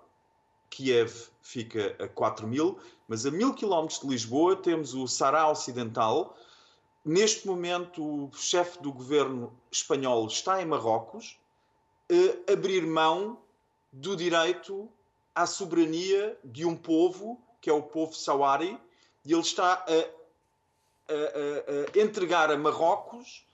Kiev 0.70 1.28
fica 1.42 1.96
a 2.00 2.08
4 2.08 2.48
mil, 2.48 2.80
mas 3.08 3.26
a 3.26 3.32
mil 3.32 3.54
quilómetros 3.54 4.00
de 4.00 4.08
Lisboa 4.08 4.56
temos 4.56 4.94
o 4.94 5.08
Sará 5.08 5.50
Ocidental. 5.50 6.36
Neste 7.06 7.46
momento, 7.46 8.02
o 8.04 8.32
chefe 8.34 8.82
do 8.82 8.92
governo 8.92 9.54
espanhol 9.72 10.26
está 10.26 10.62
em 10.62 10.66
Marrocos, 10.66 11.38
uh, 12.12 12.52
abrir 12.52 12.88
mão 12.88 13.38
do 13.92 14.16
direito 14.16 14.90
à 15.36 15.46
soberania 15.46 16.38
de 16.44 16.66
um 16.66 16.76
povo, 16.76 17.40
que 17.62 17.70
é 17.70 17.74
o 17.74 17.84
povo 17.84 18.16
Sawari, 18.16 18.80
e 19.26 19.32
ele 19.32 19.42
está 19.42 19.74
a, 19.74 19.94
a, 19.94 21.14
a, 21.14 22.00
a 22.00 22.02
entregar 22.02 22.52
a 22.52 22.58
Marrocos 22.58 23.46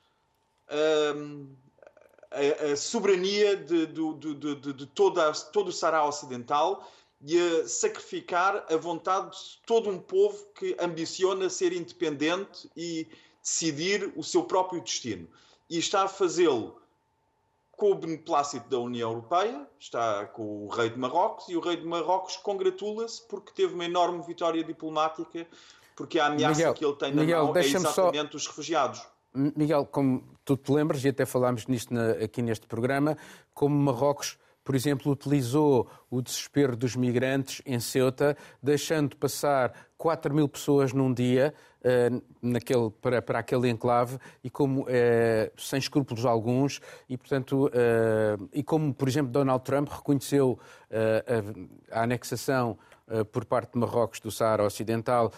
a, 2.32 2.76
soberania 2.76 3.56
de, 3.56 3.88
de, 3.88 4.34
de, 4.36 4.74
de 4.74 4.86
toda, 4.88 5.32
todo 5.52 5.70
o 5.70 5.74
Sará 5.74 6.06
Ocidental 6.06 6.88
e 7.22 7.38
a 7.38 7.68
sacrificar 7.68 8.66
a 8.72 8.78
vontade 8.78 9.32
de 9.32 9.60
todo 9.66 9.90
um 9.90 10.00
povo 10.00 10.46
que 10.56 10.76
ambiciona 10.80 11.50
ser 11.50 11.74
independente 11.74 12.70
e 12.78 13.08
decidir 13.42 14.14
o 14.16 14.24
seu 14.24 14.44
próprio 14.44 14.82
destino. 14.82 15.28
E 15.70 15.78
está 15.78 16.04
a 16.04 16.08
fazê-lo 16.08 16.79
com 17.80 17.92
o 17.92 17.96
beneplácito 17.96 18.70
da 18.70 18.78
União 18.78 19.10
Europeia, 19.10 19.66
está 19.80 20.26
com 20.26 20.66
o 20.66 20.68
rei 20.68 20.90
de 20.90 21.00
Marrocos, 21.00 21.48
e 21.48 21.56
o 21.56 21.62
rei 21.62 21.78
de 21.78 21.86
Marrocos 21.86 22.36
congratula-se 22.36 23.26
porque 23.26 23.54
teve 23.54 23.74
uma 23.74 23.86
enorme 23.86 24.22
vitória 24.22 24.62
diplomática, 24.62 25.48
porque 25.96 26.20
a 26.20 26.28
ameaça 26.28 26.58
Miguel, 26.58 26.74
que 26.74 26.86
ele 26.86 26.96
tem 26.96 27.14
na 27.14 27.22
Miguel, 27.22 27.46
mão 27.46 27.56
é 27.56 27.60
exatamente 27.62 28.32
só... 28.32 28.38
os 28.38 28.48
refugiados. 28.48 29.08
Miguel, 29.34 29.86
como 29.86 30.24
tu 30.44 30.58
te 30.58 30.72
lembras, 30.74 31.06
e 31.06 31.08
até 31.08 31.26
falámos 31.26 31.68
nisto 31.68 31.94
na, 31.94 32.12
aqui 32.12 32.42
neste 32.42 32.68
programa, 32.68 33.18
como 33.54 33.76
Marrocos 33.78 34.38
por 34.70 34.76
exemplo, 34.76 35.12
utilizou 35.12 35.90
o 36.12 36.22
desespero 36.22 36.78
dos 36.78 36.96
migrantes 36.96 37.60
em 37.66 37.80
Ceuta, 37.80 38.38
deixando 38.62 39.16
passar 39.16 39.74
4 39.98 40.32
mil 40.32 40.48
pessoas 40.48 40.94
num 40.94 41.12
dia 41.12 41.56
uh, 41.82 42.22
naquele, 42.40 42.92
para, 43.02 43.20
para 43.20 43.40
aquele 43.40 43.68
enclave 43.68 44.20
e 44.44 44.50
como 44.52 44.82
uh, 44.82 44.88
sem 45.58 45.80
escrúpulos 45.80 46.24
alguns 46.24 46.82
e 47.10 47.18
portanto 47.18 47.66
uh, 47.66 48.50
e 48.54 48.62
como 48.62 48.94
por 48.94 49.08
exemplo 49.08 49.32
Donald 49.32 49.64
Trump 49.64 49.90
reconheceu 49.90 50.60
a, 51.92 51.98
a, 51.98 52.04
anexação 52.04 52.78
por 53.32 53.46
parte 53.46 53.74
de 53.74 53.80
Marrocos 53.80 54.20
do 54.20 54.30
Saara 54.30 54.64
Ocidental 54.64 55.34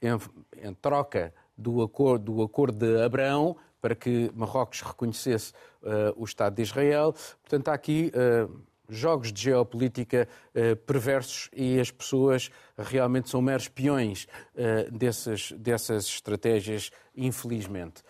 em, 0.00 0.16
em 0.56 0.72
troca 0.74 1.34
do 1.56 1.82
acordo, 1.82 2.32
do 2.32 2.42
acordo 2.44 2.78
de 2.78 3.02
Abraão 3.02 3.56
para 3.80 3.94
que 3.94 4.30
Marrocos 4.34 4.80
reconhecesse 4.82 5.52
uh, 5.82 6.12
o 6.16 6.24
Estado 6.24 6.54
de 6.56 6.62
Israel. 6.62 7.14
Portanto, 7.42 7.68
há 7.68 7.74
aqui 7.74 8.12
uh, 8.14 8.60
jogos 8.88 9.32
de 9.32 9.42
geopolítica 9.42 10.28
uh, 10.54 10.76
perversos 10.76 11.48
e 11.52 11.78
as 11.78 11.90
pessoas 11.90 12.50
realmente 12.76 13.28
são 13.28 13.42
meros 13.42 13.68
peões 13.68 14.26
dessas, 14.90 15.52
dessas 15.52 16.06
estratégias, 16.06 16.90
infelizmente. 17.14 18.02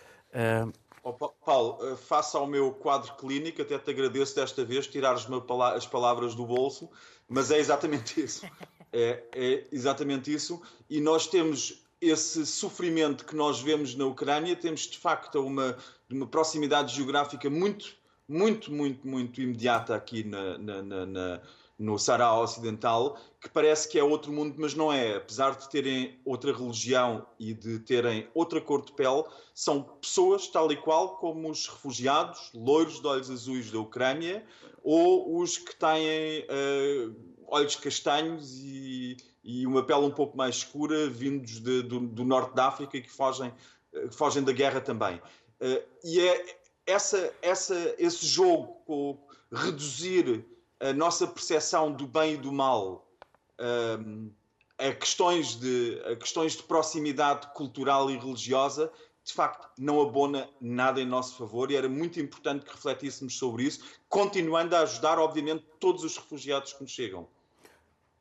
Oh, 1.03 1.13
Paulo, 1.13 1.97
face 1.97 2.37
ao 2.37 2.47
meu 2.47 2.73
quadro 2.73 3.15
clínico, 3.15 3.63
até 3.63 3.79
te 3.79 3.91
agradeço 3.91 4.35
desta 4.35 4.65
vez 4.65 4.87
tirares 4.87 5.27
as 5.75 5.87
palavras 5.87 6.35
do 6.35 6.45
bolso, 6.45 6.91
mas 7.27 7.51
é 7.51 7.59
exatamente 7.59 8.21
isso. 8.23 8.47
É, 8.93 9.25
é 9.35 9.67
exatamente 9.73 10.33
isso. 10.33 10.61
E 10.89 11.01
nós 11.01 11.27
temos 11.27 11.88
esse 12.01 12.47
sofrimento 12.47 13.25
que 13.25 13.35
nós 13.35 13.61
vemos 13.61 13.95
na 13.95 14.07
Ucrânia, 14.07 14.55
temos 14.55 14.83
de 14.83 14.99
facto 14.99 15.41
uma, 15.41 15.77
uma 16.11 16.27
proximidade 16.27 16.95
geográfica 16.95 17.49
muito 17.51 17.99
muito, 18.29 18.71
muito, 18.71 19.09
muito 19.09 19.41
imediata 19.41 19.95
aqui 19.95 20.23
na, 20.23 20.59
na, 20.59 20.83
na, 20.83 21.41
no 21.79 21.99
Sará 21.99 22.39
Ocidental, 22.39 23.19
que 23.41 23.49
parece 23.49 23.89
que 23.89 23.99
é 23.99 24.05
outro 24.05 24.31
mundo, 24.31 24.57
mas 24.59 24.75
não 24.75 24.93
é. 24.93 25.17
Apesar 25.17 25.57
de 25.57 25.69
terem 25.71 26.21
outra 26.25 26.53
religião 26.53 27.27
e 27.39 27.55
de 27.55 27.79
terem 27.79 28.29
outra 28.35 28.61
cor 28.61 28.85
de 28.85 28.93
pele, 28.93 29.25
são 29.55 29.83
pessoas 29.83 30.47
tal 30.49 30.71
e 30.71 30.77
qual 30.77 31.17
como 31.17 31.51
os 31.51 31.67
refugiados, 31.67 32.51
loiros 32.53 33.01
de 33.01 33.07
olhos 33.07 33.31
azuis 33.31 33.71
da 33.71 33.79
Ucrânia, 33.79 34.45
ou 34.83 35.39
os 35.41 35.57
que 35.57 35.75
têm 35.75 36.45
uh, 36.45 37.17
olhos 37.47 37.77
castanhos 37.77 38.59
e, 38.59 39.17
e, 39.49 39.67
uma 39.67 39.83
pele 39.83 40.01
um 40.01 40.11
pouco 40.11 40.37
mais 40.37 40.57
escura, 40.57 41.09
vindos 41.09 41.59
de, 41.63 41.83
do, 41.83 42.01
do, 42.01 42.23
norte 42.23 42.55
da 42.55 42.69
África 42.69 43.01
que 43.01 43.11
fogem, 43.11 43.51
uh, 43.95 44.13
fogem 44.13 44.43
da 44.43 44.53
guerra 44.53 44.79
também. 44.79 45.17
Uh, 45.59 45.83
e 46.05 46.21
é, 46.21 46.59
essa, 46.87 47.33
essa, 47.41 47.95
esse 47.97 48.27
jogo 48.27 48.75
com 48.85 49.27
reduzir 49.51 50.45
a 50.79 50.93
nossa 50.93 51.27
percepção 51.27 51.91
do 51.91 52.07
bem 52.07 52.35
e 52.35 52.37
do 52.37 52.53
mal 52.53 53.11
um, 53.59 54.31
a, 54.77 54.93
questões 54.93 55.59
de, 55.59 55.99
a 56.05 56.15
questões 56.15 56.53
de 56.53 56.63
proximidade 56.63 57.49
cultural 57.55 58.11
e 58.11 58.19
religiosa 58.19 58.93
de 59.25 59.33
facto 59.33 59.69
não 59.79 60.01
abona 60.03 60.49
nada 60.61 61.01
em 61.01 61.07
nosso 61.07 61.37
favor 61.37 61.71
e 61.71 61.77
era 61.77 61.89
muito 61.89 62.21
importante 62.21 62.67
que 62.67 62.71
refletíssemos 62.71 63.37
sobre 63.37 63.65
isso, 63.65 63.83
continuando 64.09 64.77
a 64.77 64.81
ajudar, 64.81 65.19
obviamente, 65.19 65.65
todos 65.81 66.05
os 66.05 66.17
refugiados 66.17 66.73
que 66.75 66.83
nos 66.83 66.91
chegam. 66.91 67.29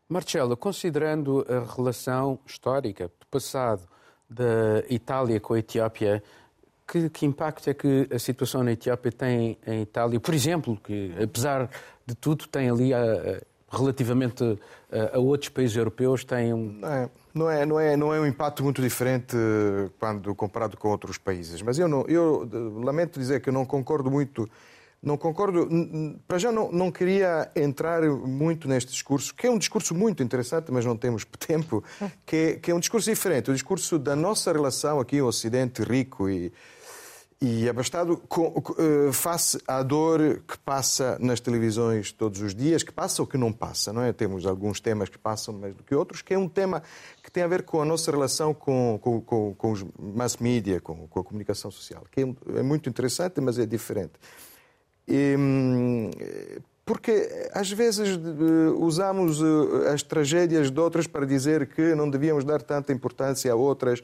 Marcelo, 0.10 0.56
considerando 0.56 1.46
a 1.50 1.76
relação 1.76 2.40
histórica 2.46 3.12
do 3.20 3.26
passado 3.30 3.82
da 4.30 4.84
Itália 4.90 5.40
com 5.40 5.54
a 5.54 5.60
Etiópia, 5.60 6.24
que, 6.88 7.10
que, 7.10 7.26
impacto 7.26 7.70
é 7.70 7.74
que 7.74 8.08
a 8.10 8.18
situação 8.18 8.64
na 8.64 8.72
Etiópia 8.72 9.12
tem 9.12 9.58
em 9.68 9.82
Itália? 9.82 10.20
Por 10.20 10.34
exemplo, 10.34 10.78
que 10.82 11.14
apesar 11.22 11.70
de 12.06 12.16
tudo 12.16 12.48
tem 12.48 12.70
ali, 12.70 12.94
a, 12.94 13.02
a, 13.02 13.78
relativamente 13.78 14.44
a, 14.90 15.18
a, 15.18 15.20
outros 15.20 15.50
países 15.50 15.76
europeus, 15.76 16.24
tem 16.24 16.54
um... 16.54 16.80
Não 16.80 16.90
é, 16.90 17.10
não, 17.34 17.50
é, 17.50 17.66
não, 17.66 17.80
é, 17.80 17.98
não 17.98 18.14
é 18.14 18.20
um 18.22 18.26
impacto 18.26 18.64
muito 18.64 18.82
diferente 18.82 19.36
quando 20.00 20.34
comparado 20.34 20.78
com 20.78 20.88
outros 20.88 21.18
países. 21.18 21.62
Mas 21.62 21.78
eu, 21.78 21.90
não, 21.90 22.06
eu 22.08 22.50
lamento 22.82 23.20
dizer 23.20 23.42
que 23.42 23.50
eu 23.50 23.54
não 23.54 23.66
concordo 23.66 24.10
muito 24.10 24.50
não 25.02 25.18
concordo. 25.18 25.70
Para 26.28 26.38
já 26.38 26.52
não, 26.52 26.72
não 26.72 26.92
queria 26.92 27.50
entrar 27.56 28.04
muito 28.04 28.68
neste 28.68 28.92
discurso, 28.92 29.34
que 29.34 29.48
é 29.48 29.52
um 29.52 29.58
discurso 29.58 29.94
muito 29.94 30.24
interessante, 30.24 30.72
mas 30.72 30.86
não 30.86 30.98
temos 30.98 31.26
tempo, 31.40 31.84
que 32.26 32.36
é, 32.36 32.56
que 32.56 32.72
é 32.72 32.76
um 32.76 32.80
discurso 32.80 33.10
diferente. 33.10 33.52
O 33.52 33.54
discurso 33.54 34.00
da 34.00 34.16
nossa 34.16 34.52
relação 34.52 35.00
aqui, 35.00 35.22
o 35.22 35.28
Ocidente 35.28 35.84
rico 35.84 36.30
e, 36.30 36.52
e 37.40 37.70
abastado 37.70 38.18
com, 38.28 38.48
uh, 38.48 39.14
face 39.14 39.60
à 39.68 39.84
dor 39.84 40.42
que 40.48 40.58
passa 40.58 41.18
nas 41.20 41.40
televisões 41.40 42.12
todos 42.12 42.42
os 42.42 42.56
dias, 42.56 42.82
que 42.82 42.92
passa 42.92 43.22
ou 43.22 43.28
que 43.28 43.38
não 43.38 43.54
passa, 43.54 43.94
não 43.94 44.02
é? 44.02 44.12
Temos 44.12 44.46
alguns 44.46 44.80
temas 44.80 45.08
que 45.08 45.20
passam 45.20 45.54
mais 45.54 45.76
do 45.76 45.84
que 45.84 45.94
outros, 45.94 46.24
que 46.24 46.34
é 46.34 46.38
um 46.38 46.50
tema 46.50 46.82
que 47.24 47.30
tem 47.30 47.44
a 47.44 47.48
ver 47.48 47.62
com 47.62 47.80
a 47.80 47.86
nossa 47.86 48.10
relação 48.10 48.56
com, 48.56 49.00
com, 49.00 49.22
com, 49.22 49.54
com 49.54 49.72
os 49.72 49.86
mass 50.00 50.38
media, 50.38 50.82
com, 50.82 51.08
com, 51.08 51.20
a 51.20 51.24
comunicação 51.24 51.70
social, 51.70 52.04
que 52.12 52.22
é, 52.22 52.36
é, 52.58 52.64
muito 52.64 52.90
interessante, 52.90 53.40
mas 53.40 53.60
é 53.60 53.68
diferente. 53.68 54.14
E, 55.08 55.36
hum, 55.38 56.12
porque 56.86 57.50
às 57.54 57.72
vezes 57.72 58.20
usamos 58.78 59.42
uh, 59.42 59.88
as 59.94 60.02
tragédias 60.04 60.72
de 60.72 60.80
outras 60.80 61.06
para 61.06 61.26
dizer 61.26 61.68
que 61.68 61.94
não 61.96 62.10
devíamos 62.10 62.44
dar 62.44 62.62
tanta 62.62 62.94
importância 62.94 63.52
a 63.52 63.56
outras 63.56 64.02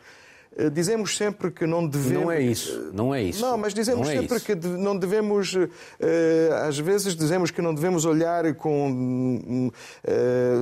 eh, 0.55 0.69
dizemos 0.69 1.17
sempre 1.17 1.51
que 1.51 1.65
não 1.65 1.87
devemos. 1.87 2.23
Não 2.23 2.31
é 2.31 2.41
isso, 2.41 2.91
não 2.93 3.15
é 3.15 3.23
isso. 3.23 3.41
Não, 3.41 3.57
mas 3.57 3.73
dizemos 3.73 4.07
é 4.07 4.19
sempre 4.19 4.37
isso. 4.37 4.45
que 4.45 4.55
não 4.55 4.97
devemos. 4.97 5.55
Eh, 5.99 6.49
às 6.67 6.77
vezes 6.77 7.15
dizemos 7.15 7.49
que 7.51 7.61
não 7.61 7.73
devemos 7.73 8.05
olhar 8.05 8.53
com. 8.55 9.71
Eh, 10.03 10.61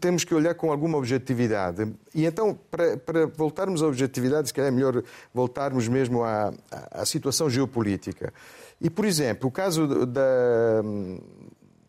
temos 0.00 0.24
que 0.24 0.34
olhar 0.34 0.54
com 0.54 0.70
alguma 0.70 0.98
objetividade. 0.98 1.90
E 2.14 2.26
então, 2.26 2.58
para, 2.70 2.96
para 2.96 3.26
voltarmos 3.26 3.82
à 3.82 3.86
objetividade, 3.86 4.48
se 4.48 4.54
calhar 4.54 4.68
é 4.68 4.74
melhor 4.74 5.02
voltarmos 5.32 5.88
mesmo 5.88 6.22
à, 6.22 6.52
à 6.90 7.06
situação 7.06 7.48
geopolítica. 7.48 8.32
E, 8.80 8.88
por 8.88 9.04
exemplo, 9.04 9.48
o 9.48 9.52
caso 9.52 10.06
da 10.06 10.82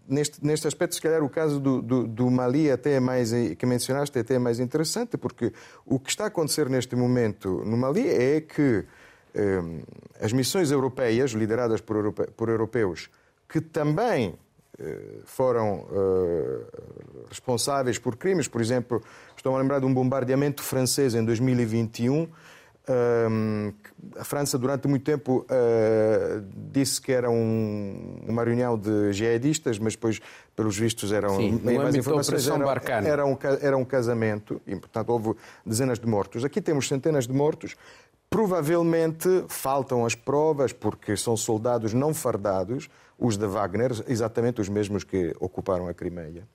neste, 0.09 0.43
neste 0.43 0.67
aspecto, 0.67 0.95
se 0.95 1.01
calhar 1.01 1.23
o 1.23 1.29
caso 1.29 1.59
do, 1.59 1.81
do, 1.81 2.07
do, 2.07 2.31
Mali 2.31 2.71
até 2.71 2.93
é 2.93 2.99
mais, 2.99 3.31
que 3.57 3.65
mencionaste 3.65 4.17
é 4.17 4.21
até 4.21 4.39
mais 4.39 4.59
interessante, 4.59 5.17
porque 5.17 5.53
o 5.85 5.99
que 5.99 6.09
está 6.09 6.23
a 6.23 6.27
acontecer 6.27 6.67
neste 6.67 6.95
momento 6.95 7.63
no 7.63 7.77
Mali 7.77 8.09
é 8.09 8.41
que 8.41 8.85
eh, 9.35 9.61
as 10.19 10.33
missões 10.33 10.71
europeias, 10.71 11.31
lideradas 11.31 11.79
por, 11.79 11.95
europe, 11.95 12.31
por 12.35 12.49
europeus, 12.49 13.09
que 13.47 13.61
também 13.61 14.33
eh, 14.79 15.19
foram 15.25 15.85
eh, 15.91 16.65
responsáveis 17.29 17.99
por 17.99 18.15
crimes, 18.15 18.47
por 18.47 18.61
exemplo, 18.61 19.01
estou 19.37 19.55
a 19.55 19.59
lembrar 19.61 19.79
de 19.79 19.85
um 19.85 19.93
bombardeamento 19.93 20.63
francês 20.63 21.13
em 21.13 21.23
2021 21.23 22.27
a 24.17 24.23
França, 24.23 24.57
durante 24.57 24.87
muito 24.87 25.03
tempo, 25.03 25.45
uh, 25.45 26.45
disse 26.71 26.99
que 26.99 27.11
era 27.11 27.29
um, 27.29 28.21
uma 28.27 28.43
reunião 28.43 28.77
de 28.77 29.13
jihadistas, 29.13 29.77
mas 29.77 29.93
depois, 29.93 30.19
pelos 30.55 30.77
vistos, 30.77 31.11
eram 31.11 31.37
Sim, 31.37 31.59
mais 31.63 31.95
informações. 31.95 32.47
Era, 32.47 33.07
era, 33.07 33.25
um, 33.25 33.37
era 33.61 33.77
um 33.77 33.85
casamento 33.85 34.61
e, 34.65 34.75
portanto, 34.75 35.09
houve 35.09 35.35
dezenas 35.65 35.99
de 35.99 36.07
mortos. 36.07 36.43
Aqui 36.43 36.61
temos 36.61 36.87
centenas 36.87 37.27
de 37.27 37.33
mortos. 37.33 37.75
Provavelmente 38.29 39.45
faltam 39.47 40.05
as 40.05 40.15
provas, 40.15 40.71
porque 40.71 41.15
são 41.17 41.35
soldados 41.35 41.93
não 41.93 42.13
fardados, 42.13 42.89
os 43.17 43.37
de 43.37 43.45
Wagner, 43.45 43.91
exatamente 44.07 44.61
os 44.61 44.69
mesmos 44.69 45.03
que 45.03 45.35
ocuparam 45.39 45.87
a 45.87 45.93
Crimeia. 45.93 46.47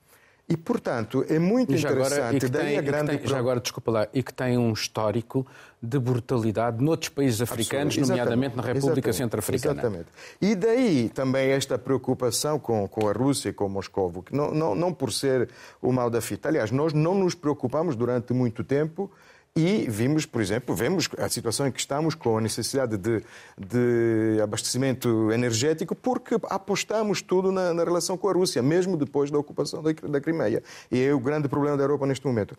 E, 0.47 0.55
portanto, 0.55 1.25
é 1.27 1.39
muito 1.39 1.73
interessante. 1.73 2.13
Agora, 2.13 2.39
tem, 2.39 2.49
daí 2.49 2.77
a 2.77 2.81
grande... 2.81 3.17
Tem, 3.17 3.27
já 3.27 3.39
agora, 3.39 3.59
desculpa 3.59 3.91
lá, 3.91 4.07
e 4.13 4.21
que 4.21 4.31
tem 4.31 4.57
um 4.59 4.71
histórico 4.73 5.45
de 5.81 5.97
brutalidade 5.97 6.83
noutros 6.83 7.09
países 7.09 7.41
africanos, 7.41 7.97
nomeadamente 7.97 8.55
na 8.55 8.61
República 8.61 9.11
Centro-Africana. 9.11 9.81
Exatamente. 9.81 10.05
E 10.39 10.53
daí 10.53 11.09
também 11.09 11.49
esta 11.49 11.79
preocupação 11.79 12.59
com, 12.59 12.87
com 12.87 13.07
a 13.07 13.11
Rússia 13.11 13.49
e 13.49 13.53
com 13.53 13.67
Moscou, 13.67 14.21
que 14.21 14.35
não, 14.35 14.51
não, 14.51 14.75
não 14.75 14.93
por 14.93 15.11
ser 15.11 15.49
o 15.81 15.91
mal 15.91 16.11
da 16.11 16.21
fita. 16.21 16.47
Aliás, 16.47 16.69
nós 16.69 16.93
não 16.93 17.15
nos 17.15 17.33
preocupamos 17.33 17.95
durante 17.95 18.31
muito 18.31 18.63
tempo 18.63 19.11
e 19.57 19.87
vimos, 19.89 20.25
por 20.25 20.41
exemplo, 20.41 20.75
vemos 20.75 21.07
a 21.17 21.29
situação 21.29 21.65
em 21.65 21.71
que 21.71 21.79
estamos 21.79 22.13
com 22.13 22.37
a 22.37 22.41
necessidade 22.41 22.97
de, 22.97 23.23
de 23.57 24.41
abastecimento 24.43 25.31
energético 25.31 25.95
porque 25.95 26.35
apostamos 26.49 27.21
tudo 27.21 27.53
na, 27.53 27.73
na, 27.73 27.85
relação 27.85 28.17
com 28.17 28.27
a 28.27 28.33
Rússia, 28.33 28.61
mesmo 28.61 28.97
depois 28.97 29.31
da 29.31 29.39
ocupação 29.39 29.81
da, 29.81 29.93
da 29.93 30.19
Crimeia. 30.19 30.61
E 30.91 31.01
é 31.01 31.13
o 31.13 31.21
grande 31.21 31.47
problema 31.47 31.77
da 31.77 31.83
Europa 31.85 32.05
neste 32.05 32.27
momento. 32.27 32.53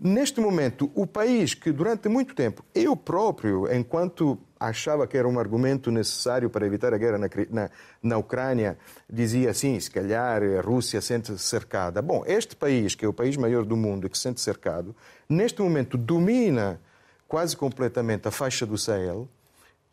Neste 0.00 0.40
momento, 0.40 0.90
o 0.92 1.06
país 1.06 1.54
que 1.54 1.70
durante 1.70 2.08
muito 2.08 2.34
tempo, 2.34 2.64
eu 2.74 2.96
próprio, 2.96 3.72
enquanto 3.72 4.36
achava 4.60 5.06
que 5.06 5.16
era 5.16 5.26
um 5.26 5.40
argumento 5.40 5.90
necessário 5.90 6.50
para 6.50 6.66
evitar 6.66 6.92
a 6.92 6.98
guerra 6.98 7.16
na, 7.16 7.28
na, 7.48 7.70
na 8.02 8.18
Ucrânia, 8.18 8.76
dizia 9.08 9.50
assim, 9.50 9.80
se 9.80 9.90
calhar 9.90 10.42
a 10.42 10.60
Rússia 10.60 11.00
sente 11.00 11.36
cercada. 11.38 12.02
Bom, 12.02 12.22
este 12.26 12.54
país, 12.54 12.94
que 12.94 13.04
é 13.04 13.08
o 13.08 13.12
país 13.12 13.38
maior 13.38 13.64
do 13.64 13.76
mundo 13.76 14.06
e 14.06 14.10
que 14.10 14.18
se 14.18 14.24
sente 14.24 14.40
cercado, 14.40 14.94
neste 15.26 15.62
momento 15.62 15.96
domina 15.96 16.78
quase 17.26 17.56
completamente 17.56 18.28
a 18.28 18.30
faixa 18.30 18.66
do 18.66 18.76
Sahel, 18.76 19.26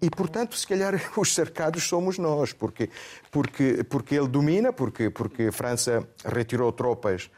e, 0.01 0.09
portanto, 0.09 0.55
se 0.55 0.67
calhar 0.67 0.93
os 1.17 1.33
cercados 1.33 1.83
somos 1.83 2.17
nós, 2.17 2.51
porque, 2.51 2.89
porque, 3.31 3.83
porque 3.85 4.15
ele 4.15 4.27
domina, 4.27 4.73
porque, 4.73 5.09
porque 5.09 5.43
a 5.43 5.51
França 5.51 6.07
retirou 6.25 6.71
tropas, 6.71 7.31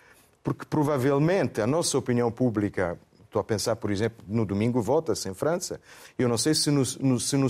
porque 0.43 0.65
provavelmente 0.65 1.61
a 1.61 1.67
nossa 1.67 1.97
opinião 1.97 2.31
pública 2.31 2.97
Estou 3.29 3.39
a 3.39 3.43
pensar, 3.43 3.75
por 3.75 3.91
exemplo, 3.91 4.25
no 4.27 4.43
domingo 4.43 4.81
vota-se 4.81 5.29
em 5.29 5.35
França. 5.35 5.79
Eu 6.17 6.27
não 6.27 6.35
sei 6.35 6.55
se, 6.55 6.71
no, 6.71 6.81
no, 6.99 7.19
se 7.19 7.37
no 7.37 7.47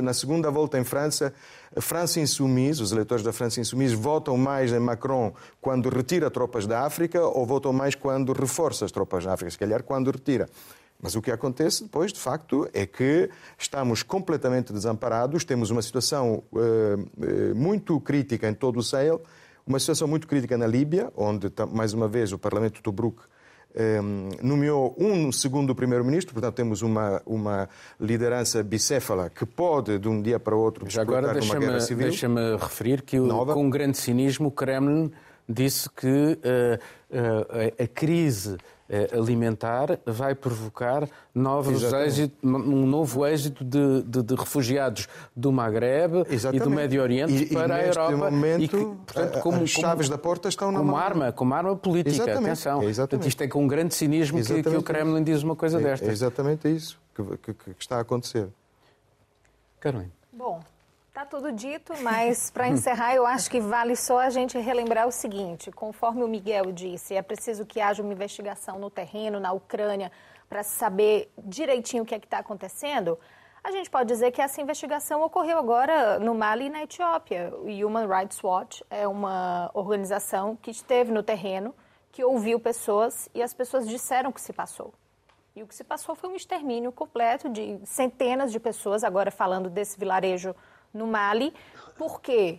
na 0.00 0.14
segunda 0.14 0.52
volta 0.52 0.78
em 0.78 0.84
França, 0.84 1.34
a 1.74 1.80
França 1.80 2.20
insumisa, 2.20 2.80
os 2.80 2.92
eleitores 2.92 3.24
da 3.24 3.32
França 3.32 3.60
insumisa, 3.60 3.96
votam 3.96 4.36
mais 4.36 4.72
em 4.72 4.78
Macron 4.78 5.34
quando 5.60 5.88
retira 5.88 6.30
tropas 6.30 6.64
da 6.64 6.86
África 6.86 7.26
ou 7.26 7.44
votam 7.44 7.72
mais 7.72 7.96
quando 7.96 8.32
reforça 8.32 8.84
as 8.84 8.92
tropas 8.92 9.24
da 9.24 9.32
África, 9.32 9.50
se 9.50 9.58
calhar 9.58 9.82
quando 9.82 10.12
retira. 10.12 10.48
Mas 11.02 11.16
o 11.16 11.20
que 11.20 11.32
acontece 11.32 11.82
depois, 11.82 12.12
de 12.12 12.20
facto, 12.20 12.68
é 12.72 12.86
que 12.86 13.28
estamos 13.58 14.04
completamente 14.04 14.72
desamparados, 14.72 15.44
temos 15.44 15.72
uma 15.72 15.82
situação 15.82 16.44
uh, 16.52 17.54
muito 17.56 17.98
crítica 17.98 18.48
em 18.48 18.54
todo 18.54 18.78
o 18.78 18.82
Sahel, 18.82 19.20
uma 19.66 19.80
situação 19.80 20.06
muito 20.06 20.28
crítica 20.28 20.56
na 20.56 20.68
Líbia, 20.68 21.12
onde, 21.16 21.52
mais 21.72 21.92
uma 21.92 22.06
vez, 22.06 22.32
o 22.32 22.38
Parlamento 22.38 22.74
de 22.74 22.82
Tobruk 22.82 23.22
um, 23.76 24.30
nomeou 24.42 24.94
um 24.98 25.30
segundo 25.30 25.74
primeiro-ministro, 25.74 26.32
portanto 26.32 26.54
temos 26.54 26.82
uma, 26.82 27.20
uma 27.26 27.68
liderança 28.00 28.62
bicéfala 28.62 29.30
que 29.30 29.44
pode, 29.44 29.98
de 29.98 30.08
um 30.08 30.20
dia 30.22 30.40
para 30.40 30.56
o 30.56 30.60
outro, 30.60 30.88
Já 30.88 31.02
agora 31.02 31.32
deixa-me 31.32 31.66
deixa 31.96 32.28
referir 32.56 33.02
que, 33.02 33.20
o, 33.20 33.46
com 33.46 33.64
um 33.64 33.70
grande 33.70 33.98
cinismo, 33.98 34.48
o 34.48 34.50
Kremlin 34.50 35.10
disse 35.48 35.88
que 35.90 36.06
uh, 36.06 36.38
uh, 37.10 37.82
a 37.82 37.86
crise 37.86 38.54
eh, 38.54 38.75
alimentar 39.12 39.98
vai 40.06 40.34
provocar 40.34 41.08
novos 41.34 41.82
êxito, 41.92 42.36
um 42.46 42.86
novo 42.86 43.26
êxito 43.26 43.64
de, 43.64 44.02
de, 44.02 44.22
de, 44.22 44.34
refugiados 44.34 45.08
do 45.34 45.50
Maghreb 45.50 46.24
Exatamente. 46.30 46.62
e 46.62 46.68
do 46.68 46.70
Médio 46.70 47.02
Oriente 47.02 47.34
e, 47.34 47.46
para 47.46 47.78
e 47.78 47.80
a 47.80 47.86
Europa. 47.86 48.30
Momento, 48.30 48.62
e 48.62 48.68
que, 48.68 48.76
portanto, 48.76 49.40
como, 49.40 49.62
as 49.62 49.70
chaves 49.70 50.06
como, 50.06 50.16
da 50.16 50.22
porta 50.22 50.48
estão 50.48 50.70
na 50.70 50.78
como 50.78 50.92
mão. 50.92 51.00
arma, 51.00 51.32
como 51.32 51.54
arma 51.54 51.76
política. 51.76 52.16
Exatamente. 52.16 52.44
Atenção. 52.44 52.82
Exatamente. 52.82 52.96
Portanto, 52.96 53.28
isto 53.28 53.42
é 53.42 53.48
com 53.48 53.64
um 53.64 53.66
grande 53.66 53.94
cinismo 53.94 54.42
que, 54.42 54.62
que, 54.62 54.76
o 54.76 54.82
Kremlin 54.82 55.24
diz 55.24 55.42
uma 55.42 55.56
coisa 55.56 55.80
é, 55.80 55.82
desta. 55.82 56.06
É 56.06 56.10
exatamente 56.10 56.68
isso 56.68 56.98
que, 57.14 57.54
que 57.54 57.70
está 57.78 57.96
a 57.96 58.00
acontecer. 58.00 58.48
Carolina. 59.80 60.12
Bom, 60.32 60.60
Está 61.16 61.24
tudo 61.24 61.50
dito, 61.50 61.94
mas 62.02 62.50
para 62.50 62.68
encerrar, 62.68 63.14
eu 63.14 63.24
acho 63.24 63.50
que 63.50 63.58
vale 63.58 63.96
só 63.96 64.18
a 64.18 64.28
gente 64.28 64.58
relembrar 64.58 65.08
o 65.08 65.10
seguinte: 65.10 65.72
conforme 65.72 66.22
o 66.22 66.28
Miguel 66.28 66.70
disse, 66.70 67.14
é 67.14 67.22
preciso 67.22 67.64
que 67.64 67.80
haja 67.80 68.02
uma 68.02 68.12
investigação 68.12 68.78
no 68.78 68.90
terreno, 68.90 69.40
na 69.40 69.50
Ucrânia, 69.50 70.12
para 70.46 70.62
saber 70.62 71.32
direitinho 71.38 72.02
o 72.02 72.06
que 72.06 72.14
é 72.14 72.18
está 72.18 72.40
acontecendo. 72.40 73.18
A 73.64 73.70
gente 73.70 73.88
pode 73.88 74.08
dizer 74.10 74.30
que 74.30 74.42
essa 74.42 74.60
investigação 74.60 75.22
ocorreu 75.22 75.56
agora 75.56 76.18
no 76.18 76.34
Mali 76.34 76.66
e 76.66 76.68
na 76.68 76.82
Etiópia. 76.82 77.50
O 77.62 77.64
Human 77.64 78.06
Rights 78.06 78.44
Watch 78.44 78.84
é 78.90 79.08
uma 79.08 79.70
organização 79.72 80.54
que 80.54 80.70
esteve 80.70 81.10
no 81.10 81.22
terreno, 81.22 81.74
que 82.12 82.22
ouviu 82.22 82.60
pessoas 82.60 83.26
e 83.34 83.42
as 83.42 83.54
pessoas 83.54 83.88
disseram 83.88 84.28
o 84.28 84.32
que 84.34 84.40
se 84.42 84.52
passou. 84.52 84.92
E 85.54 85.62
o 85.62 85.66
que 85.66 85.74
se 85.74 85.82
passou 85.82 86.14
foi 86.14 86.28
um 86.28 86.36
extermínio 86.36 86.92
completo 86.92 87.48
de 87.48 87.80
centenas 87.86 88.52
de 88.52 88.60
pessoas, 88.60 89.02
agora 89.02 89.30
falando 89.30 89.70
desse 89.70 89.98
vilarejo 89.98 90.54
no 90.96 91.06
Mali, 91.06 91.54
porque 91.96 92.58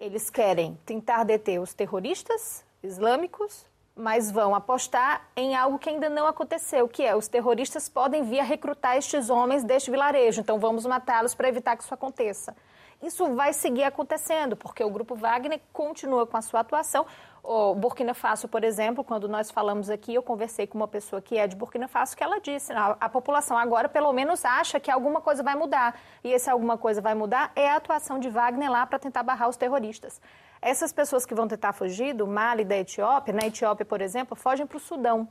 eles 0.00 0.30
querem 0.30 0.78
tentar 0.86 1.24
deter 1.24 1.60
os 1.60 1.74
terroristas 1.74 2.64
islâmicos, 2.82 3.66
mas 3.94 4.30
vão 4.30 4.54
apostar 4.54 5.28
em 5.36 5.56
algo 5.56 5.78
que 5.78 5.88
ainda 5.88 6.08
não 6.08 6.26
aconteceu, 6.26 6.88
que 6.88 7.02
é 7.02 7.16
os 7.16 7.26
terroristas 7.26 7.88
podem 7.88 8.22
vir 8.22 8.38
a 8.38 8.44
recrutar 8.44 8.96
estes 8.96 9.28
homens 9.28 9.64
deste 9.64 9.90
vilarejo, 9.90 10.40
então 10.40 10.58
vamos 10.58 10.86
matá-los 10.86 11.34
para 11.34 11.48
evitar 11.48 11.76
que 11.76 11.82
isso 11.82 11.92
aconteça. 11.92 12.54
Isso 13.02 13.34
vai 13.34 13.52
seguir 13.52 13.84
acontecendo, 13.84 14.56
porque 14.56 14.82
o 14.82 14.90
Grupo 14.90 15.14
Wagner 15.14 15.60
continua 15.72 16.26
com 16.26 16.36
a 16.36 16.42
sua 16.42 16.60
atuação. 16.60 17.06
O 17.42 17.74
Burkina 17.74 18.14
Faso, 18.14 18.48
por 18.48 18.64
exemplo, 18.64 19.04
quando 19.04 19.28
nós 19.28 19.50
falamos 19.50 19.88
aqui, 19.88 20.14
eu 20.14 20.22
conversei 20.22 20.66
com 20.66 20.76
uma 20.76 20.88
pessoa 20.88 21.22
que 21.22 21.38
é 21.38 21.46
de 21.46 21.54
Burkina 21.54 21.86
Faso, 21.86 22.16
que 22.16 22.22
ela 22.22 22.40
disse, 22.40 22.72
a, 22.72 22.96
a 23.00 23.08
população 23.08 23.56
agora 23.56 23.88
pelo 23.88 24.12
menos 24.12 24.44
acha 24.44 24.80
que 24.80 24.90
alguma 24.90 25.20
coisa 25.20 25.42
vai 25.42 25.54
mudar. 25.54 25.98
E 26.22 26.32
esse 26.32 26.50
alguma 26.50 26.76
coisa 26.76 27.00
vai 27.00 27.14
mudar 27.14 27.52
é 27.54 27.70
a 27.70 27.76
atuação 27.76 28.18
de 28.18 28.28
Wagner 28.28 28.70
lá 28.70 28.84
para 28.86 28.98
tentar 28.98 29.22
barrar 29.22 29.48
os 29.48 29.56
terroristas. 29.56 30.20
Essas 30.60 30.92
pessoas 30.92 31.24
que 31.24 31.34
vão 31.34 31.46
tentar 31.46 31.72
fugir 31.72 32.12
do 32.12 32.26
Mali 32.26 32.64
da 32.64 32.76
Etiópia, 32.76 33.32
na 33.32 33.46
Etiópia, 33.46 33.86
por 33.86 34.00
exemplo, 34.00 34.36
fogem 34.36 34.66
para 34.66 34.76
o 34.76 34.80
Sudão. 34.80 35.28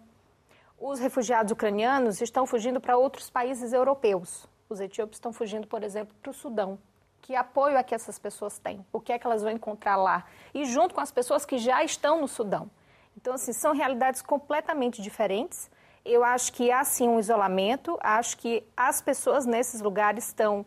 Os 0.80 1.00
refugiados 1.00 1.52
ucranianos 1.52 2.22
estão 2.22 2.46
fugindo 2.46 2.80
para 2.80 2.98
outros 2.98 3.30
países 3.30 3.74
europeus. 3.74 4.48
Os 4.70 4.80
etíopes 4.80 5.18
estão 5.18 5.34
fugindo, 5.34 5.68
por 5.68 5.84
exemplo, 5.84 6.16
para 6.22 6.32
o 6.32 6.34
Sudão 6.34 6.80
que 7.22 7.36
apoio 7.36 7.78
é 7.78 7.84
que 7.84 7.94
essas 7.94 8.18
pessoas 8.18 8.58
têm, 8.58 8.86
o 8.92 9.00
que 9.00 9.12
é 9.12 9.20
que 9.20 9.28
elas 9.28 9.44
vão 9.44 9.52
encontrar 9.52 9.96
lá, 9.96 10.26
e 10.54 10.66
junto 10.66 10.96
com 10.96 11.02
as 11.02 11.12
pessoas 11.12 11.46
que 11.46 11.58
já 11.58 11.84
estão 11.84 12.22
no 12.22 12.28
Sudão. 12.28 12.70
Então, 13.18 13.34
assim, 13.34 13.52
são 13.52 13.74
realidades 13.74 14.22
completamente 14.22 15.02
diferentes. 15.02 15.70
Eu 16.06 16.24
acho 16.24 16.54
que 16.54 16.72
há 16.72 16.84
sim 16.84 17.10
um 17.10 17.20
isolamento, 17.20 17.98
acho 18.02 18.38
que 18.38 18.64
as 18.78 19.02
pessoas 19.02 19.46
nesses 19.46 19.82
lugares 19.82 20.28
estão 20.28 20.66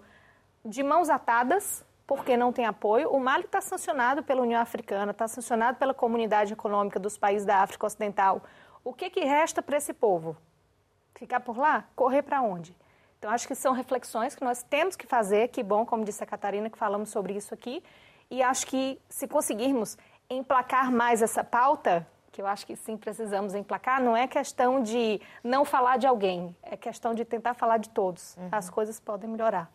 de 0.65 0.83
mãos 0.83 1.09
atadas, 1.09 1.85
porque 2.07 2.37
não 2.37 2.53
tem 2.53 2.67
apoio. 2.67 3.09
O 3.11 3.21
Mali 3.21 3.45
está 3.45 3.61
sancionado 3.61 4.23
pela 4.23 4.43
União 4.43 4.61
Africana, 4.61 5.13
está 5.13 5.29
sancionado 5.29 5.79
pela 5.79 5.95
Comunidade 5.95 6.53
Econômica 6.53 6.99
dos 6.99 7.17
Países 7.17 7.47
da 7.47 7.59
África 7.59 7.87
Ocidental. 7.87 8.43
O 8.83 8.93
que, 8.93 9.09
que 9.09 9.21
resta 9.21 9.63
para 9.63 9.77
esse 9.77 9.93
povo? 9.93 10.37
Ficar 11.15 11.41
por 11.41 11.57
lá? 11.57 11.85
Correr 11.95 12.23
para 12.23 12.43
onde? 12.43 12.77
Então, 13.21 13.31
acho 13.31 13.47
que 13.47 13.55
são 13.55 13.75
reflexões 13.75 14.35
que 14.35 14.43
nós 14.43 14.63
temos 14.63 14.97
que 14.97 15.07
fazer. 15.07 15.49
Que 15.49 15.63
bom, 15.63 15.85
como 15.85 16.03
disse 16.07 16.25
a 16.25 16.27
Catarina, 16.27 16.71
que 16.71 16.79
falamos 16.79 17.11
sobre 17.11 17.35
isso 17.35 17.53
aqui. 17.53 17.83
E 18.31 18.43
acho 18.43 18.67
que 18.67 18.99
se 19.11 19.29
conseguirmos 19.29 19.99
emplacar 20.31 20.91
mais 20.91 21.21
essa 21.21 21.45
pauta, 21.45 22.07
que 22.33 22.41
eu 22.41 22.47
acho 22.47 22.67
que 22.67 22.75
sim 22.77 22.97
precisamos 22.97 23.55
emplacar, 23.55 24.03
não 24.03 24.17
é 24.17 24.27
questão 24.27 24.83
de 24.83 25.21
não 25.45 25.67
falar 25.67 25.99
de 25.99 26.07
alguém, 26.07 26.57
é 26.63 26.79
questão 26.79 27.13
de 27.13 27.23
tentar 27.27 27.53
falar 27.53 27.77
de 27.77 27.91
todos. 27.91 28.37
Uhum. 28.39 28.49
As 28.51 28.71
coisas 28.71 28.99
podem 28.99 29.29
melhorar. 29.29 29.71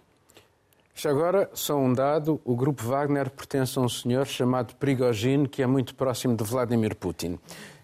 Já 0.96 1.12
agora, 1.12 1.48
só 1.54 1.76
um 1.76 1.94
dado: 1.94 2.42
o 2.44 2.56
grupo 2.56 2.82
Wagner 2.82 3.30
pertence 3.30 3.78
a 3.78 3.82
um 3.84 3.90
senhor 3.90 4.26
chamado 4.26 4.74
Prigogine, 4.78 5.48
que 5.48 5.62
é 5.62 5.68
muito 5.68 5.94
próximo 5.94 6.36
de 6.36 6.44
Vladimir 6.44 6.96
Putin. 6.96 7.38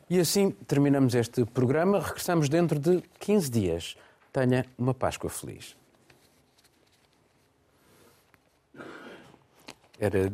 E 0.10 0.20
assim 0.20 0.50
terminamos 0.50 1.14
este 1.14 1.46
programa. 1.46 2.00
Regressamos 2.00 2.50
dentro 2.50 2.80
de 2.80 3.04
15 3.20 3.52
dias. 3.52 3.96
Tenha 4.32 4.66
uma 4.78 4.94
Páscoa 4.94 5.30
feliz. 5.30 5.76
Era. 10.00 10.32